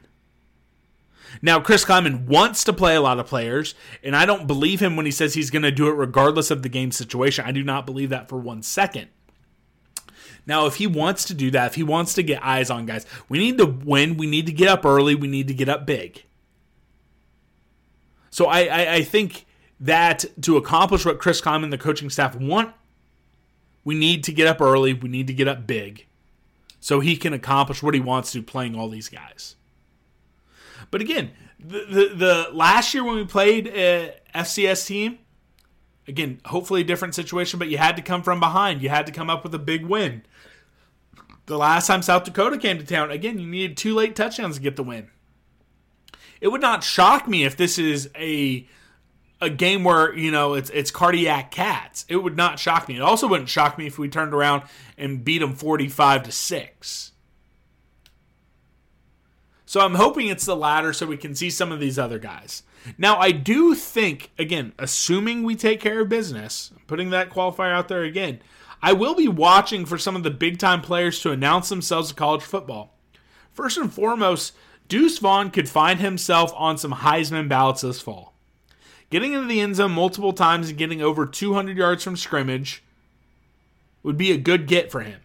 Now, 1.41 1.60
Chris 1.60 1.84
Klieman 1.84 2.26
wants 2.26 2.63
to 2.65 2.74
play 2.74 2.96
a 2.96 3.02
lot 3.02 3.19
of 3.19 3.26
players, 3.26 3.74
and 4.04 4.15
I 4.15 4.26
don't 4.26 4.46
believe 4.46 4.80
him 4.80 4.96
when 4.96 5.06
he 5.06 5.12
says 5.12 5.34
he's 5.34 5.50
going 5.50 5.63
to 5.63 5.72
do 5.72 5.88
it 5.88 5.93
regardless 5.93 6.52
of 6.52 6.62
the 6.62 6.69
game 6.69 6.91
situation. 6.91 7.46
I 7.46 7.52
do 7.52 7.63
not 7.63 7.86
believe 7.86 8.10
that 8.10 8.30
for 8.30 8.38
one 8.38 8.62
second. 8.62 9.08
Now, 10.46 10.67
if 10.67 10.76
he 10.76 10.88
wants 10.88 11.26
to 11.26 11.34
do 11.34 11.50
that, 11.52 11.67
if 11.67 11.76
he 11.76 11.84
wants 11.84 12.13
to 12.15 12.24
get 12.24 12.43
eyes 12.43 12.69
on 12.69 12.86
guys, 12.86 13.06
we 13.30 13.39
need 13.39 13.58
to 13.58 13.65
win. 13.65 14.17
We 14.17 14.28
need 14.28 14.46
to 14.46 14.52
get 14.52 14.67
up 14.67 14.86
early. 14.86 15.15
We 15.15 15.28
need 15.28 15.48
to 15.48 15.54
get 15.54 15.69
up 15.69 15.86
big. 15.86 16.24
So 18.30 18.46
I, 18.48 18.65
I, 18.65 18.93
I 18.96 19.04
think 19.04 19.46
that 19.80 20.26
to 20.41 20.58
accomplish 20.58 21.06
what 21.06 21.19
Chris 21.19 21.41
Klieman 21.41 21.63
and 21.63 21.74
the 21.74 21.78
coaching 21.78 22.10
staff 22.10 22.36
want, 22.36 22.74
we 23.84 23.96
need 23.96 24.24
to 24.26 24.34
get 24.34 24.48
up 24.48 24.62
early. 24.62 24.93
We 24.93 25.10
need 25.10 25.28
to 25.28 25.34
get 25.34 25.48
up 25.48 25.65
big 25.65 26.06
so 26.84 27.00
he 27.00 27.15
can 27.15 27.32
accomplish 27.32 27.82
what 27.82 27.93
he 27.93 28.02
wants 28.02 28.34
to 28.34 28.43
playing 28.43 28.76
all 28.76 28.89
these 28.89 29.08
guys. 29.08 29.56
But 30.91 31.00
again, 31.00 31.32
the, 31.58 31.86
the, 31.89 32.13
the 32.13 32.48
last 32.52 32.93
year 32.93 33.06
when 33.06 33.15
we 33.15 33.24
played 33.24 33.69
uh, 33.69 34.12
a 34.36 34.41
FCS 34.41 34.86
team, 34.86 35.19
again, 36.10 36.41
hopefully 36.43 36.82
a 36.82 36.84
different 36.84 37.15
situation, 37.15 37.58
but 37.58 37.69
you 37.69 37.78
had 37.78 37.96
to 37.96 38.02
come 38.02 38.22
from 38.22 38.41
behind. 38.41 38.82
You 38.82 38.89
had 38.89 39.06
to 39.06 39.13
come 39.13 39.30
up 39.30 39.46
with 39.46 39.56
a 39.56 39.60
big 39.60 39.86
win. 39.86 40.24
The 41.46 41.58
last 41.58 41.88
time 41.88 42.02
South 42.02 42.26
Dakota 42.26 42.58
came 42.58 42.78
to 42.80 42.86
town, 42.86 43.12
again, 43.12 43.39
you 43.39 43.48
needed 43.48 43.78
two 43.78 43.96
late 43.96 44.13
touchdowns 44.13 44.58
to 44.58 44.62
get 44.62 44.76
the 44.76 44.84
win. 44.84 45.10
It 46.41 46.50
would 46.50 46.60
not 46.60 46.84
shock 46.84 47.30
me 47.30 47.46
if 47.46 47.56
this 47.56 47.80
is 47.80 48.10
a 48.13 48.67
a 49.43 49.49
game 49.49 49.84
where 49.84 50.15
you 50.17 50.32
know 50.32 50.53
it's 50.53 50.69
it's 50.69 50.91
cardiac 50.91 51.51
cats. 51.51 52.06
It 52.08 52.17
would 52.17 52.38
not 52.38 52.60
shock 52.60 52.88
me. 52.88 52.95
It 52.95 53.01
also 53.01 53.27
wouldn't 53.27 53.49
shock 53.49 53.77
me 53.77 53.88
if 53.88 53.99
we 53.99 54.08
turned 54.10 54.34
around 54.34 54.63
and 54.97 55.23
beat 55.23 55.39
them 55.39 55.53
forty 55.53 55.89
five 55.89 56.23
to 56.23 56.32
six. 56.32 57.12
So 59.65 59.82
I'm 59.82 59.95
hoping 59.95 60.27
it's 60.27 60.45
the 60.45 60.56
latter 60.56 60.93
so 60.93 61.08
we 61.08 61.17
can 61.17 61.34
see 61.34 61.49
some 61.49 61.71
of 61.71 61.79
these 61.79 61.97
other 61.97 62.19
guys. 62.19 62.62
Now, 62.97 63.17
I 63.17 63.32
do 63.32 63.73
think, 63.73 64.29
again, 64.38 64.73
assuming 64.77 65.41
we 65.41 65.56
take 65.56 65.79
care 65.79 66.01
of 66.01 66.10
business, 66.10 66.71
putting 66.86 67.10
that 67.10 67.32
qualifier 67.32 67.73
out 67.73 67.88
there 67.88 68.03
again, 68.03 68.39
I 68.84 68.93
will 68.93 69.15
be 69.15 69.27
watching 69.27 69.86
for 69.86 69.97
some 69.97 70.15
of 70.15 70.23
the 70.23 70.29
big 70.29 70.60
time 70.60 70.82
players 70.82 71.19
to 71.21 71.32
announce 71.32 71.69
themselves 71.69 72.10
to 72.10 72.15
college 72.15 72.43
football. 72.43 72.93
First 73.51 73.77
and 73.77 73.91
foremost, 73.91 74.53
Deuce 74.89 75.17
Vaughn 75.17 75.49
could 75.49 75.69
find 75.69 75.99
himself 75.99 76.53
on 76.56 76.77
some 76.77 76.93
Heisman 76.93 77.49
ballots 77.49 77.82
this 77.82 78.01
fall. 78.01 78.33
Getting 79.13 79.34
into 79.34 79.45
the 79.45 79.62
end 79.62 79.76
zone 79.76 79.91
multiple 79.91 80.34
times 80.34 80.69
and 80.69 80.78
getting 80.80 80.99
over 80.99 81.28
200 81.28 81.78
yards 81.78 82.04
from 82.04 82.17
scrimmage 82.17 82.82
would 84.02 84.17
be 84.17 84.32
a 84.32 84.39
good 84.39 84.65
get 84.65 84.89
for 84.89 85.02
him. 85.02 85.21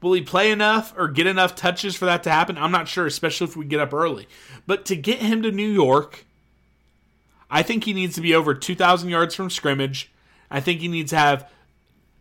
Will 0.00 0.12
he 0.12 0.20
play 0.20 0.52
enough 0.52 0.94
or 0.96 1.08
get 1.08 1.26
enough 1.26 1.56
touches 1.56 1.96
for 1.96 2.04
that 2.04 2.22
to 2.22 2.30
happen? 2.30 2.56
I'm 2.56 2.70
not 2.70 2.86
sure, 2.86 3.04
especially 3.04 3.48
if 3.48 3.56
we 3.56 3.64
get 3.64 3.80
up 3.80 3.92
early. 3.92 4.28
But 4.64 4.84
to 4.84 4.94
get 4.94 5.18
him 5.18 5.42
to 5.42 5.50
New 5.50 5.68
York, 5.68 6.24
I 7.50 7.64
think 7.64 7.82
he 7.82 7.92
needs 7.92 8.14
to 8.14 8.20
be 8.20 8.32
over 8.32 8.54
2,000 8.54 9.08
yards 9.08 9.34
from 9.34 9.50
scrimmage. 9.50 10.12
I 10.48 10.60
think 10.60 10.80
he 10.80 10.86
needs 10.86 11.10
to 11.10 11.18
have 11.18 11.50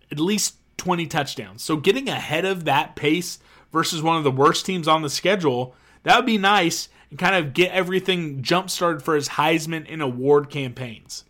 at 0.09 0.19
least 0.19 0.55
20 0.77 1.05
touchdowns. 1.05 1.61
So 1.61 1.77
getting 1.77 2.09
ahead 2.09 2.45
of 2.45 2.65
that 2.65 2.95
pace 2.95 3.37
versus 3.71 4.01
one 4.01 4.17
of 4.17 4.23
the 4.23 4.31
worst 4.31 4.65
teams 4.65 4.87
on 4.87 5.03
the 5.03 5.09
schedule, 5.11 5.75
that 6.01 6.15
would 6.15 6.25
be 6.25 6.39
nice 6.39 6.89
and 7.09 7.19
kind 7.19 7.35
of 7.35 7.53
get 7.53 7.71
everything 7.71 8.41
jump 8.41 8.69
started 8.69 9.01
for 9.01 9.15
his 9.15 9.29
Heisman 9.29 9.85
and 9.89 10.01
award 10.01 10.49
campaigns. 10.49 11.23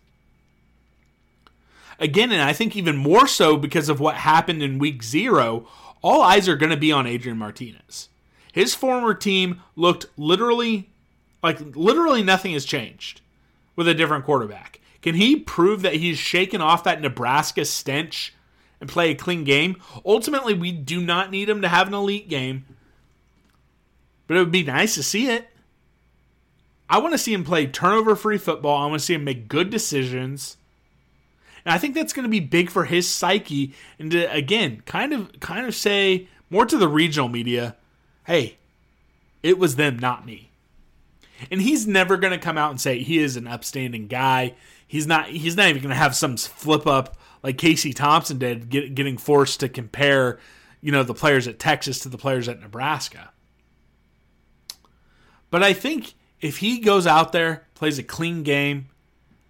Again, 1.99 2.31
and 2.31 2.41
I 2.41 2.53
think 2.53 2.75
even 2.75 2.95
more 2.95 3.27
so 3.27 3.57
because 3.57 3.89
of 3.89 3.99
what 3.99 4.15
happened 4.15 4.61
in 4.61 4.79
week 4.79 5.01
zero, 5.03 5.67
all 6.01 6.21
eyes 6.21 6.47
are 6.47 6.55
going 6.55 6.69
to 6.69 6.77
be 6.77 6.91
on 6.91 7.07
Adrian 7.07 7.37
Martinez. 7.37 8.09
His 8.51 8.75
former 8.75 9.13
team 9.13 9.61
looked 9.75 10.05
literally 10.17 10.89
like 11.43 11.59
literally 11.75 12.23
nothing 12.23 12.53
has 12.53 12.65
changed 12.65 13.21
with 13.75 13.87
a 13.87 13.93
different 13.93 14.25
quarterback. 14.25 14.79
Can 15.01 15.15
he 15.15 15.35
prove 15.35 15.83
that 15.83 15.95
he's 15.95 16.17
shaken 16.17 16.61
off 16.61 16.83
that 16.83 17.01
Nebraska 17.01 17.65
stench 17.65 18.33
and 18.81 18.89
play 18.89 19.11
a 19.11 19.15
clean 19.15 19.43
game? 19.43 19.77
Ultimately, 20.05 20.53
we 20.53 20.71
do 20.71 21.01
not 21.01 21.31
need 21.31 21.47
him 21.47 21.61
to 21.61 21.67
have 21.67 21.87
an 21.87 21.93
elite 21.93 22.29
game, 22.29 22.65
but 24.25 24.37
it 24.37 24.39
would 24.39 24.51
be 24.51 24.63
nice 24.63 24.95
to 24.95 25.03
see 25.03 25.29
it. 25.29 25.47
I 26.89 26.99
want 26.99 27.13
to 27.13 27.17
see 27.17 27.33
him 27.33 27.43
play 27.43 27.67
turnover 27.67 28.15
free 28.15 28.37
football. 28.37 28.77
I 28.77 28.85
want 28.87 28.99
to 28.99 29.05
see 29.05 29.13
him 29.13 29.23
make 29.23 29.47
good 29.47 29.69
decisions. 29.69 30.57
And 31.65 31.73
I 31.73 31.77
think 31.77 31.95
that's 31.95 32.13
going 32.13 32.23
to 32.23 32.29
be 32.29 32.39
big 32.39 32.69
for 32.69 32.85
his 32.85 33.07
psyche 33.07 33.73
and 33.99 34.11
to 34.11 34.31
again 34.31 34.83
kind 34.85 35.11
of 35.11 35.39
kind 35.41 35.65
of 35.65 35.75
say 35.75 36.27
more 36.49 36.65
to 36.65 36.77
the 36.77 36.87
regional 36.87 37.27
media, 37.27 37.75
hey, 38.25 38.57
it 39.43 39.59
was 39.59 39.75
them, 39.75 39.99
not 39.99 40.25
me. 40.25 40.49
And 41.51 41.61
he's 41.61 41.85
never 41.85 42.17
going 42.17 42.31
to 42.31 42.39
come 42.39 42.57
out 42.57 42.71
and 42.71 42.79
say 42.79 42.99
he 42.99 43.19
is 43.19 43.35
an 43.35 43.47
upstanding 43.47 44.07
guy. 44.07 44.55
He's 44.87 45.05
not 45.05 45.27
he's 45.27 45.57
not 45.57 45.67
even 45.67 45.81
going 45.81 45.89
to 45.89 45.95
have 45.95 46.15
some 46.15 46.37
flip 46.37 46.87
up 46.87 47.17
like 47.43 47.57
Casey 47.57 47.93
Thompson 47.93 48.37
did 48.39 48.69
get, 48.69 48.95
getting 48.95 49.17
forced 49.17 49.59
to 49.59 49.69
compare, 49.69 50.39
you 50.81 50.91
know, 50.91 51.03
the 51.03 51.13
players 51.13 51.47
at 51.47 51.59
Texas 51.59 51.99
to 51.99 52.09
the 52.09 52.17
players 52.17 52.47
at 52.47 52.59
Nebraska. 52.59 53.31
But 55.49 55.63
I 55.63 55.73
think 55.73 56.13
if 56.41 56.57
he 56.57 56.79
goes 56.79 57.07
out 57.07 57.31
there, 57.31 57.65
plays 57.75 57.97
a 57.99 58.03
clean 58.03 58.43
game, 58.43 58.87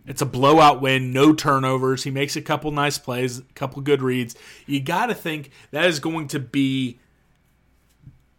it's 0.05 0.21
a 0.21 0.25
blowout 0.25 0.81
win, 0.81 1.11
no 1.11 1.33
turnovers, 1.33 2.03
he 2.03 2.11
makes 2.11 2.35
a 2.35 2.41
couple 2.41 2.71
nice 2.71 2.97
plays, 2.97 3.39
a 3.39 3.43
couple 3.55 3.81
good 3.81 4.01
reads, 4.01 4.35
you 4.65 4.79
got 4.79 5.07
to 5.07 5.13
think 5.13 5.51
that 5.71 5.85
is 5.85 5.99
going 5.99 6.27
to 6.29 6.39
be 6.39 6.97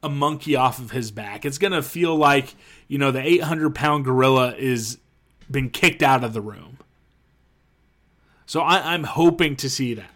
a 0.02 0.08
monkey 0.08 0.56
off 0.56 0.78
of 0.78 0.92
his 0.92 1.10
back. 1.10 1.44
It's 1.44 1.58
going 1.58 1.72
to 1.72 1.82
feel 1.82 2.16
like, 2.16 2.54
you 2.86 2.98
know, 2.98 3.10
the 3.10 3.20
800 3.20 3.74
pound 3.74 4.04
gorilla 4.04 4.54
is 4.56 4.98
been 5.50 5.70
kicked 5.70 6.02
out 6.02 6.24
of 6.24 6.32
the 6.32 6.40
room. 6.40 6.78
So 8.46 8.60
I, 8.60 8.94
I'm 8.94 9.04
hoping 9.04 9.56
to 9.56 9.68
see 9.68 9.94
that. 9.94 10.14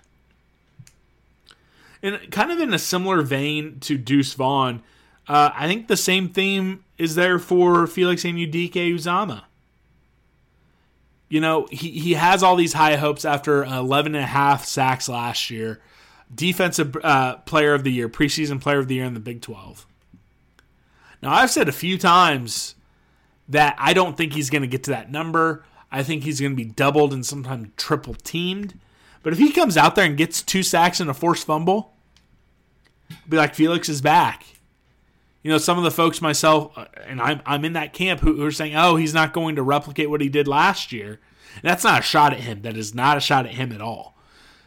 And 2.03 2.31
kind 2.31 2.51
of 2.51 2.59
in 2.59 2.73
a 2.75 2.79
similar 2.79 3.23
vein 3.23 3.79
to 3.81 3.97
Deuce 3.97 4.35
Vaughn, 4.35 4.83
uh, 5.29 5.51
I 5.55 5.67
think 5.67 5.89
the 5.89 5.97
same 5.97 6.29
theme 6.29 6.85
is 6.99 7.15
there 7.15 7.39
for 7.39 7.87
Felix 7.87 8.25
Anudike-Uzomah. 8.25 9.43
You 11.29 11.41
know, 11.41 11.67
he, 11.71 11.91
he 11.91 12.13
has 12.15 12.43
all 12.43 12.57
these 12.57 12.75
high 12.75 12.97
hopes 12.97 13.25
after 13.25 13.65
11 13.65 14.15
and 14.15 14.25
a 14.25 14.27
half 14.27 14.65
sacks 14.65 15.09
last 15.09 15.51
year. 15.51 15.81
Defensive 16.35 16.97
uh, 17.03 17.37
player 17.37 17.75
of 17.75 17.85
the 17.85 17.93
year, 17.93 18.09
preseason 18.09 18.61
player 18.61 18.79
of 18.79 18.89
the 18.89 18.97
year 18.97 19.05
in 19.05 19.15
the 19.15 19.21
Big 19.21 19.41
12. 19.41 19.87
Now, 21.23 21.33
I've 21.33 21.51
said 21.51 21.69
a 21.69 21.73
few 21.73 21.97
times 21.99 22.75
that 23.49 23.77
I 23.79 23.93
don't 23.93 24.17
think 24.17 24.33
he's 24.33 24.51
going 24.51 24.63
to 24.63 24.69
get 24.69 24.85
to 24.85 24.91
that 24.91 25.11
number. 25.11 25.65
I 25.91 26.03
think 26.03 26.25
he's 26.25 26.41
going 26.41 26.53
to 26.53 26.57
be 26.57 26.65
doubled 26.65 27.13
and 27.13 27.25
sometimes 27.25 27.69
triple 27.77 28.15
teamed. 28.15 28.79
But 29.23 29.33
if 29.33 29.39
he 29.39 29.53
comes 29.53 29.77
out 29.77 29.95
there 29.95 30.05
and 30.05 30.17
gets 30.17 30.43
two 30.43 30.63
sacks 30.63 31.01
and 31.01 31.09
a 31.09 31.15
forced 31.15 31.47
fumble, 31.47 31.95
be 33.29 33.37
like 33.37 33.55
Felix 33.55 33.89
is 33.89 34.01
back. 34.01 34.45
You 35.43 35.51
know, 35.51 35.59
some 35.59 35.77
of 35.77 35.85
the 35.85 35.91
folks, 35.91 36.23
myself, 36.23 36.77
uh, 36.77 36.87
and 37.05 37.21
I'm, 37.21 37.43
I'm 37.45 37.65
in 37.65 37.73
that 37.73 37.93
camp 37.93 38.21
who, 38.21 38.37
who 38.37 38.47
are 38.47 38.53
saying, 38.53 38.77
oh, 38.77 38.97
he's 38.97 39.15
not 39.15 39.33
going 39.33 39.57
to 39.57 39.63
replicate 39.63 40.09
what 40.09 40.21
he 40.21 40.29
did 40.29 40.47
last 40.47 40.93
year. 40.93 41.21
And 41.57 41.65
that's 41.65 41.85
not 41.85 42.01
a 42.01 42.03
shot 42.03 42.33
at 42.33 42.41
him. 42.41 42.63
That 42.63 42.77
is 42.77 42.95
not 42.95 43.17
a 43.17 43.21
shot 43.21 43.47
at 43.47 43.55
him 43.55 43.73
at 43.73 43.81
all. 43.81 44.17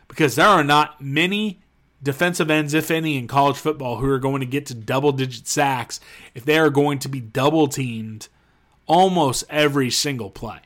Because 0.07 0.35
there 0.35 0.47
are 0.47 0.63
not 0.63 1.01
many 1.01 1.61
defensive 2.03 2.51
ends, 2.51 2.73
if 2.73 2.91
any, 2.91 3.17
in 3.17 3.27
college 3.27 3.57
football 3.57 3.97
who 3.97 4.09
are 4.09 4.19
going 4.19 4.41
to 4.41 4.45
get 4.45 4.65
to 4.67 4.73
double 4.73 5.11
digit 5.11 5.47
sacks 5.47 5.99
if 6.33 6.45
they 6.45 6.57
are 6.57 6.69
going 6.69 6.99
to 6.99 7.09
be 7.09 7.21
double 7.21 7.67
teamed 7.67 8.27
almost 8.85 9.45
every 9.49 9.89
single 9.89 10.29
play. 10.29 10.59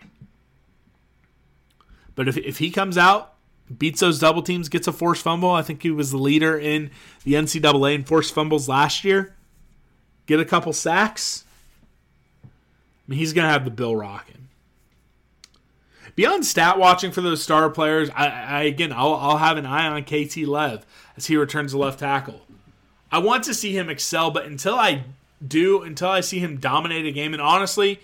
But 2.16 2.28
if, 2.28 2.36
if 2.38 2.58
he 2.58 2.72
comes 2.72 2.98
out, 2.98 3.36
beats 3.78 4.02
those 4.02 4.20
double 4.20 4.42
teams, 4.42 4.68
gets 4.68 4.88
a 4.88 4.92
forced 4.92 5.22
fumble, 5.22 5.52
I 5.52 5.62
think 5.62 5.84
he 5.84 5.92
was 5.92 6.12
the 6.12 6.18
leader 6.18 6.58
in 6.58 6.90
the 7.24 7.34
NCAA 7.34 7.96
in 7.96 8.04
forced 8.04 8.34
fumbles 8.34 8.68
last 8.68 9.06
year 9.06 9.36
get 10.30 10.40
a 10.40 10.46
couple 10.46 10.72
sacks, 10.72 11.44
I 12.44 12.48
mean, 13.08 13.20
he's 13.20 13.34
going 13.34 13.48
to 13.48 13.52
have 13.52 13.66
the 13.66 13.72
bill 13.72 13.96
rocking. 13.96 14.48
Beyond 16.16 16.46
stat 16.46 16.78
watching 16.78 17.12
for 17.12 17.22
those 17.22 17.42
star 17.42 17.70
players, 17.70 18.10
I, 18.16 18.28
I 18.28 18.64
again, 18.64 18.94
I'll, 18.94 19.16
I'll 19.16 19.38
have 19.38 19.58
an 19.58 19.66
eye 19.66 19.88
on 19.88 20.04
KT 20.04 20.38
Lev 20.38 20.86
as 21.18 21.26
he 21.26 21.36
returns 21.36 21.72
to 21.72 21.80
left 21.80 22.00
tackle. 22.00 22.42
I 23.12 23.18
want 23.18 23.44
to 23.46 23.56
see 23.56 23.76
him 23.76 23.90
excel, 23.90 24.30
but 24.30 24.46
until 24.46 24.76
I 24.76 25.04
do, 25.46 25.82
until 25.82 26.10
I 26.10 26.22
see 26.22 26.40
him 26.40 26.58
dominate 26.58 27.08
a 27.08 27.12
game, 27.12 27.34
and 27.34 27.42
honestly, 27.42 28.00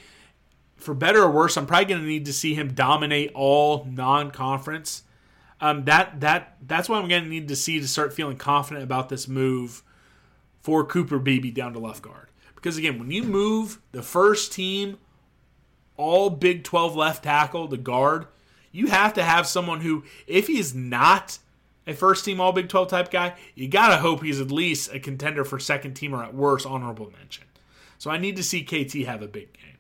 for 0.78 0.96
better 0.96 1.22
or 1.22 1.30
worse, 1.30 1.58
I'm 1.58 1.68
probably 1.68 1.86
going 1.86 2.02
to 2.02 2.08
need 2.08 2.26
to 2.26 2.34
see 2.34 2.56
him 2.56 2.74
dominate 2.74 3.32
all 3.36 3.86
non-conference. 3.88 5.04
Um, 5.62 5.86
that 5.86 6.22
that 6.22 6.58
that's 6.66 6.90
what 6.90 7.02
I'm 7.02 7.08
going 7.08 7.24
to 7.24 7.30
need 7.30 7.50
to 7.50 7.56
see 7.56 7.80
to 7.80 7.88
start 7.88 8.14
feeling 8.14 8.38
confident 8.38 8.84
about 8.84 9.10
this 9.10 9.28
move 9.28 9.84
for 10.66 10.84
Cooper 10.84 11.20
Beebe 11.20 11.52
down 11.52 11.74
to 11.74 11.80
left 11.80 12.02
guard. 12.02 12.30
Because 12.56 12.76
again, 12.76 12.98
when 12.98 13.12
you 13.12 13.22
move 13.22 13.80
the 13.92 14.02
first 14.02 14.52
team, 14.52 14.98
all 15.96 16.32
Big 16.32 16.64
12 16.64 16.96
left 16.96 17.24
tackle, 17.24 17.68
the 17.68 17.78
guard, 17.78 18.26
you 18.72 18.88
have 18.88 19.14
to 19.14 19.24
have 19.24 19.46
someone 19.46 19.82
who, 19.82 20.04
if 20.26 20.48
he's 20.48 20.74
not 20.74 21.38
a 21.86 21.94
first 21.94 22.26
team 22.26 22.42
All 22.42 22.52
Big 22.52 22.68
12 22.68 22.88
type 22.88 23.12
guy, 23.12 23.36
you 23.54 23.68
got 23.68 23.90
to 23.90 23.98
hope 23.98 24.24
he's 24.24 24.42
at 24.42 24.50
least 24.50 24.92
a 24.92 25.00
contender 25.00 25.46
for 25.46 25.60
second 25.60 25.94
team 25.94 26.16
or 26.16 26.24
at 26.24 26.34
worst 26.34 26.66
honorable 26.66 27.12
mention. 27.12 27.44
So 28.00 28.10
I 28.10 28.18
need 28.18 28.36
to 28.38 28.44
see 28.44 28.64
KT 28.64 29.06
have 29.06 29.22
a 29.22 29.28
big 29.28 29.54
game. 29.54 29.75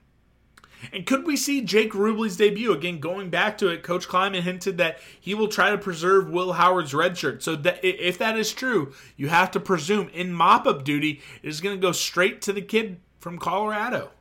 And 0.93 1.05
could 1.05 1.25
we 1.25 1.35
see 1.35 1.61
Jake 1.61 1.93
Rubley's 1.93 2.37
debut? 2.37 2.71
Again, 2.71 2.99
going 2.99 3.29
back 3.29 3.57
to 3.59 3.67
it, 3.69 3.83
Coach 3.83 4.07
Klieman 4.07 4.41
hinted 4.41 4.77
that 4.77 4.99
he 5.19 5.33
will 5.33 5.47
try 5.47 5.71
to 5.71 5.77
preserve 5.77 6.29
Will 6.29 6.53
Howard's 6.53 6.93
red 6.93 7.17
shirt. 7.17 7.43
So 7.43 7.55
that 7.57 7.83
if 7.83 8.17
that 8.17 8.37
is 8.37 8.53
true, 8.53 8.93
you 9.17 9.29
have 9.29 9.51
to 9.51 9.59
presume 9.59 10.09
in 10.09 10.33
mop-up 10.33 10.83
duty 10.83 11.21
it 11.41 11.47
is 11.47 11.61
going 11.61 11.75
to 11.75 11.81
go 11.81 11.91
straight 11.91 12.41
to 12.43 12.53
the 12.53 12.61
kid 12.61 12.99
from 13.19 13.37
Colorado. 13.37 14.11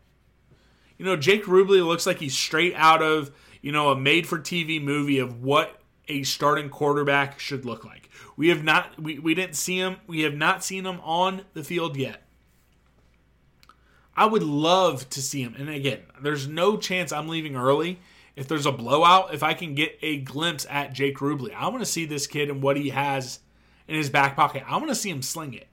You 0.98 1.04
know, 1.04 1.16
Jake 1.16 1.44
Rubley 1.44 1.84
looks 1.84 2.06
like 2.06 2.18
he's 2.18 2.36
straight 2.36 2.74
out 2.76 3.02
of, 3.02 3.30
you 3.60 3.72
know, 3.72 3.90
a 3.90 3.96
made-for-TV 3.96 4.82
movie 4.82 5.18
of 5.18 5.42
what 5.42 5.80
a 6.08 6.22
starting 6.22 6.68
quarterback 6.68 7.40
should 7.40 7.64
look 7.64 7.84
like. 7.84 8.10
We 8.36 8.48
have 8.48 8.64
not 8.64 9.00
we, 9.00 9.18
we 9.18 9.34
didn't 9.34 9.56
see 9.56 9.78
him, 9.78 9.96
we 10.06 10.22
have 10.22 10.34
not 10.34 10.64
seen 10.64 10.86
him 10.86 11.00
on 11.02 11.42
the 11.54 11.64
field 11.64 11.96
yet. 11.96 12.23
I 14.16 14.26
would 14.26 14.42
love 14.42 15.08
to 15.10 15.22
see 15.22 15.42
him. 15.42 15.54
And 15.58 15.68
again, 15.68 16.00
there's 16.20 16.46
no 16.46 16.76
chance 16.76 17.12
I'm 17.12 17.28
leaving 17.28 17.56
early. 17.56 18.00
If 18.36 18.48
there's 18.48 18.66
a 18.66 18.72
blowout, 18.72 19.32
if 19.32 19.42
I 19.42 19.54
can 19.54 19.74
get 19.74 19.98
a 20.02 20.18
glimpse 20.18 20.66
at 20.68 20.92
Jake 20.92 21.18
Rubley, 21.18 21.54
I 21.54 21.68
want 21.68 21.80
to 21.80 21.90
see 21.90 22.04
this 22.04 22.26
kid 22.26 22.50
and 22.50 22.62
what 22.62 22.76
he 22.76 22.90
has 22.90 23.40
in 23.86 23.96
his 23.96 24.10
back 24.10 24.34
pocket. 24.34 24.64
I 24.66 24.76
want 24.76 24.88
to 24.88 24.94
see 24.94 25.10
him 25.10 25.22
sling 25.22 25.54
it. 25.54 25.68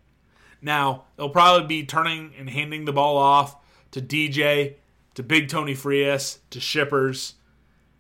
Now, 0.62 1.06
they'll 1.16 1.30
probably 1.30 1.68
be 1.68 1.86
turning 1.86 2.34
and 2.38 2.50
handing 2.50 2.86
the 2.86 2.94
ball 2.94 3.18
off 3.18 3.56
to 3.92 4.02
DJ, 4.02 4.76
to 5.16 5.24
Big 5.24 5.50
Tony 5.50 5.74
Frias, 5.74 6.40
to 6.52 6.60
Shippers. 6.60 7.36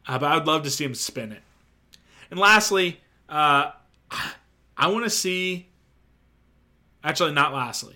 Uh, 0.07 0.19
but 0.19 0.31
I 0.31 0.35
would 0.35 0.47
love 0.47 0.63
to 0.63 0.69
see 0.69 0.85
him 0.85 0.95
spin 0.95 1.31
it. 1.31 1.41
And 2.29 2.39
lastly, 2.39 3.01
uh, 3.29 3.71
I 4.77 4.87
want 4.87 5.05
to 5.05 5.09
see. 5.09 5.69
Actually, 7.03 7.33
not 7.33 7.53
lastly. 7.53 7.95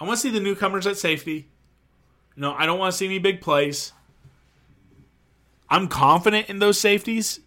I 0.00 0.04
want 0.04 0.16
to 0.18 0.22
see 0.22 0.30
the 0.30 0.40
newcomers 0.40 0.86
at 0.86 0.96
safety. 0.96 1.48
No, 2.38 2.54
I 2.54 2.66
don't 2.66 2.78
want 2.78 2.92
to 2.92 2.96
see 2.96 3.06
any 3.06 3.18
big 3.18 3.40
plays. 3.40 3.92
I'm 5.68 5.88
confident 5.88 6.48
in 6.48 6.60
those 6.60 6.78
safeties. 6.78 7.40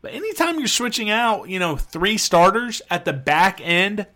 But 0.00 0.14
anytime 0.14 0.58
you're 0.58 0.68
switching 0.68 1.10
out, 1.10 1.48
you 1.48 1.58
know, 1.58 1.76
three 1.76 2.16
starters 2.16 2.80
at 2.88 3.04
the 3.04 3.12
back 3.12 3.60
end 3.60 4.06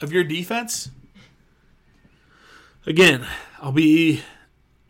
of 0.00 0.12
your 0.12 0.24
defense, 0.24 0.90
again, 2.86 3.24
I'll 3.62 3.72
be 3.72 4.22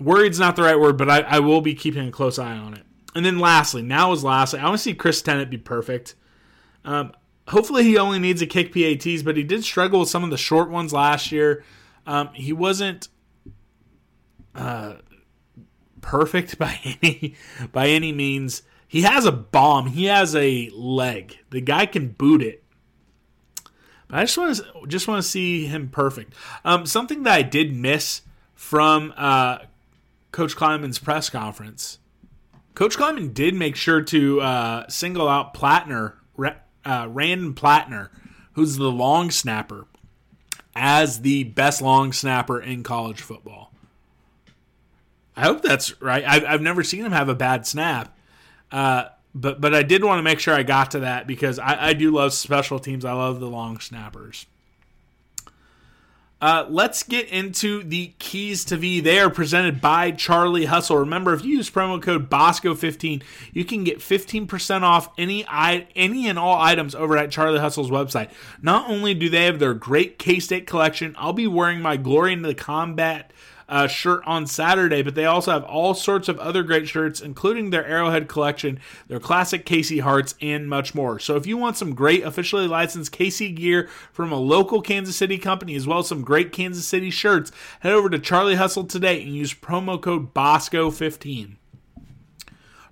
worried's 0.00 0.40
not 0.40 0.56
the 0.56 0.62
right 0.62 0.80
word, 0.80 0.96
but 0.96 1.10
I, 1.10 1.20
I 1.20 1.38
will 1.40 1.60
be 1.60 1.74
keeping 1.74 2.08
a 2.08 2.10
close 2.10 2.38
eye 2.38 2.56
on 2.56 2.74
it. 2.74 2.84
And 3.14 3.24
then 3.24 3.38
lastly, 3.38 3.82
now 3.82 4.12
is 4.12 4.24
lastly, 4.24 4.58
I 4.58 4.64
want 4.64 4.78
to 4.78 4.82
see 4.82 4.94
Chris 4.94 5.20
Tennant 5.20 5.50
be 5.50 5.58
perfect. 5.58 6.14
Um, 6.84 7.12
hopefully 7.48 7.84
he 7.84 7.98
only 7.98 8.18
needs 8.18 8.40
a 8.40 8.46
kick 8.46 8.72
PATs, 8.72 9.22
but 9.22 9.36
he 9.36 9.44
did 9.44 9.64
struggle 9.64 10.00
with 10.00 10.08
some 10.08 10.24
of 10.24 10.30
the 10.30 10.36
short 10.38 10.70
ones 10.70 10.92
last 10.94 11.30
year. 11.30 11.62
Um, 12.06 12.30
he 12.32 12.52
wasn't 12.52 13.08
uh, 14.58 14.94
perfect 16.00 16.58
by 16.58 16.78
any 16.84 17.34
by 17.72 17.88
any 17.88 18.12
means. 18.12 18.62
He 18.86 19.02
has 19.02 19.26
a 19.26 19.32
bomb. 19.32 19.88
He 19.88 20.06
has 20.06 20.34
a 20.34 20.70
leg. 20.74 21.38
The 21.50 21.60
guy 21.60 21.84
can 21.84 22.08
boot 22.08 22.42
it. 22.42 22.64
But 24.08 24.20
I 24.20 24.22
just 24.22 24.38
want 24.38 24.56
to 24.56 24.86
just 24.86 25.06
want 25.06 25.22
to 25.22 25.28
see 25.28 25.66
him 25.66 25.88
perfect. 25.90 26.34
Um, 26.64 26.86
something 26.86 27.22
that 27.24 27.34
I 27.34 27.42
did 27.42 27.74
miss 27.74 28.22
from 28.54 29.12
uh, 29.16 29.58
Coach 30.32 30.56
Klieman's 30.56 30.98
press 30.98 31.28
conference. 31.30 31.98
Coach 32.74 32.96
Klieman 32.96 33.34
did 33.34 33.54
make 33.54 33.76
sure 33.76 34.02
to 34.02 34.40
uh, 34.40 34.88
single 34.88 35.28
out 35.28 35.52
Plattner, 35.52 36.14
uh, 36.38 36.52
Randen 37.06 37.54
Plattner, 37.54 38.10
who's 38.52 38.76
the 38.76 38.90
long 38.90 39.30
snapper, 39.30 39.86
as 40.74 41.22
the 41.22 41.44
best 41.44 41.82
long 41.82 42.12
snapper 42.12 42.60
in 42.60 42.84
college 42.84 43.20
football. 43.20 43.67
I 45.38 45.42
hope 45.42 45.62
that's 45.62 46.02
right. 46.02 46.24
I've, 46.26 46.44
I've 46.44 46.62
never 46.62 46.82
seen 46.82 47.04
him 47.04 47.12
have 47.12 47.28
a 47.28 47.34
bad 47.34 47.64
snap. 47.64 48.12
Uh, 48.72 49.04
but 49.32 49.60
but 49.60 49.72
I 49.72 49.84
did 49.84 50.02
want 50.02 50.18
to 50.18 50.24
make 50.24 50.40
sure 50.40 50.52
I 50.52 50.64
got 50.64 50.90
to 50.90 51.00
that 51.00 51.28
because 51.28 51.60
I, 51.60 51.90
I 51.90 51.92
do 51.92 52.10
love 52.10 52.32
special 52.32 52.80
teams. 52.80 53.04
I 53.04 53.12
love 53.12 53.38
the 53.38 53.46
long 53.46 53.78
snappers. 53.78 54.46
Uh, 56.40 56.66
let's 56.68 57.04
get 57.04 57.28
into 57.28 57.84
the 57.84 58.14
keys 58.18 58.64
to 58.64 58.76
V. 58.76 58.98
They 59.00 59.20
are 59.20 59.30
presented 59.30 59.80
by 59.80 60.10
Charlie 60.10 60.66
Hustle. 60.66 60.96
Remember, 60.96 61.34
if 61.34 61.44
you 61.44 61.56
use 61.56 61.70
promo 61.70 62.02
code 62.02 62.28
Bosco15, 62.28 63.22
you 63.52 63.64
can 63.64 63.82
get 63.82 63.98
15% 63.98 64.82
off 64.82 65.08
any 65.18 65.44
I, 65.48 65.88
any 65.96 66.28
and 66.28 66.38
all 66.38 66.60
items 66.60 66.94
over 66.94 67.16
at 67.16 67.32
Charlie 67.32 67.58
Hustle's 67.58 67.90
website. 67.90 68.30
Not 68.62 68.88
only 68.88 69.14
do 69.14 69.28
they 69.28 69.46
have 69.46 69.58
their 69.58 69.74
great 69.74 70.18
K 70.18 70.38
State 70.38 70.66
collection, 70.66 71.14
I'll 71.18 71.32
be 71.32 71.48
wearing 71.48 71.80
my 71.80 71.96
Glory 71.96 72.32
into 72.32 72.48
the 72.48 72.54
Combat 72.54 73.32
uh, 73.68 73.86
shirt 73.86 74.22
on 74.24 74.46
Saturday, 74.46 75.02
but 75.02 75.14
they 75.14 75.26
also 75.26 75.52
have 75.52 75.64
all 75.64 75.94
sorts 75.94 76.28
of 76.28 76.38
other 76.38 76.62
great 76.62 76.88
shirts, 76.88 77.20
including 77.20 77.70
their 77.70 77.86
Arrowhead 77.86 78.28
collection, 78.28 78.80
their 79.08 79.20
classic 79.20 79.66
KC 79.66 80.00
Hearts, 80.00 80.34
and 80.40 80.68
much 80.68 80.94
more. 80.94 81.18
So 81.18 81.36
if 81.36 81.46
you 81.46 81.56
want 81.56 81.76
some 81.76 81.94
great 81.94 82.22
officially 82.22 82.66
licensed 82.66 83.12
KC 83.12 83.54
gear 83.54 83.88
from 84.12 84.32
a 84.32 84.36
local 84.36 84.80
Kansas 84.80 85.16
City 85.16 85.38
company, 85.38 85.74
as 85.74 85.86
well 85.86 85.98
as 85.98 86.08
some 86.08 86.22
great 86.22 86.52
Kansas 86.52 86.86
City 86.86 87.10
shirts, 87.10 87.52
head 87.80 87.92
over 87.92 88.08
to 88.08 88.18
Charlie 88.18 88.56
Hustle 88.56 88.84
today 88.84 89.22
and 89.22 89.34
use 89.34 89.52
promo 89.52 90.00
code 90.00 90.32
BOSCO15. 90.32 91.56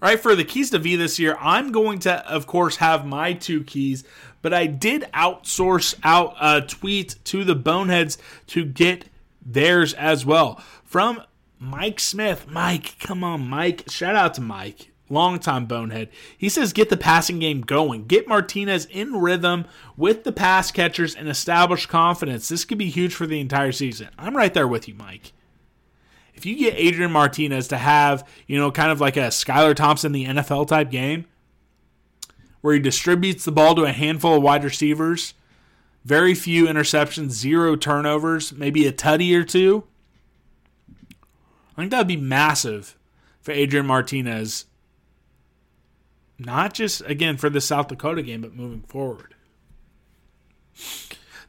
All 0.03 0.11
right, 0.11 0.21
for 0.21 0.35
the 0.35 0.45
keys 0.45 0.71
to 0.71 0.79
V 0.79 0.97
this 0.97 1.19
year, 1.19 1.39
I'm 1.41 1.73
going 1.73 2.01
to, 2.01 2.31
of 2.31 2.47
course, 2.47 2.77
have 2.77 3.07
my 3.07 3.33
two 3.33 3.65
keys, 3.65 4.05
but 4.43 4.53
I 4.53 4.67
did 4.67 5.09
outsource 5.15 5.95
out 6.05 6.37
a 6.39 6.61
tweet 6.61 7.17
to 7.25 7.45
the 7.45 7.55
Boneheads 7.55 8.19
to 8.49 8.67
get 8.67 9.07
theirs 9.53 9.95
as 9.95 10.27
well. 10.27 10.63
From 10.85 11.23
Mike 11.59 12.01
Smith. 12.01 12.47
Mike, 12.49 12.99
come 12.99 13.25
on, 13.25 13.49
Mike. 13.49 13.85
Shout 13.89 14.15
out 14.15 14.35
to 14.35 14.41
Mike. 14.41 14.93
Longtime 15.09 15.67
bonehead. 15.67 16.11
He 16.37 16.49
says 16.49 16.73
get 16.73 16.91
the 16.91 16.97
passing 16.97 17.39
game 17.39 17.61
going. 17.61 18.07
Get 18.07 18.27
Martinez 18.27 18.87
in 18.87 19.15
rhythm 19.15 19.65
with 19.97 20.25
the 20.25 20.33
pass 20.33 20.73
catchers 20.73 21.15
and 21.15 21.29
establish 21.29 21.87
confidence. 21.87 22.49
This 22.49 22.65
could 22.65 22.79
be 22.79 22.91
huge 22.91 23.15
for 23.15 23.27
the 23.27 23.39
entire 23.39 23.71
season. 23.71 24.09
I'm 24.19 24.37
right 24.37 24.53
there 24.53 24.67
with 24.67 24.89
you, 24.89 24.95
Mike 24.95 25.33
if 26.37 26.45
you 26.45 26.55
get 26.55 26.75
Adrian 26.77 27.11
Martinez 27.11 27.69
to 27.69 27.79
have, 27.79 28.29
you 28.47 28.59
know, 28.59 28.71
kind 28.71 28.93
of 28.93 29.01
like 29.01 29.17
a 29.17 29.29
Skylar 29.29 29.75
Thompson, 29.75 30.13
the 30.13 30.27
NFL 30.27 30.69
type 30.69 30.91
game, 30.91 31.25
where 32.61 32.75
he 32.75 32.81
distributes 32.81 33.45
the 33.45 33.53
ball 33.53 33.75
to 33.75 33.85
a 33.85 33.93
handful 33.93 34.37
of 34.37 34.43
wide 34.43 34.63
receivers, 34.63 35.33
very 36.07 36.37
few 36.37 36.67
interceptions, 36.67 37.31
zero 37.31 37.75
turnovers, 37.75 38.53
maybe 38.53 38.87
a 38.87 38.93
tutty 38.93 39.37
or 39.37 39.43
two. 39.43 39.83
I 41.77 41.83
think 41.83 41.91
that 41.91 41.99
would 41.99 42.07
be 42.07 42.17
massive 42.17 42.97
for 43.41 43.51
Adrian 43.51 43.87
Martinez. 43.87 44.67
Not 46.39 46.75
just, 46.75 47.01
again, 47.07 47.37
for 47.37 47.51
the 47.51 47.61
South 47.61 47.89
Dakota 47.89 48.23
game, 48.23 48.41
but 48.41 48.55
moving 48.55 48.83
forward. 48.83 49.35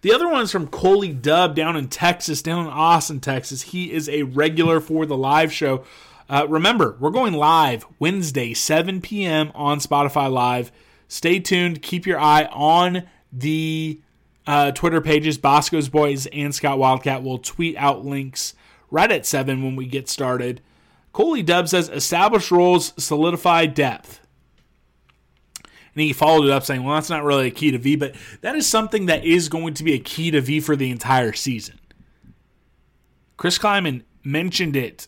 The 0.02 0.12
other 0.12 0.28
one 0.28 0.42
is 0.42 0.52
from 0.52 0.68
Coley 0.68 1.14
Dub 1.14 1.56
down 1.56 1.78
in 1.78 1.88
Texas, 1.88 2.42
down 2.42 2.66
in 2.66 2.72
Austin, 2.72 3.20
Texas. 3.20 3.62
He 3.62 3.92
is 3.92 4.10
a 4.10 4.24
regular 4.24 4.80
for 4.80 5.06
the 5.06 5.18
live 5.18 5.54
show. 5.54 5.84
Uh, 6.28 6.48
remember, 6.50 6.98
we're 7.00 7.12
going 7.12 7.34
live 7.34 7.86
Wednesday, 8.00 8.56
7 8.56 9.02
p.m. 9.02 9.52
on 9.54 9.80
Spotify 9.80 10.32
Live. 10.32 10.72
Stay 11.08 11.40
tuned. 11.40 11.84
Keep 11.84 12.08
your 12.08 12.20
eye 12.20 12.46
on 12.46 13.04
the 13.32 14.02
uh, 14.48 14.72
Twitter 14.72 15.02
pages. 15.02 15.38
Bosco's 15.38 15.90
Boys 15.90 16.26
and 16.28 16.56
Scott 16.56 16.80
Wildcat 16.80 17.22
will 17.22 17.38
tweet 17.38 17.76
out 17.76 18.06
links 18.06 18.56
right 18.90 19.12
at 19.12 19.26
7 19.26 19.62
when 19.62 19.76
we 19.76 19.86
get 19.86 20.10
started. 20.10 20.62
Coley 21.12 21.44
Dub 21.44 21.68
says, 21.68 21.90
establish 21.90 22.52
roles, 22.52 22.94
solidify 22.98 23.66
depth. 23.66 24.22
And 25.66 26.04
he 26.04 26.14
followed 26.14 26.46
it 26.46 26.52
up 26.52 26.64
saying, 26.64 26.84
well, 26.84 26.96
that's 26.96 27.10
not 27.10 27.24
really 27.24 27.48
a 27.48 27.52
key 27.52 27.72
to 27.72 27.80
V, 27.80 27.96
but 27.96 28.16
that 28.42 28.56
is 28.56 28.68
something 28.68 29.08
that 29.08 29.26
is 29.26 29.50
going 29.50 29.74
to 29.74 29.84
be 29.84 29.94
a 29.94 30.00
key 30.00 30.32
to 30.32 30.42
V 30.42 30.60
for 30.60 30.76
the 30.76 30.92
entire 30.92 31.34
season. 31.34 31.80
Chris 33.36 33.58
Klieman 33.58 34.04
mentioned 34.24 34.76
it 34.76 35.08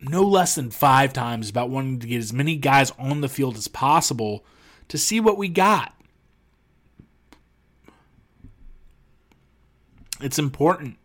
no 0.00 0.22
less 0.22 0.54
than 0.54 0.70
five 0.70 1.12
times 1.12 1.50
about 1.50 1.70
wanting 1.70 1.98
to 2.00 2.06
get 2.06 2.18
as 2.18 2.32
many 2.32 2.56
guys 2.56 2.92
on 2.98 3.20
the 3.20 3.28
field 3.28 3.56
as 3.56 3.68
possible 3.68 4.44
to 4.88 4.98
see 4.98 5.18
what 5.18 5.38
we 5.38 5.48
got. 5.48 5.94
It's 10.20 10.38
important. 10.38 10.96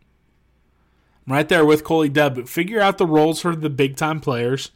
I'm 1.25 1.33
right 1.33 1.47
there 1.47 1.65
with 1.65 1.83
Coley 1.83 2.09
Dub. 2.09 2.47
Figure 2.47 2.81
out 2.81 2.97
the 2.97 3.05
roles 3.05 3.39
for 3.39 3.55
the 3.55 3.69
big 3.69 3.95
time 3.95 4.19
players, 4.19 4.71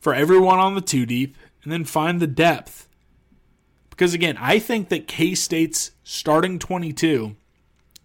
for 0.00 0.14
everyone 0.14 0.58
on 0.58 0.74
the 0.74 0.80
two 0.80 1.04
deep, 1.04 1.36
and 1.62 1.72
then 1.72 1.84
find 1.84 2.20
the 2.20 2.26
depth. 2.26 2.88
Because 3.90 4.14
again, 4.14 4.36
I 4.40 4.58
think 4.58 4.88
that 4.88 5.08
K 5.08 5.34
State's 5.34 5.90
starting 6.04 6.58
22 6.58 7.36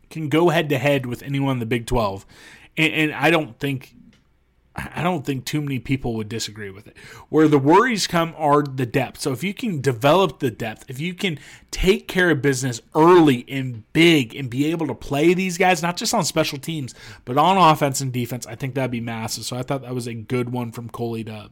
can 0.10 0.30
go 0.30 0.50
head 0.50 0.70
to 0.70 0.78
head 0.78 1.06
with 1.06 1.24
anyone 1.24 1.54
in 1.54 1.60
the 1.60 1.66
Big 1.66 1.86
12. 1.86 2.26
And, 2.78 2.94
and, 2.94 3.14
I 3.14 3.30
don't 3.30 3.60
think. 3.60 3.96
I 4.76 5.04
don't 5.04 5.24
think 5.24 5.46
too 5.46 5.62
many 5.62 5.78
people 5.78 6.16
would 6.16 6.30
disagree 6.30 6.72
with 6.72 6.88
it. 6.88 6.98
Where 7.30 7.48
the 7.48 7.60
worries 7.60 8.08
come 8.08 8.34
are 8.38 8.64
the 8.64 8.88
depth. 8.88 9.22
So 9.22 9.32
if 9.32 9.44
you 9.44 9.54
can 9.54 9.82
develop 9.82 10.40
the 10.40 10.50
depth, 10.50 10.86
if 10.88 11.00
you 11.00 11.14
can 11.14 11.38
take 11.70 12.08
care 12.08 12.32
of 12.32 12.42
business 12.42 12.82
early 12.96 13.46
and 13.48 13.84
big 13.94 14.36
and 14.36 14.50
be 14.50 14.72
able 14.72 14.88
to 14.88 14.96
play 14.96 15.36
these 15.36 15.60
guys, 15.60 15.84
not 15.84 15.96
just 15.96 16.14
on 16.14 16.26
special 16.26 16.58
teams, 16.58 16.96
but 17.24 17.38
on 17.38 17.58
offense 17.58 18.02
and 18.02 18.12
defense, 18.12 18.48
I 18.48 18.56
think 18.56 18.74
that'd 18.74 18.90
be 18.90 19.00
massive. 19.00 19.44
So 19.44 19.56
I 19.56 19.62
thought 19.62 19.84
that 19.84 19.94
was 19.94 20.08
a 20.08 20.16
good 20.16 20.52
one 20.52 20.72
from 20.72 20.90
Coley 20.90 21.24
Dub. 21.24 21.52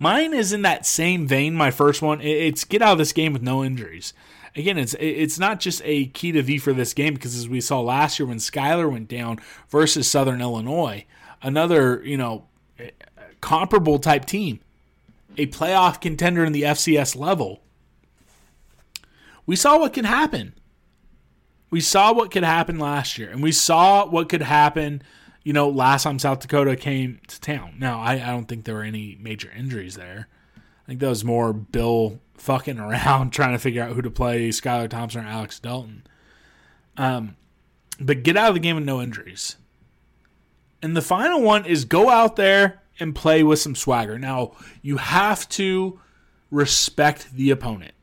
Mine 0.00 0.34
is 0.34 0.52
in 0.52 0.62
that 0.62 0.86
same 0.86 1.28
vein. 1.28 1.54
My 1.54 1.70
first 1.70 2.02
one, 2.02 2.20
it's 2.20 2.64
get 2.64 2.82
out 2.82 2.92
of 2.92 2.98
this 2.98 3.12
game 3.12 3.32
with 3.32 3.42
no 3.42 3.62
injuries. 3.62 4.12
Again, 4.56 4.78
it's 4.78 4.96
it's 4.98 5.38
not 5.38 5.60
just 5.60 5.80
a 5.84 6.06
key 6.06 6.32
to 6.32 6.42
V 6.42 6.58
for 6.58 6.72
this 6.72 6.92
game 6.92 7.14
because 7.14 7.36
as 7.36 7.48
we 7.48 7.60
saw 7.60 7.80
last 7.80 8.18
year 8.18 8.26
when 8.26 8.38
Skylar 8.38 8.90
went 8.90 9.06
down 9.06 9.38
versus 9.68 10.10
Southern 10.10 10.40
Illinois, 10.40 11.04
another 11.42 12.02
you 12.04 12.16
know 12.16 12.46
comparable 13.40 13.98
type 13.98 14.24
team, 14.24 14.60
a 15.36 15.46
playoff 15.46 16.00
contender 16.00 16.44
in 16.44 16.52
the 16.52 16.62
FCS 16.62 17.16
level. 17.16 17.60
We 19.46 19.56
saw 19.56 19.78
what 19.78 19.92
can 19.92 20.04
happen. 20.04 20.54
We 21.70 21.80
saw 21.80 22.12
what 22.12 22.30
could 22.30 22.44
happen 22.44 22.78
last 22.78 23.18
year, 23.18 23.30
and 23.30 23.42
we 23.42 23.52
saw 23.52 24.06
what 24.06 24.28
could 24.28 24.42
happen 24.42 25.02
you 25.42 25.52
know, 25.52 25.68
last 25.68 26.02
time 26.02 26.18
South 26.18 26.40
Dakota 26.40 26.76
came 26.76 27.20
to 27.28 27.40
town. 27.40 27.76
Now, 27.78 28.00
I, 28.00 28.14
I 28.14 28.26
don't 28.26 28.46
think 28.46 28.64
there 28.64 28.74
were 28.74 28.82
any 28.82 29.16
major 29.20 29.50
injuries 29.50 29.96
there. 29.96 30.28
I 30.56 30.86
think 30.86 31.00
that 31.00 31.08
was 31.08 31.24
more 31.24 31.52
Bill 31.52 32.20
fucking 32.34 32.78
around 32.78 33.30
trying 33.30 33.52
to 33.52 33.58
figure 33.58 33.82
out 33.82 33.92
who 33.92 34.02
to 34.02 34.10
play 34.10 34.50
Skylar 34.50 34.88
Thompson 34.88 35.24
or 35.24 35.28
Alex 35.28 35.58
Delton. 35.58 36.04
Um, 36.96 37.36
but 37.98 38.22
get 38.22 38.36
out 38.36 38.48
of 38.48 38.54
the 38.54 38.60
game 38.60 38.76
with 38.76 38.84
no 38.84 39.00
injuries. 39.00 39.56
And 40.82 40.96
the 40.96 41.02
final 41.02 41.42
one 41.42 41.66
is 41.66 41.84
go 41.84 42.08
out 42.08 42.36
there 42.36 42.82
and 42.98 43.14
play 43.14 43.42
with 43.42 43.58
some 43.58 43.74
swagger. 43.74 44.18
Now, 44.18 44.52
you 44.82 44.96
have 44.98 45.48
to 45.50 46.00
respect 46.50 47.32
the 47.32 47.50
opponent. 47.50 47.94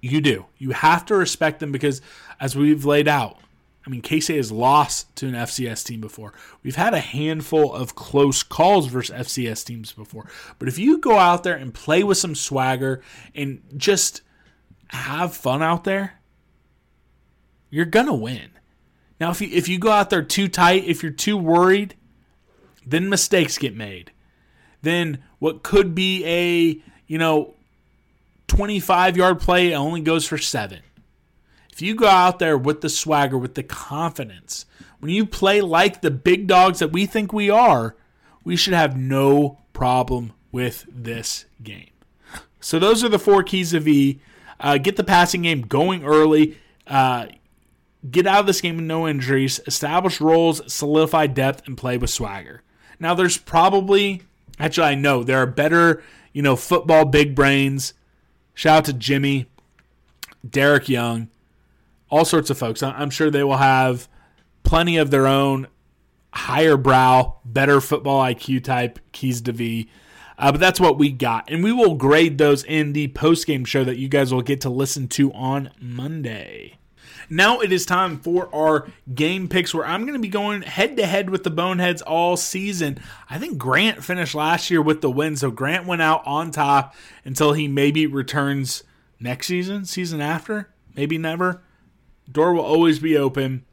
You 0.00 0.20
do. 0.20 0.46
You 0.58 0.70
have 0.70 1.04
to 1.06 1.14
respect 1.14 1.60
them 1.60 1.72
because, 1.72 2.00
as 2.40 2.56
we've 2.56 2.84
laid 2.84 3.08
out, 3.08 3.38
I 3.86 3.90
mean, 3.90 4.02
State 4.02 4.36
has 4.36 4.52
lost 4.52 5.14
to 5.16 5.26
an 5.26 5.34
FCS 5.34 5.84
team 5.84 6.00
before. 6.00 6.34
We've 6.62 6.76
had 6.76 6.92
a 6.92 7.00
handful 7.00 7.72
of 7.72 7.94
close 7.94 8.42
calls 8.42 8.86
versus 8.86 9.14
FCS 9.26 9.64
teams 9.64 9.92
before. 9.92 10.26
But 10.58 10.68
if 10.68 10.78
you 10.78 10.98
go 10.98 11.16
out 11.16 11.44
there 11.44 11.56
and 11.56 11.72
play 11.72 12.04
with 12.04 12.18
some 12.18 12.34
swagger 12.34 13.02
and 13.34 13.62
just 13.76 14.20
have 14.88 15.34
fun 15.34 15.62
out 15.62 15.84
there, 15.84 16.20
you're 17.70 17.86
gonna 17.86 18.14
win. 18.14 18.50
Now, 19.20 19.30
if 19.30 19.40
you 19.40 19.48
if 19.52 19.68
you 19.68 19.78
go 19.78 19.90
out 19.90 20.10
there 20.10 20.22
too 20.22 20.48
tight, 20.48 20.84
if 20.84 21.02
you're 21.02 21.12
too 21.12 21.36
worried, 21.36 21.94
then 22.86 23.08
mistakes 23.08 23.58
get 23.58 23.76
made. 23.76 24.12
Then 24.82 25.22
what 25.38 25.62
could 25.62 25.94
be 25.94 26.24
a 26.24 26.82
you 27.06 27.18
know 27.18 27.54
25 28.48 29.16
yard 29.16 29.40
play 29.40 29.74
only 29.74 30.00
goes 30.00 30.26
for 30.26 30.38
seven 30.38 30.80
if 31.80 31.86
you 31.86 31.94
go 31.94 32.08
out 32.08 32.38
there 32.38 32.58
with 32.58 32.82
the 32.82 32.90
swagger, 32.90 33.38
with 33.38 33.54
the 33.54 33.62
confidence, 33.62 34.66
when 34.98 35.10
you 35.10 35.24
play 35.24 35.62
like 35.62 36.02
the 36.02 36.10
big 36.10 36.46
dogs 36.46 36.80
that 36.80 36.92
we 36.92 37.06
think 37.06 37.32
we 37.32 37.48
are, 37.48 37.96
we 38.44 38.54
should 38.54 38.74
have 38.74 38.98
no 38.98 39.60
problem 39.72 40.34
with 40.52 40.84
this 40.90 41.46
game. 41.62 41.88
So 42.60 42.78
those 42.78 43.02
are 43.02 43.08
the 43.08 43.18
four 43.18 43.42
keys 43.42 43.72
of 43.72 43.88
E. 43.88 44.20
Uh, 44.60 44.76
get 44.76 44.96
the 44.96 45.04
passing 45.04 45.40
game 45.40 45.62
going 45.62 46.04
early. 46.04 46.58
Uh, 46.86 47.28
get 48.08 48.26
out 48.26 48.40
of 48.40 48.46
this 48.46 48.60
game 48.60 48.76
with 48.76 48.84
no 48.84 49.06
injuries. 49.06 49.60
Establish 49.66 50.20
roles, 50.20 50.72
solidify 50.72 51.26
depth, 51.26 51.66
and 51.66 51.76
play 51.76 51.98
with 51.98 52.10
swagger. 52.10 52.62
Now, 52.98 53.14
there's 53.14 53.36
probably, 53.36 54.22
actually, 54.58 54.86
I 54.86 54.94
know 54.94 55.22
there 55.22 55.38
are 55.38 55.46
better, 55.46 56.02
you 56.32 56.42
know, 56.42 56.56
football 56.56 57.04
big 57.04 57.34
brains. 57.34 57.94
Shout 58.54 58.78
out 58.78 58.84
to 58.86 58.92
Jimmy, 58.92 59.46
Derek 60.48 60.88
Young, 60.88 61.28
all 62.10 62.24
sorts 62.24 62.50
of 62.50 62.58
folks. 62.58 62.82
I'm 62.82 63.10
sure 63.10 63.30
they 63.30 63.44
will 63.44 63.56
have 63.56 64.08
plenty 64.62 64.96
of 64.96 65.10
their 65.10 65.26
own 65.26 65.68
higher 66.32 66.76
brow, 66.76 67.38
better 67.44 67.80
football 67.80 68.22
IQ 68.22 68.64
type 68.64 68.98
keys 69.12 69.40
to 69.42 69.52
V. 69.52 69.88
Uh, 70.38 70.52
but 70.52 70.60
that's 70.60 70.80
what 70.80 70.98
we 70.98 71.10
got. 71.10 71.50
And 71.50 71.62
we 71.62 71.72
will 71.72 71.94
grade 71.94 72.38
those 72.38 72.64
in 72.64 72.94
the 72.94 73.08
post 73.08 73.46
game 73.46 73.64
show 73.64 73.84
that 73.84 73.98
you 73.98 74.08
guys 74.08 74.32
will 74.32 74.42
get 74.42 74.62
to 74.62 74.70
listen 74.70 75.06
to 75.08 75.32
on 75.32 75.70
Monday. 75.80 76.78
Now 77.28 77.60
it 77.60 77.72
is 77.72 77.86
time 77.86 78.18
for 78.18 78.54
our 78.54 78.88
game 79.14 79.48
picks 79.48 79.74
where 79.74 79.86
I'm 79.86 80.02
going 80.02 80.14
to 80.14 80.20
be 80.20 80.28
going 80.28 80.62
head 80.62 80.96
to 80.96 81.06
head 81.06 81.30
with 81.30 81.44
the 81.44 81.50
Boneheads 81.50 82.02
all 82.02 82.36
season. 82.36 82.98
I 83.28 83.38
think 83.38 83.58
Grant 83.58 84.04
finished 84.04 84.34
last 84.34 84.70
year 84.70 84.82
with 84.82 85.00
the 85.00 85.10
win, 85.10 85.36
so 85.36 85.50
Grant 85.50 85.86
went 85.86 86.02
out 86.02 86.22
on 86.26 86.50
top 86.50 86.94
until 87.24 87.52
he 87.52 87.68
maybe 87.68 88.06
returns 88.06 88.84
next 89.18 89.46
season, 89.46 89.84
season 89.84 90.20
after, 90.20 90.70
maybe 90.94 91.18
never 91.18 91.62
door 92.32 92.54
will 92.54 92.64
always 92.64 92.98
be 92.98 93.16
open. 93.16 93.64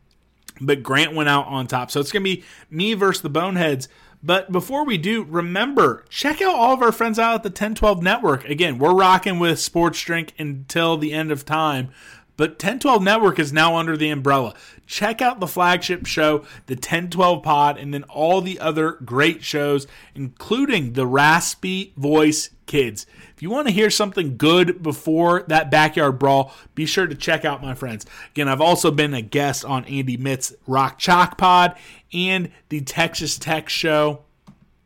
but 0.59 0.81
Grant 0.81 1.13
went 1.13 1.29
out 1.29 1.45
on 1.45 1.67
top. 1.67 1.91
So 1.91 1.99
it's 1.99 2.11
going 2.11 2.23
to 2.23 2.35
be 2.35 2.43
me 2.69 2.95
versus 2.95 3.21
the 3.21 3.29
Boneheads. 3.29 3.87
But 4.23 4.51
before 4.51 4.83
we 4.83 4.97
do, 4.97 5.23
remember, 5.23 6.03
check 6.09 6.41
out 6.41 6.55
all 6.55 6.73
of 6.73 6.81
our 6.81 6.91
friends 6.91 7.19
out 7.19 7.35
at 7.35 7.43
the 7.43 7.49
1012 7.49 8.01
Network. 8.01 8.45
Again, 8.45 8.79
we're 8.79 8.95
rocking 8.95 9.37
with 9.37 9.59
Sports 9.59 10.01
Drink 10.01 10.33
until 10.39 10.97
the 10.97 11.13
end 11.13 11.31
of 11.31 11.45
time. 11.45 11.89
But 12.37 12.51
1012 12.51 13.01
Network 13.01 13.39
is 13.39 13.51
now 13.51 13.75
under 13.75 13.97
the 13.97 14.09
umbrella. 14.09 14.53
Check 14.85 15.21
out 15.23 15.39
the 15.39 15.47
flagship 15.47 16.05
show, 16.05 16.45
the 16.67 16.75
1012 16.75 17.43
Pod, 17.43 17.77
and 17.79 17.91
then 17.91 18.03
all 18.03 18.41
the 18.41 18.59
other 18.59 18.91
great 18.91 19.43
shows, 19.43 19.87
including 20.13 20.93
the 20.93 21.07
Raspy 21.07 21.93
Voice 21.97 22.51
Kids. 22.67 23.07
If 23.35 23.41
you 23.41 23.49
want 23.49 23.67
to 23.67 23.73
hear 23.73 23.89
something 23.89 24.37
good 24.37 24.83
before 24.83 25.45
that 25.47 25.71
backyard 25.71 26.19
brawl, 26.19 26.53
be 26.75 26.85
sure 26.85 27.07
to 27.07 27.15
check 27.15 27.43
out 27.43 27.61
my 27.61 27.73
friends. 27.73 28.05
Again, 28.31 28.47
I've 28.47 28.61
also 28.61 28.91
been 28.91 29.15
a 29.15 29.21
guest 29.21 29.65
on 29.65 29.85
Andy 29.85 30.15
Mitt's 30.15 30.53
Rock 30.67 30.99
Chalk 30.99 31.37
Pod 31.39 31.75
and 32.13 32.51
the 32.69 32.81
Texas 32.81 33.39
Tech 33.39 33.67
Show, 33.67 34.23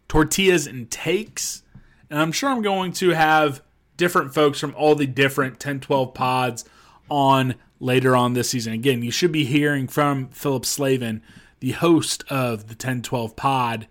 Tortillas 0.08 0.68
and 0.68 0.89
Takes. 0.89 1.64
And 2.10 2.18
I'm 2.18 2.32
sure 2.32 2.49
I'm 2.49 2.62
going 2.62 2.93
to 2.93 3.10
have 3.10 3.62
different 3.97 4.34
folks 4.34 4.60
from 4.60 4.74
all 4.76 4.95
the 4.95 5.06
different 5.06 5.54
1012 5.54 6.14
pods 6.14 6.66
on 7.12 7.53
later 7.80 8.16
on 8.16 8.34
this 8.34 8.49
season. 8.49 8.74
Again, 8.74 9.03
you 9.03 9.12
should 9.12 9.34
be 9.34 9.45
hearing 9.45 9.88
from 9.88 10.30
Philip 10.30 10.66
Slavin, 10.66 11.22
the 11.59 11.74
host 11.74 12.24
of 12.30 12.68
the 12.68 12.74
1012 12.74 13.36
pod, 13.36 13.88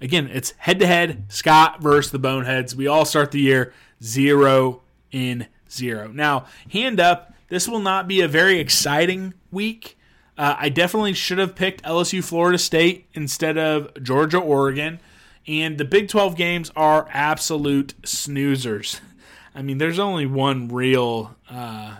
Again, 0.01 0.27
it's 0.31 0.51
head 0.57 0.79
to 0.79 0.87
head 0.87 1.25
Scott 1.29 1.81
versus 1.81 2.11
the 2.11 2.19
Boneheads. 2.19 2.75
We 2.75 2.87
all 2.87 3.05
start 3.05 3.31
the 3.31 3.39
year 3.39 3.73
zero 4.03 4.81
in 5.11 5.47
zero. 5.69 6.09
Now, 6.11 6.45
hand 6.71 6.99
up, 6.99 7.33
this 7.49 7.67
will 7.67 7.79
not 7.79 8.07
be 8.07 8.21
a 8.21 8.27
very 8.27 8.59
exciting 8.59 9.33
week. 9.51 9.97
Uh, 10.37 10.55
I 10.57 10.69
definitely 10.69 11.13
should 11.13 11.39
have 11.39 11.55
picked 11.55 11.83
LSU 11.83 12.23
Florida 12.23 12.57
State 12.57 13.07
instead 13.13 13.57
of 13.57 13.91
Georgia 14.03 14.39
Oregon. 14.39 14.99
And 15.47 15.77
the 15.77 15.85
Big 15.85 16.09
12 16.09 16.35
games 16.35 16.71
are 16.75 17.07
absolute 17.11 17.99
snoozers. 18.03 18.99
I 19.55 19.61
mean, 19.61 19.77
there's 19.77 19.97
only 19.97 20.25
one 20.25 20.67
real 20.67 21.35
uh, 21.49 21.97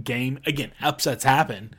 game. 0.00 0.38
Again, 0.46 0.70
upsets 0.80 1.24
happen. 1.24 1.74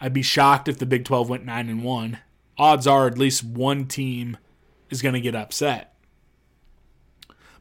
I'd 0.00 0.12
be 0.12 0.22
shocked 0.22 0.68
if 0.68 0.78
the 0.78 0.84
Big 0.84 1.04
12 1.04 1.30
went 1.30 1.44
9 1.46 1.68
and 1.68 1.84
1. 1.84 2.18
Odds 2.58 2.86
are 2.86 3.06
at 3.06 3.16
least 3.16 3.44
one 3.44 3.86
team 3.86 4.36
is 4.90 5.00
going 5.00 5.14
to 5.14 5.20
get 5.20 5.34
upset 5.34 5.91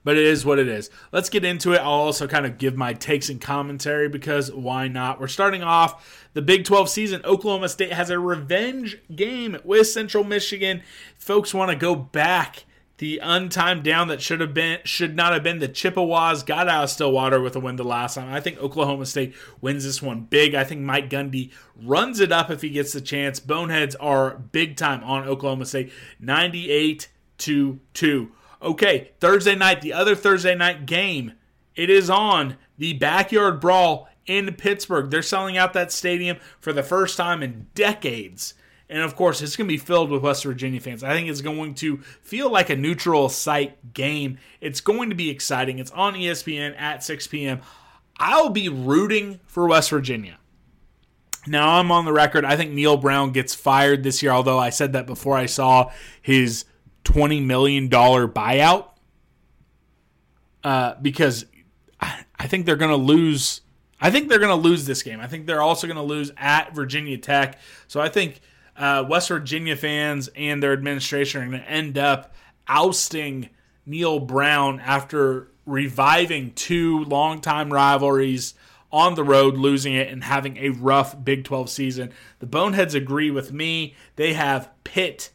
but 0.03 0.17
it 0.17 0.25
is 0.25 0.45
what 0.45 0.59
it 0.59 0.67
is. 0.67 0.89
Let's 1.11 1.29
get 1.29 1.45
into 1.45 1.73
it. 1.73 1.79
I'll 1.79 1.91
also 1.91 2.27
kind 2.27 2.45
of 2.45 2.57
give 2.57 2.75
my 2.75 2.93
takes 2.93 3.29
and 3.29 3.39
commentary 3.39 4.09
because 4.09 4.51
why 4.51 4.87
not? 4.87 5.19
We're 5.19 5.27
starting 5.27 5.63
off 5.63 6.27
the 6.33 6.41
Big 6.41 6.65
12 6.65 6.89
season. 6.89 7.21
Oklahoma 7.23 7.69
State 7.69 7.93
has 7.93 8.09
a 8.09 8.19
revenge 8.19 8.97
game 9.15 9.57
with 9.63 9.87
Central 9.87 10.23
Michigan. 10.23 10.81
Folks 11.17 11.53
want 11.53 11.69
to 11.69 11.75
go 11.75 11.95
back. 11.95 12.65
The 12.97 13.19
untimed 13.23 13.81
down 13.81 14.09
that 14.09 14.21
should 14.21 14.41
have 14.41 14.53
been 14.53 14.77
should 14.83 15.15
not 15.15 15.33
have 15.33 15.41
been 15.41 15.57
the 15.57 15.67
Chippewas 15.67 16.43
got 16.43 16.69
out 16.69 16.83
of 16.83 16.89
Stillwater 16.91 17.41
with 17.41 17.55
a 17.55 17.59
win 17.59 17.75
the 17.75 17.83
last 17.83 18.13
time. 18.13 18.31
I 18.31 18.39
think 18.39 18.59
Oklahoma 18.59 19.07
State 19.07 19.33
wins 19.59 19.85
this 19.85 20.03
one 20.03 20.21
big. 20.21 20.53
I 20.53 20.63
think 20.63 20.81
Mike 20.81 21.09
Gundy 21.09 21.51
runs 21.81 22.19
it 22.19 22.31
up 22.31 22.51
if 22.51 22.61
he 22.61 22.69
gets 22.69 22.93
the 22.93 23.01
chance. 23.01 23.39
Boneheads 23.39 23.95
are 23.95 24.37
big 24.51 24.77
time 24.77 25.03
on 25.03 25.27
Oklahoma 25.27 25.65
State, 25.65 25.91
98 26.19 27.09
to 27.39 27.79
2. 27.95 28.31
Okay, 28.61 29.11
Thursday 29.19 29.55
night, 29.55 29.81
the 29.81 29.93
other 29.93 30.15
Thursday 30.15 30.55
night 30.55 30.85
game, 30.85 31.33
it 31.75 31.89
is 31.89 32.09
on 32.09 32.57
the 32.77 32.93
Backyard 32.93 33.59
Brawl 33.59 34.07
in 34.25 34.53
Pittsburgh. 34.53 35.09
They're 35.09 35.23
selling 35.23 35.57
out 35.57 35.73
that 35.73 35.91
stadium 35.91 36.37
for 36.59 36.71
the 36.71 36.83
first 36.83 37.17
time 37.17 37.41
in 37.41 37.67
decades. 37.73 38.53
And 38.87 39.01
of 39.01 39.15
course, 39.15 39.41
it's 39.41 39.55
going 39.55 39.67
to 39.67 39.73
be 39.73 39.77
filled 39.77 40.11
with 40.11 40.21
West 40.21 40.43
Virginia 40.43 40.79
fans. 40.79 41.03
I 41.03 41.13
think 41.13 41.29
it's 41.29 41.41
going 41.41 41.75
to 41.75 41.97
feel 42.21 42.51
like 42.51 42.69
a 42.69 42.75
neutral 42.75 43.29
site 43.29 43.93
game. 43.93 44.37
It's 44.59 44.81
going 44.81 45.09
to 45.09 45.15
be 45.15 45.29
exciting. 45.29 45.79
It's 45.79 45.91
on 45.91 46.13
ESPN 46.13 46.79
at 46.79 47.03
6 47.03 47.27
p.m. 47.27 47.61
I'll 48.17 48.49
be 48.49 48.69
rooting 48.69 49.39
for 49.47 49.67
West 49.67 49.89
Virginia. 49.89 50.37
Now, 51.47 51.79
I'm 51.79 51.91
on 51.91 52.05
the 52.05 52.13
record. 52.13 52.45
I 52.45 52.57
think 52.57 52.71
Neal 52.71 52.97
Brown 52.97 53.31
gets 53.31 53.55
fired 53.55 54.03
this 54.03 54.21
year, 54.21 54.31
although 54.31 54.59
I 54.59 54.69
said 54.69 54.93
that 54.93 55.07
before 55.07 55.37
I 55.37 55.47
saw 55.47 55.89
his 56.21 56.65
$20 57.11 57.45
million 57.45 57.89
buyout 57.89 58.87
uh, 60.63 60.95
because 61.01 61.45
I 62.01 62.47
think 62.47 62.65
they're 62.65 62.75
going 62.75 62.91
to 62.91 62.97
lose. 62.97 63.61
I 63.99 64.09
think 64.09 64.29
they're 64.29 64.39
going 64.39 64.49
to 64.49 64.67
lose 64.67 64.85
this 64.85 65.03
game. 65.03 65.19
I 65.19 65.27
think 65.27 65.45
they're 65.45 65.61
also 65.61 65.87
going 65.87 65.97
to 65.97 66.03
lose 66.03 66.31
at 66.37 66.73
Virginia 66.73 67.17
Tech. 67.17 67.59
So 67.87 68.01
I 68.01 68.09
think 68.09 68.41
uh, 68.75 69.05
West 69.07 69.27
Virginia 69.27 69.75
fans 69.75 70.29
and 70.35 70.61
their 70.61 70.73
administration 70.73 71.41
are 71.41 71.45
going 71.47 71.61
to 71.61 71.69
end 71.69 71.97
up 71.97 72.33
ousting 72.67 73.49
Neal 73.85 74.19
Brown 74.19 74.79
after 74.79 75.51
reviving 75.65 76.53
two 76.53 77.03
longtime 77.03 77.71
rivalries 77.71 78.55
on 78.91 79.15
the 79.15 79.23
road, 79.23 79.55
losing 79.55 79.93
it, 79.93 80.07
and 80.07 80.23
having 80.23 80.57
a 80.57 80.69
rough 80.69 81.23
Big 81.23 81.43
12 81.43 81.69
season. 81.69 82.11
The 82.39 82.45
Boneheads 82.45 82.95
agree 82.95 83.31
with 83.31 83.53
me. 83.53 83.95
They 84.15 84.33
have 84.33 84.69
Pitt 84.83 85.31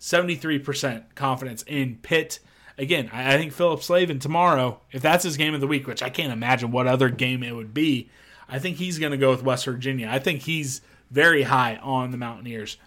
73% 0.00 1.14
confidence 1.14 1.62
in 1.64 1.98
Pitt. 2.02 2.40
Again, 2.78 3.10
I 3.12 3.36
think 3.36 3.52
Philip 3.52 3.82
Slavin 3.82 4.18
tomorrow, 4.18 4.80
if 4.90 5.02
that's 5.02 5.24
his 5.24 5.36
game 5.36 5.54
of 5.54 5.60
the 5.60 5.66
week, 5.66 5.86
which 5.86 6.02
I 6.02 6.08
can't 6.08 6.32
imagine 6.32 6.70
what 6.70 6.86
other 6.86 7.10
game 7.10 7.42
it 7.42 7.54
would 7.54 7.74
be, 7.74 8.08
I 8.48 8.58
think 8.58 8.78
he's 8.78 8.98
going 8.98 9.12
to 9.12 9.18
go 9.18 9.30
with 9.30 9.42
West 9.42 9.66
Virginia. 9.66 10.08
I 10.10 10.18
think 10.18 10.42
he's 10.42 10.80
very 11.10 11.42
high 11.42 11.76
on 11.76 12.10
the 12.10 12.16
Mountaineers. 12.16 12.78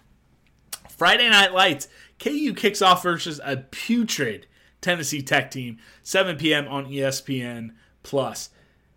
Friday 0.88 1.28
Night 1.28 1.52
Lights, 1.52 1.88
KU 2.18 2.52
kicks 2.54 2.82
off 2.82 3.02
versus 3.02 3.40
a 3.44 3.58
putrid 3.58 4.46
Tennessee 4.80 5.22
Tech 5.22 5.50
team, 5.50 5.78
7 6.02 6.36
p.m. 6.36 6.68
on 6.68 6.86
ESPN 6.86 7.70
Plus. 8.02 8.50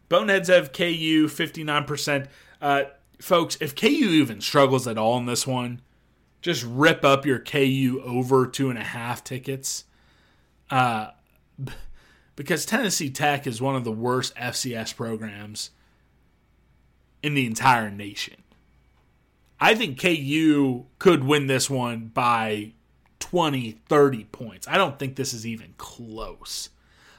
Boneheads 0.10 0.50
have 0.50 0.74
KU 0.74 1.28
59%. 1.28 2.28
Uh, 2.62 2.84
folks, 3.20 3.58
if 3.62 3.76
KU 3.76 3.88
even 3.88 4.42
struggles 4.42 4.88
at 4.88 4.98
all 4.98 5.18
in 5.18 5.26
this 5.26 5.46
one, 5.46 5.82
just 6.42 6.64
rip 6.68 7.04
up 7.04 7.26
your 7.26 7.40
KU 7.40 8.02
over 8.04 8.48
two 8.48 8.70
and 8.70 8.80
a 8.80 8.84
half 8.84 9.24
tickets. 9.24 9.86
Uh, 10.70 11.12
because 12.36 12.66
Tennessee 12.66 13.10
Tech 13.10 13.48
is 13.48 13.62
one 13.62 13.76
of 13.76 13.84
the 13.84 13.92
worst 13.92 14.36
FCS 14.36 14.96
programs 14.96 15.72
in 17.24 17.34
the 17.34 17.46
entire 17.46 17.90
nation. 17.90 18.44
I 19.60 19.74
think 19.74 20.00
KU 20.00 20.86
could 21.00 21.24
win 21.24 21.48
this 21.48 21.70
one 21.70 22.12
by 22.14 22.74
20, 23.20 23.80
30 23.90 24.24
points. 24.26 24.68
I 24.68 24.78
don't 24.78 25.00
think 25.00 25.16
this 25.16 25.34
is 25.34 25.48
even 25.48 25.74
close. 25.78 26.70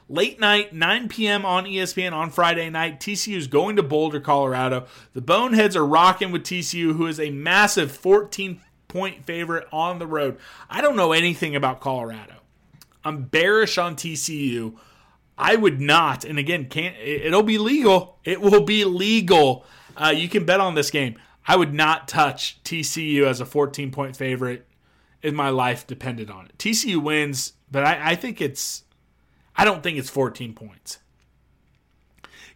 Late 0.07 0.39
night, 0.39 0.73
9 0.73 1.09
p.m. 1.09 1.45
on 1.45 1.65
ESPN 1.65 2.13
on 2.13 2.31
Friday 2.31 2.69
night. 2.69 2.99
TCU 2.99 3.35
is 3.35 3.45
going 3.45 3.75
to 3.75 3.83
Boulder, 3.83 4.19
Colorado. 4.19 4.87
The 5.13 5.21
Boneheads 5.21 5.75
are 5.75 5.85
rocking 5.85 6.31
with 6.31 6.43
TCU, 6.43 6.95
who 6.95 7.05
is 7.05 7.19
a 7.19 7.29
massive 7.29 7.91
14 7.91 8.59
point 8.89 9.23
favorite 9.23 9.67
on 9.71 9.99
the 9.99 10.07
road. 10.07 10.37
I 10.69 10.81
don't 10.81 10.97
know 10.97 11.13
anything 11.13 11.55
about 11.55 11.79
Colorado. 11.79 12.35
I'm 13.05 13.23
bearish 13.23 13.77
on 13.77 13.95
TCU. 13.95 14.75
I 15.37 15.55
would 15.55 15.79
not, 15.79 16.25
and 16.25 16.37
again, 16.37 16.65
can't. 16.65 16.97
It'll 16.97 17.43
be 17.43 17.57
legal. 17.57 18.17
It 18.25 18.41
will 18.41 18.63
be 18.65 18.83
legal. 18.83 19.65
Uh, 19.95 20.13
you 20.13 20.27
can 20.27 20.43
bet 20.43 20.59
on 20.59 20.75
this 20.75 20.91
game. 20.91 21.17
I 21.47 21.55
would 21.55 21.73
not 21.73 22.09
touch 22.09 22.61
TCU 22.63 23.23
as 23.23 23.39
a 23.39 23.45
14 23.45 23.89
point 23.91 24.17
favorite 24.17 24.67
if 25.21 25.33
my 25.33 25.49
life 25.49 25.87
depended 25.87 26.29
on 26.29 26.45
it. 26.45 26.57
TCU 26.57 27.01
wins, 27.01 27.53
but 27.71 27.85
I, 27.85 28.11
I 28.11 28.15
think 28.15 28.41
it's. 28.41 28.83
I 29.55 29.65
don't 29.65 29.81
think 29.81 29.97
it's 29.97 30.09
14 30.09 30.53
points. 30.53 30.99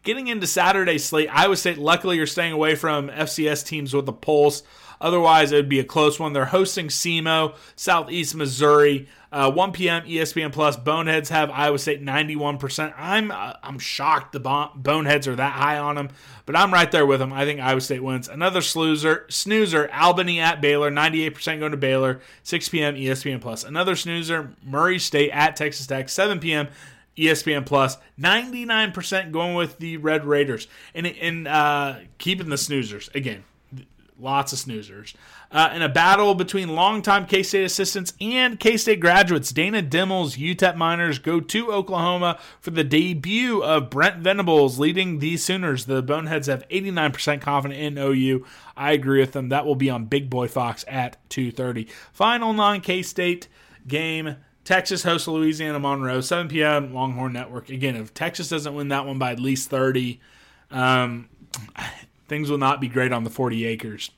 Getting 0.03 0.27
into 0.27 0.47
Saturday 0.47 0.97
slate, 0.97 1.29
Iowa 1.31 1.55
State 1.55 1.77
luckily 1.77 2.17
you're 2.17 2.27
staying 2.27 2.51
away 2.51 2.75
from 2.75 3.07
FCS 3.07 3.65
teams 3.65 3.93
with 3.93 4.07
a 4.09 4.13
pulse. 4.13 4.63
Otherwise, 5.03 5.51
it 5.51 5.57
would 5.57 5.69
be 5.69 5.81
a 5.81 5.83
close 5.83 6.17
one. 6.17 6.31
They're 6.31 6.45
hosting 6.45 6.87
SEMO, 6.87 7.55
Southeast 7.75 8.33
Missouri, 8.35 9.09
uh, 9.33 9.51
1 9.51 9.73
p.m. 9.73 10.03
ESPN 10.03 10.53
Plus. 10.53 10.77
Boneheads 10.77 11.27
have 11.27 11.51
Iowa 11.51 11.77
State 11.77 12.01
91%. 12.01 12.93
I'm 12.97 13.29
uh, 13.29 13.53
I'm 13.61 13.79
shocked 13.79 14.31
the 14.31 14.39
Boneheads 14.39 15.27
are 15.27 15.35
that 15.35 15.53
high 15.53 15.77
on 15.77 15.95
them, 15.95 16.09
but 16.45 16.55
I'm 16.55 16.71
right 16.71 16.89
there 16.89 17.05
with 17.05 17.19
them. 17.19 17.33
I 17.33 17.43
think 17.43 17.59
Iowa 17.59 17.81
State 17.81 18.01
wins. 18.01 18.29
Another 18.29 18.61
snoozer, 18.61 19.25
snoozer 19.29 19.91
Albany 19.91 20.39
at 20.39 20.61
Baylor, 20.61 20.89
98% 20.89 21.59
going 21.59 21.71
to 21.71 21.77
Baylor, 21.77 22.21
6 22.43 22.69
p.m. 22.69 22.95
ESPN 22.95 23.41
Plus. 23.41 23.65
Another 23.65 23.97
snoozer, 23.97 24.53
Murray 24.63 24.99
State 24.99 25.31
at 25.31 25.57
Texas 25.57 25.85
Tech, 25.85 26.07
7 26.07 26.39
p.m. 26.39 26.69
ESPN 27.17 27.65
Plus, 27.65 27.97
99% 28.19 29.31
going 29.31 29.53
with 29.53 29.77
the 29.79 29.97
Red 29.97 30.25
Raiders. 30.25 30.67
And, 30.95 31.05
and 31.05 31.47
uh, 31.47 31.97
keeping 32.17 32.49
the 32.49 32.55
snoozers. 32.55 33.13
Again, 33.13 33.43
lots 34.23 34.53
of 34.53 34.59
snoozers. 34.59 35.13
Uh, 35.51 35.71
in 35.75 35.81
a 35.81 35.89
battle 35.89 36.33
between 36.33 36.69
longtime 36.69 37.27
K 37.27 37.43
State 37.43 37.63
assistants 37.63 38.13
and 38.19 38.59
K 38.59 38.77
State 38.77 38.99
graduates, 38.99 39.51
Dana 39.51 39.81
Dimel's 39.81 40.37
UTEP 40.37 40.75
Miners 40.75 41.19
go 41.19 41.39
to 41.39 41.71
Oklahoma 41.71 42.39
for 42.59 42.71
the 42.71 42.83
debut 42.83 43.61
of 43.61 43.89
Brent 43.89 44.17
Venables 44.17 44.79
leading 44.79 45.19
the 45.19 45.37
Sooners. 45.37 45.85
The 45.85 46.01
Boneheads 46.01 46.47
have 46.47 46.67
89% 46.69 47.41
confident 47.41 47.79
in 47.79 47.97
OU. 47.97 48.45
I 48.75 48.93
agree 48.93 49.19
with 49.19 49.33
them. 49.33 49.49
That 49.49 49.65
will 49.65 49.75
be 49.75 49.89
on 49.89 50.05
Big 50.05 50.29
Boy 50.29 50.47
Fox 50.47 50.83
at 50.87 51.17
2:30. 51.29 51.87
Final 52.11 52.53
non 52.53 52.81
K 52.81 53.03
State 53.03 53.47
game. 53.87 54.37
Texas 54.63 55.03
hosts 55.03 55.27
Louisiana 55.27 55.77
Monroe, 55.77 56.21
7 56.21 56.47
p.m. 56.47 56.93
Longhorn 56.93 57.33
Network. 57.33 57.69
Again, 57.69 57.97
if 57.97 58.13
Texas 58.13 58.47
doesn't 58.47 58.73
win 58.73 58.87
that 58.87 59.05
one 59.05 59.19
by 59.19 59.33
at 59.33 59.39
least 59.39 59.69
30, 59.69 60.21
um, 60.71 61.27
things 62.27 62.49
will 62.49 62.57
not 62.57 62.81
be 62.81 62.87
great 62.87 63.11
on 63.11 63.23
the 63.23 63.29
40 63.29 63.65
acres. 63.65 64.11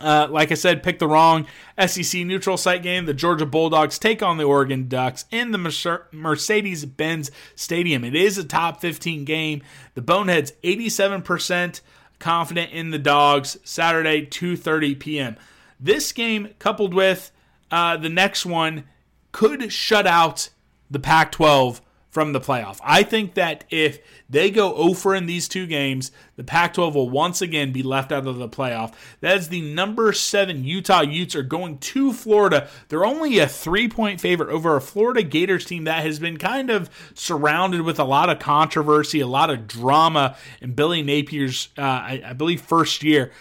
Uh, 0.00 0.26
like 0.28 0.50
I 0.50 0.54
said, 0.54 0.82
pick 0.82 0.98
the 0.98 1.06
wrong 1.06 1.46
SEC 1.86 2.26
neutral 2.26 2.56
site 2.56 2.82
game. 2.82 3.06
The 3.06 3.14
Georgia 3.14 3.46
Bulldogs 3.46 3.98
take 3.98 4.22
on 4.22 4.38
the 4.38 4.44
Oregon 4.44 4.88
Ducks 4.88 5.24
in 5.30 5.52
the 5.52 6.02
Mercedes 6.12 6.84
Benz 6.84 7.30
Stadium. 7.54 8.02
It 8.02 8.16
is 8.16 8.36
a 8.36 8.44
top 8.44 8.80
15 8.80 9.24
game. 9.24 9.62
The 9.94 10.02
Boneheads 10.02 10.52
87% 10.64 11.80
confident 12.18 12.72
in 12.72 12.90
the 12.90 12.98
Dogs. 12.98 13.56
Saturday 13.62 14.26
2:30 14.26 14.98
p.m. 14.98 15.36
This 15.78 16.10
game, 16.12 16.50
coupled 16.58 16.92
with 16.94 17.30
uh, 17.70 17.96
the 17.96 18.08
next 18.08 18.44
one, 18.44 18.84
could 19.30 19.72
shut 19.72 20.06
out 20.06 20.48
the 20.90 20.98
Pac-12 20.98 21.80
from 22.14 22.32
the 22.32 22.40
playoff. 22.40 22.78
I 22.84 23.02
think 23.02 23.34
that 23.34 23.64
if 23.70 23.98
they 24.30 24.48
go 24.48 24.72
over 24.76 25.16
in 25.16 25.26
these 25.26 25.48
two 25.48 25.66
games, 25.66 26.12
the 26.36 26.44
Pac 26.44 26.74
12 26.74 26.94
will 26.94 27.10
once 27.10 27.42
again 27.42 27.72
be 27.72 27.82
left 27.82 28.12
out 28.12 28.28
of 28.28 28.36
the 28.36 28.48
playoff. 28.48 28.94
That 29.18 29.36
is 29.36 29.48
the 29.48 29.60
number 29.60 30.12
seven 30.12 30.64
Utah 30.64 31.02
Utes 31.02 31.34
are 31.34 31.42
going 31.42 31.78
to 31.78 32.12
Florida. 32.12 32.68
They're 32.88 33.04
only 33.04 33.40
a 33.40 33.48
three 33.48 33.88
point 33.88 34.20
favorite 34.20 34.50
over 34.50 34.76
a 34.76 34.80
Florida 34.80 35.24
Gators 35.24 35.64
team 35.64 35.84
that 35.84 36.04
has 36.04 36.20
been 36.20 36.36
kind 36.36 36.70
of 36.70 36.88
surrounded 37.14 37.82
with 37.82 37.98
a 37.98 38.04
lot 38.04 38.30
of 38.30 38.38
controversy, 38.38 39.18
a 39.18 39.26
lot 39.26 39.50
of 39.50 39.66
drama 39.66 40.36
in 40.60 40.74
Billy 40.74 41.02
Napier's, 41.02 41.70
uh, 41.76 41.82
I, 41.82 42.22
I 42.26 42.32
believe, 42.32 42.60
first 42.60 43.02
year. 43.02 43.32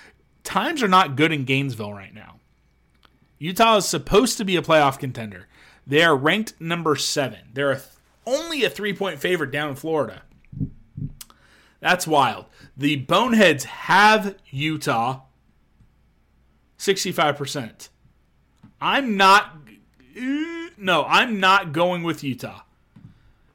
Times 0.43 0.81
are 0.81 0.87
not 0.87 1.15
good 1.15 1.31
in 1.31 1.45
Gainesville 1.45 1.93
right 1.93 2.13
now. 2.13 2.39
Utah 3.37 3.77
is 3.77 3.85
supposed 3.85 4.39
to 4.39 4.45
be 4.45 4.55
a 4.55 4.63
playoff 4.63 4.97
contender. 4.97 5.47
They 5.85 6.03
are 6.03 6.15
ranked 6.15 6.59
number 6.59 6.95
seven. 6.95 7.39
They're 7.53 7.71
a 7.71 7.81
only 8.25 8.63
a 8.63 8.69
three 8.69 8.93
point 8.93 9.19
favorite 9.19 9.51
down 9.51 9.69
in 9.69 9.75
Florida. 9.75 10.23
That's 11.79 12.07
wild. 12.07 12.45
The 12.77 12.95
Boneheads 12.95 13.65
have 13.65 14.35
Utah 14.49 15.21
65%. 16.77 17.89
I'm 18.81 19.17
not 19.17 19.57
no, 20.77 21.05
I'm 21.07 21.39
not 21.39 21.71
going 21.71 22.03
with 22.03 22.23
Utah. 22.23 22.61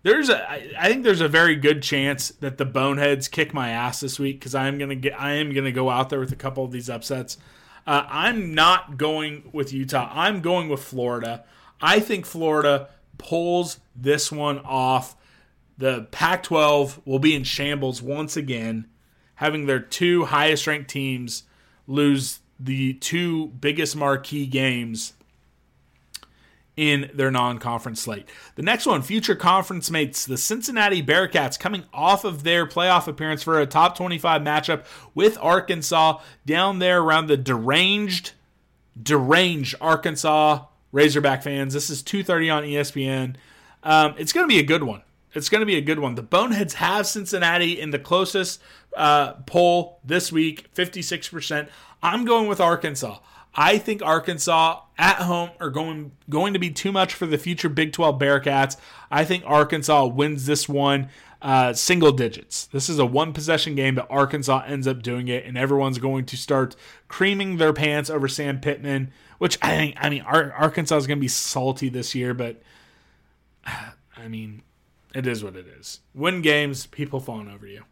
There's 0.02 0.28
a 0.30 0.50
I 0.78 0.88
think 0.88 1.04
there's 1.04 1.20
a 1.20 1.28
very 1.28 1.56
good 1.56 1.82
chance 1.82 2.28
that 2.30 2.58
the 2.58 2.64
Boneheads 2.64 3.28
kick 3.28 3.52
my 3.52 3.70
ass 3.70 4.00
this 4.00 4.18
week 4.18 4.40
cuz 4.40 4.54
I 4.54 4.68
am 4.68 4.78
going 4.78 4.90
to 4.90 4.96
get 4.96 5.20
I 5.20 5.32
am 5.32 5.52
to 5.52 5.72
go 5.72 5.90
out 5.90 6.08
there 6.08 6.20
with 6.20 6.32
a 6.32 6.36
couple 6.36 6.64
of 6.64 6.70
these 6.70 6.88
upsets. 6.88 7.36
Uh, 7.86 8.04
I'm 8.08 8.54
not 8.54 8.98
going 8.98 9.48
with 9.52 9.72
Utah. 9.72 10.10
I'm 10.12 10.42
going 10.42 10.68
with 10.68 10.82
Florida. 10.82 11.44
I 11.80 12.00
think 12.00 12.26
Florida 12.26 12.90
pulls 13.18 13.80
this 13.94 14.32
one 14.32 14.60
off. 14.60 15.16
The 15.76 16.08
Pac 16.10 16.44
12 16.44 17.02
will 17.04 17.18
be 17.18 17.34
in 17.34 17.44
shambles 17.44 18.02
once 18.02 18.36
again, 18.36 18.88
having 19.36 19.66
their 19.66 19.80
two 19.80 20.26
highest 20.26 20.66
ranked 20.66 20.90
teams 20.90 21.44
lose 21.86 22.40
the 22.58 22.94
two 22.94 23.48
biggest 23.48 23.94
marquee 23.94 24.46
games 24.46 25.12
in 26.78 27.10
their 27.12 27.30
non 27.30 27.58
conference 27.58 28.00
slate. 28.00 28.28
The 28.54 28.62
next 28.62 28.86
one, 28.86 29.02
future 29.02 29.34
conference 29.34 29.90
mates, 29.90 30.24
the 30.24 30.38
Cincinnati 30.38 31.02
Bearcats, 31.02 31.58
coming 31.58 31.84
off 31.92 32.24
of 32.24 32.44
their 32.44 32.66
playoff 32.66 33.08
appearance 33.08 33.42
for 33.42 33.60
a 33.60 33.66
top 33.66 33.96
25 33.96 34.42
matchup 34.42 34.84
with 35.12 35.36
Arkansas 35.40 36.20
down 36.46 36.78
there 36.78 37.00
around 37.00 37.26
the 37.26 37.36
deranged, 37.36 38.32
deranged 39.00 39.74
Arkansas 39.80 40.66
Razorback 40.92 41.42
fans. 41.42 41.74
This 41.74 41.90
is 41.90 42.02
2:30 42.02 42.50
on 42.50 42.62
ESPN. 42.64 43.36
Um, 43.82 44.14
it's 44.18 44.32
going 44.32 44.44
to 44.44 44.52
be 44.52 44.58
a 44.58 44.64
good 44.64 44.82
one. 44.82 45.02
It's 45.34 45.48
going 45.48 45.60
to 45.60 45.66
be 45.66 45.76
a 45.76 45.82
good 45.82 45.98
one. 45.98 46.14
The 46.14 46.22
Boneheads 46.22 46.74
have 46.74 47.06
Cincinnati 47.06 47.78
in 47.78 47.90
the 47.90 47.98
closest 47.98 48.60
uh, 48.96 49.34
poll 49.46 50.00
this 50.02 50.32
week, 50.32 50.72
56%. 50.74 51.68
I'm 52.02 52.24
going 52.24 52.48
with 52.48 52.60
Arkansas. 52.60 53.18
I 53.54 53.78
think 53.78 54.02
Arkansas 54.02 54.80
at 54.96 55.16
home 55.16 55.50
are 55.60 55.70
going 55.70 56.12
going 56.30 56.52
to 56.52 56.58
be 56.58 56.70
too 56.70 56.92
much 56.92 57.14
for 57.14 57.26
the 57.26 57.38
future 57.38 57.68
Big 57.68 57.92
12 57.92 58.18
Bearcats. 58.18 58.76
I 59.10 59.24
think 59.24 59.42
Arkansas 59.46 60.06
wins 60.06 60.46
this 60.46 60.68
one 60.68 61.08
uh, 61.40 61.72
single 61.72 62.12
digits. 62.12 62.66
This 62.66 62.88
is 62.88 62.98
a 62.98 63.06
one 63.06 63.32
possession 63.32 63.74
game, 63.74 63.94
but 63.94 64.06
Arkansas 64.10 64.64
ends 64.66 64.86
up 64.86 65.02
doing 65.02 65.28
it, 65.28 65.44
and 65.44 65.56
everyone's 65.56 65.98
going 65.98 66.24
to 66.26 66.36
start 66.36 66.76
creaming 67.08 67.56
their 67.56 67.72
pants 67.72 68.10
over 68.10 68.28
Sam 68.28 68.60
Pittman 68.60 69.12
which 69.38 69.58
I 69.62 69.76
think 69.76 69.96
I 69.98 70.10
mean 70.10 70.22
Arkansas 70.22 70.96
is 70.96 71.06
going 71.06 71.18
to 71.18 71.20
be 71.20 71.28
salty 71.28 71.88
this 71.88 72.14
year, 72.14 72.34
but 72.34 72.60
I 73.66 74.28
mean 74.28 74.62
it 75.14 75.26
is 75.26 75.42
what 75.42 75.56
it 75.56 75.66
is. 75.66 76.00
Win 76.14 76.42
games, 76.42 76.86
people 76.86 77.20
falling 77.20 77.48
over 77.48 77.66
you. 77.66 77.84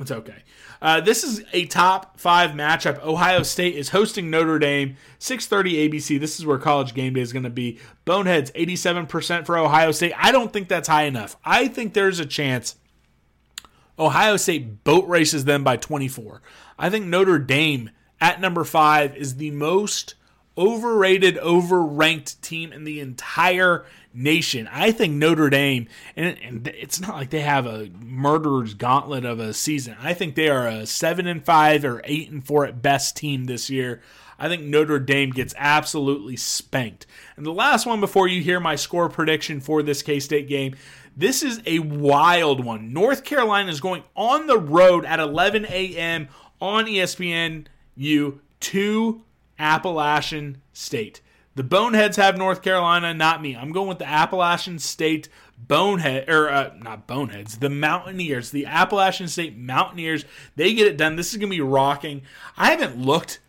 It's 0.00 0.10
okay. 0.10 0.42
Uh, 0.82 1.00
this 1.00 1.22
is 1.22 1.44
a 1.52 1.66
top 1.66 2.18
five 2.18 2.50
matchup. 2.50 3.00
Ohio 3.04 3.44
State 3.44 3.76
is 3.76 3.90
hosting 3.90 4.28
Notre 4.28 4.58
Dame, 4.58 4.96
6:30 5.20 5.88
ABC. 5.88 6.18
This 6.18 6.38
is 6.38 6.44
where 6.44 6.58
College 6.58 6.94
Game 6.94 7.14
Day 7.14 7.20
is 7.20 7.32
going 7.32 7.44
to 7.44 7.50
be. 7.50 7.78
Boneheads, 8.04 8.50
87% 8.52 9.46
for 9.46 9.56
Ohio 9.56 9.92
State. 9.92 10.12
I 10.16 10.32
don't 10.32 10.52
think 10.52 10.66
that's 10.66 10.88
high 10.88 11.04
enough. 11.04 11.36
I 11.44 11.68
think 11.68 11.94
there's 11.94 12.18
a 12.18 12.26
chance 12.26 12.74
Ohio 13.96 14.36
State 14.36 14.82
boat 14.82 15.06
races 15.06 15.44
them 15.44 15.62
by 15.62 15.76
24. 15.76 16.42
I 16.76 16.90
think 16.90 17.06
Notre 17.06 17.38
Dame 17.38 17.90
at 18.20 18.40
number 18.40 18.64
five 18.64 19.16
is 19.16 19.36
the 19.36 19.52
most 19.52 20.14
overrated, 20.56 21.36
overranked 21.36 22.40
team 22.40 22.72
in 22.72 22.84
the 22.84 23.00
entire 23.00 23.84
nation. 24.12 24.68
I 24.70 24.92
think 24.92 25.14
Notre 25.14 25.50
Dame, 25.50 25.88
and, 26.16 26.36
and, 26.42 26.68
it's 26.68 27.00
not 27.00 27.16
like 27.16 27.30
they 27.30 27.40
have 27.40 27.66
a 27.66 27.90
murderer's 28.00 28.74
gauntlet 28.74 29.24
of 29.24 29.40
a 29.40 29.52
season. 29.52 29.96
I 30.00 30.14
think 30.14 30.34
they 30.34 30.48
are 30.48 30.68
a 30.68 30.86
seven 30.86 31.26
and 31.26 31.44
five 31.44 31.84
or 31.84 32.00
eight 32.04 32.30
and 32.30 32.44
four 32.44 32.64
at 32.64 32.80
best 32.80 33.16
team 33.16 33.44
this 33.44 33.68
year. 33.68 34.00
I 34.38 34.48
think 34.48 34.62
Notre 34.62 34.98
Dame 34.98 35.30
gets 35.30 35.54
absolutely 35.56 36.36
spanked. 36.36 37.06
And 37.36 37.44
the 37.44 37.52
last 37.52 37.86
one 37.86 38.00
before 38.00 38.28
you 38.28 38.42
hear 38.42 38.60
my 38.60 38.76
score 38.76 39.08
prediction 39.08 39.60
for 39.60 39.82
this 39.82 40.02
K 40.02 40.20
State 40.20 40.48
game. 40.48 40.74
This 41.16 41.44
is 41.44 41.62
a 41.64 41.78
wild 41.78 42.64
one. 42.64 42.92
North 42.92 43.22
Carolina 43.22 43.70
is 43.70 43.80
going 43.80 44.02
on 44.16 44.48
the 44.48 44.58
road 44.58 45.04
at 45.04 45.20
11 45.20 45.64
a.m. 45.66 46.28
on 46.60 46.86
ESPN 46.86 47.66
U 47.94 48.40
to 48.60 49.22
Appalachian 49.58 50.60
State. 50.72 51.20
The 51.56 51.62
Boneheads 51.62 52.16
have 52.16 52.36
North 52.36 52.62
Carolina, 52.62 53.14
not 53.14 53.40
me. 53.40 53.56
I'm 53.56 53.70
going 53.70 53.88
with 53.88 53.98
the 53.98 54.08
Appalachian 54.08 54.80
State 54.80 55.28
Bonehead, 55.56 56.28
or 56.28 56.50
uh, 56.50 56.74
not 56.80 57.06
Boneheads, 57.06 57.58
the 57.58 57.70
Mountaineers, 57.70 58.50
the 58.50 58.66
Appalachian 58.66 59.28
State 59.28 59.56
Mountaineers. 59.56 60.24
They 60.56 60.74
get 60.74 60.88
it 60.88 60.96
done. 60.96 61.14
This 61.14 61.32
is 61.32 61.38
going 61.38 61.50
to 61.50 61.56
be 61.56 61.60
rocking. 61.60 62.22
I 62.56 62.70
haven't 62.70 62.98
looked 62.98 63.40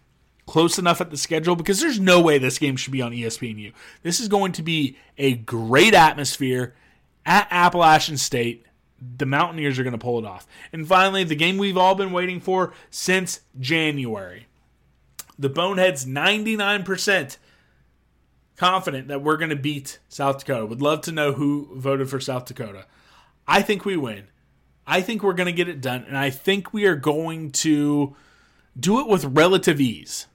close 0.45 0.77
enough 0.77 1.01
at 1.01 1.09
the 1.09 1.17
schedule 1.17 1.55
because 1.55 1.81
there's 1.81 1.99
no 1.99 2.21
way 2.21 2.37
this 2.37 2.59
game 2.59 2.75
should 2.75 2.93
be 2.93 3.01
on 3.01 3.11
ESPNU. 3.11 3.73
This 4.03 4.19
is 4.19 4.27
going 4.27 4.51
to 4.53 4.61
be 4.61 4.97
a 5.17 5.33
great 5.33 5.95
atmosphere 5.95 6.75
at 7.25 7.47
Appalachian 7.49 8.17
State. 8.17 8.65
The 9.17 9.25
Mountaineers 9.25 9.79
are 9.79 9.83
going 9.83 9.93
to 9.93 9.97
pull 9.97 10.19
it 10.19 10.25
off. 10.25 10.45
And 10.71 10.87
finally, 10.87 11.23
the 11.23 11.35
game 11.35 11.57
we've 11.57 11.77
all 11.77 11.95
been 11.95 12.11
waiting 12.11 12.39
for 12.39 12.73
since 12.91 13.41
January 13.59 14.45
the 15.37 15.49
Boneheads 15.49 16.05
99% 16.05 17.37
confident 18.55 19.07
that 19.09 19.21
we're 19.21 19.37
going 19.37 19.49
to 19.49 19.55
beat 19.55 19.99
South 20.07 20.39
Dakota. 20.39 20.65
Would 20.65 20.81
love 20.81 21.01
to 21.01 21.11
know 21.11 21.33
who 21.33 21.69
voted 21.75 22.09
for 22.09 22.19
South 22.19 22.45
Dakota. 22.45 22.85
I 23.47 23.61
think 23.61 23.85
we 23.85 23.97
win. 23.97 24.27
I 24.87 25.01
think 25.01 25.23
we're 25.23 25.33
going 25.33 25.47
to 25.47 25.51
get 25.51 25.67
it 25.67 25.81
done, 25.81 26.05
and 26.07 26.17
I 26.17 26.29
think 26.29 26.73
we 26.73 26.85
are 26.85 26.95
going 26.95 27.51
to 27.51 28.15
do 28.79 28.99
it 28.99 29.07
with 29.07 29.25
relative 29.25 29.81
ease. 29.81 30.27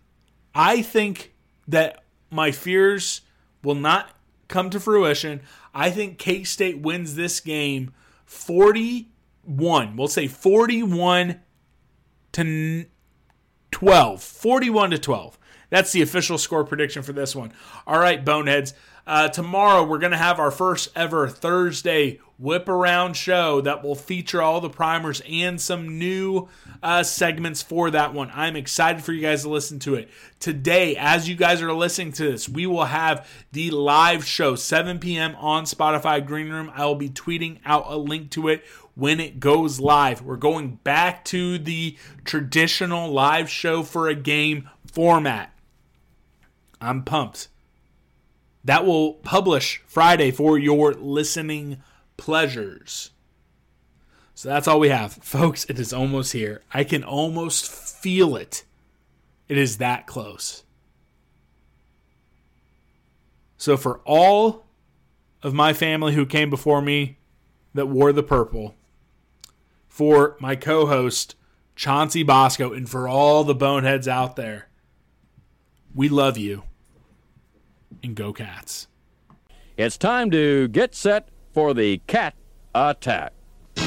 I 0.55 0.83
think 0.83 1.33
that 1.69 2.03
my 2.31 2.51
fears 2.51 3.21
will 3.63 3.77
not 3.77 4.11
come 4.49 4.71
to 4.71 4.81
fruition. 4.81 5.41
I 5.73 5.91
think 5.91 6.19
K 6.19 6.43
State 6.43 6.81
wins 6.81 7.15
this 7.15 7.39
game 7.39 7.93
41. 8.27 9.97
We'll 9.97 10.09
say 10.09 10.27
41 10.27 11.41
to 12.33 12.87
12, 13.71 14.23
41 14.23 14.91
to 14.91 14.99
12. 14.99 15.39
That's 15.71 15.93
the 15.93 16.03
official 16.03 16.37
score 16.37 16.65
prediction 16.65 17.03
for 17.03 17.13
this 17.13 17.35
one. 17.35 17.53
All 17.87 17.99
right, 17.99 18.25
Boneheads. 18.25 18.75
Uh, 19.07 19.29
tomorrow 19.29 19.83
we're 19.83 19.99
going 19.99 20.13
to 20.13 20.19
have 20.19 20.39
our 20.39 20.51
first 20.51 20.91
ever 20.95 21.27
Thursday 21.29 22.21
whip 22.39 22.69
around 22.69 23.15
show 23.15 23.61
that 23.61 23.83
will 23.83 23.95
feature 23.95 24.41
all 24.41 24.61
the 24.61 24.71
primers 24.71 25.21
and 25.29 25.61
some 25.61 25.99
new 25.99 26.49
uh, 26.83 27.03
segments 27.03 27.61
for 27.61 27.91
that 27.91 28.15
one. 28.15 28.31
I'm 28.33 28.57
excited 28.57 29.03
for 29.03 29.13
you 29.13 29.21
guys 29.21 29.43
to 29.43 29.49
listen 29.49 29.79
to 29.81 29.95
it. 29.95 30.11
Today, 30.39 30.97
as 30.97 31.29
you 31.29 31.35
guys 31.35 31.61
are 31.61 31.73
listening 31.73 32.13
to 32.13 32.31
this, 32.31 32.49
we 32.49 32.67
will 32.67 32.85
have 32.85 33.29
the 33.53 33.71
live 33.71 34.25
show, 34.25 34.55
7 34.55 34.99
p.m. 34.99 35.35
on 35.37 35.65
Spotify 35.65 36.25
Green 36.25 36.49
Room. 36.49 36.71
I 36.75 36.87
will 36.87 36.95
be 36.95 37.11
tweeting 37.11 37.59
out 37.65 37.85
a 37.89 37.97
link 37.97 38.31
to 38.33 38.49
it 38.49 38.65
when 39.01 39.19
it 39.19 39.41
goes 39.41 39.81
live. 39.81 40.21
We're 40.21 40.37
going 40.37 40.79
back 40.85 41.25
to 41.27 41.57
the 41.57 41.97
traditional 42.27 43.11
live 43.11 43.49
show 43.49 43.83
for 43.83 44.09
a 44.09 44.15
game 44.15 44.69
format. 44.93 45.55
I'm 46.83 47.03
pumped. 47.03 47.49
That 48.63 48.85
will 48.85 49.15
publish 49.15 49.83
Friday 49.87 50.31
for 50.31 50.59
your 50.59 50.93
listening 50.93 51.83
pleasures. 52.19 53.11
So 54.35 54.51
that's 54.51 54.69
all 54.69 54.79
we 54.79 54.91
have. 54.91 55.13
Folks, 55.23 55.65
it 55.65 55.79
is 55.79 55.95
almost 55.95 56.35
here. 56.35 56.61
I 56.75 56.85
can 56.85 57.03
almost 57.03 57.73
feel 57.73 58.37
it. 58.37 58.65
It 59.49 59.57
is 59.57 59.79
that 59.79 60.07
close. 60.07 60.63
So, 63.57 63.77
for 63.77 64.01
all 64.05 64.67
of 65.43 65.53
my 65.55 65.73
family 65.73 66.15
who 66.15 66.25
came 66.25 66.51
before 66.51 66.81
me 66.83 67.19
that 67.75 67.87
wore 67.87 68.13
the 68.13 68.23
purple, 68.23 68.75
for 69.91 70.37
my 70.41 70.57
co 70.57 70.87
host, 70.87 71.35
Chauncey 71.77 72.23
Bosco, 72.23 72.73
and 72.73 72.89
for 72.89 73.07
all 73.07 73.45
the 73.45 73.55
boneheads 73.55 74.09
out 74.09 74.37
there, 74.37 74.69
we 75.95 76.09
love 76.09 76.39
you 76.39 76.63
and 78.03 78.15
go 78.15 78.33
cats. 78.33 78.87
It's 79.77 79.99
time 79.99 80.31
to 80.31 80.69
get 80.69 80.95
set 80.95 81.29
for 81.53 81.75
the 81.75 81.99
cat 82.07 82.35
attack. 82.75 83.33
You 83.77 83.83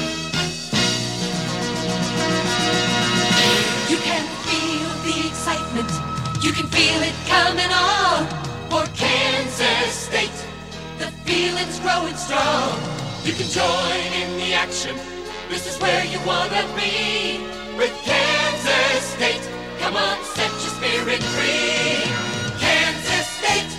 can 3.96 4.26
feel 4.44 4.88
the 5.02 5.26
excitement. 5.26 5.90
You 6.44 6.52
can 6.52 6.66
feel 6.68 7.00
it 7.02 7.14
coming 7.26 7.72
on 7.72 8.26
for 8.68 8.84
Kansas 8.94 9.94
State. 9.94 10.46
The 10.98 11.06
feeling's 11.24 11.80
growing 11.80 12.14
strong. 12.16 12.78
You 13.24 13.32
can 13.32 13.48
join 13.48 14.12
in 14.22 14.36
the 14.36 14.52
action. 14.52 15.13
This 15.48 15.66
is 15.66 15.80
where 15.80 16.04
you 16.06 16.18
wanna 16.26 16.64
be 16.74 17.38
with 17.76 17.92
Kansas 18.02 19.04
State. 19.16 19.48
Come 19.80 19.96
on, 19.96 20.16
set 20.24 20.50
your 20.50 20.72
spirit 20.78 21.22
free. 21.22 22.02
Kansas 22.58 23.26
State, 23.38 23.72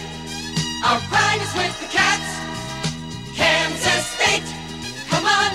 our 0.85 0.99
pride 1.09 1.41
is 1.41 1.53
with 1.55 1.75
the 1.81 1.87
cats. 1.87 2.29
Kansas 3.35 4.05
State, 4.15 4.47
come 5.09 5.25
on, 5.25 5.54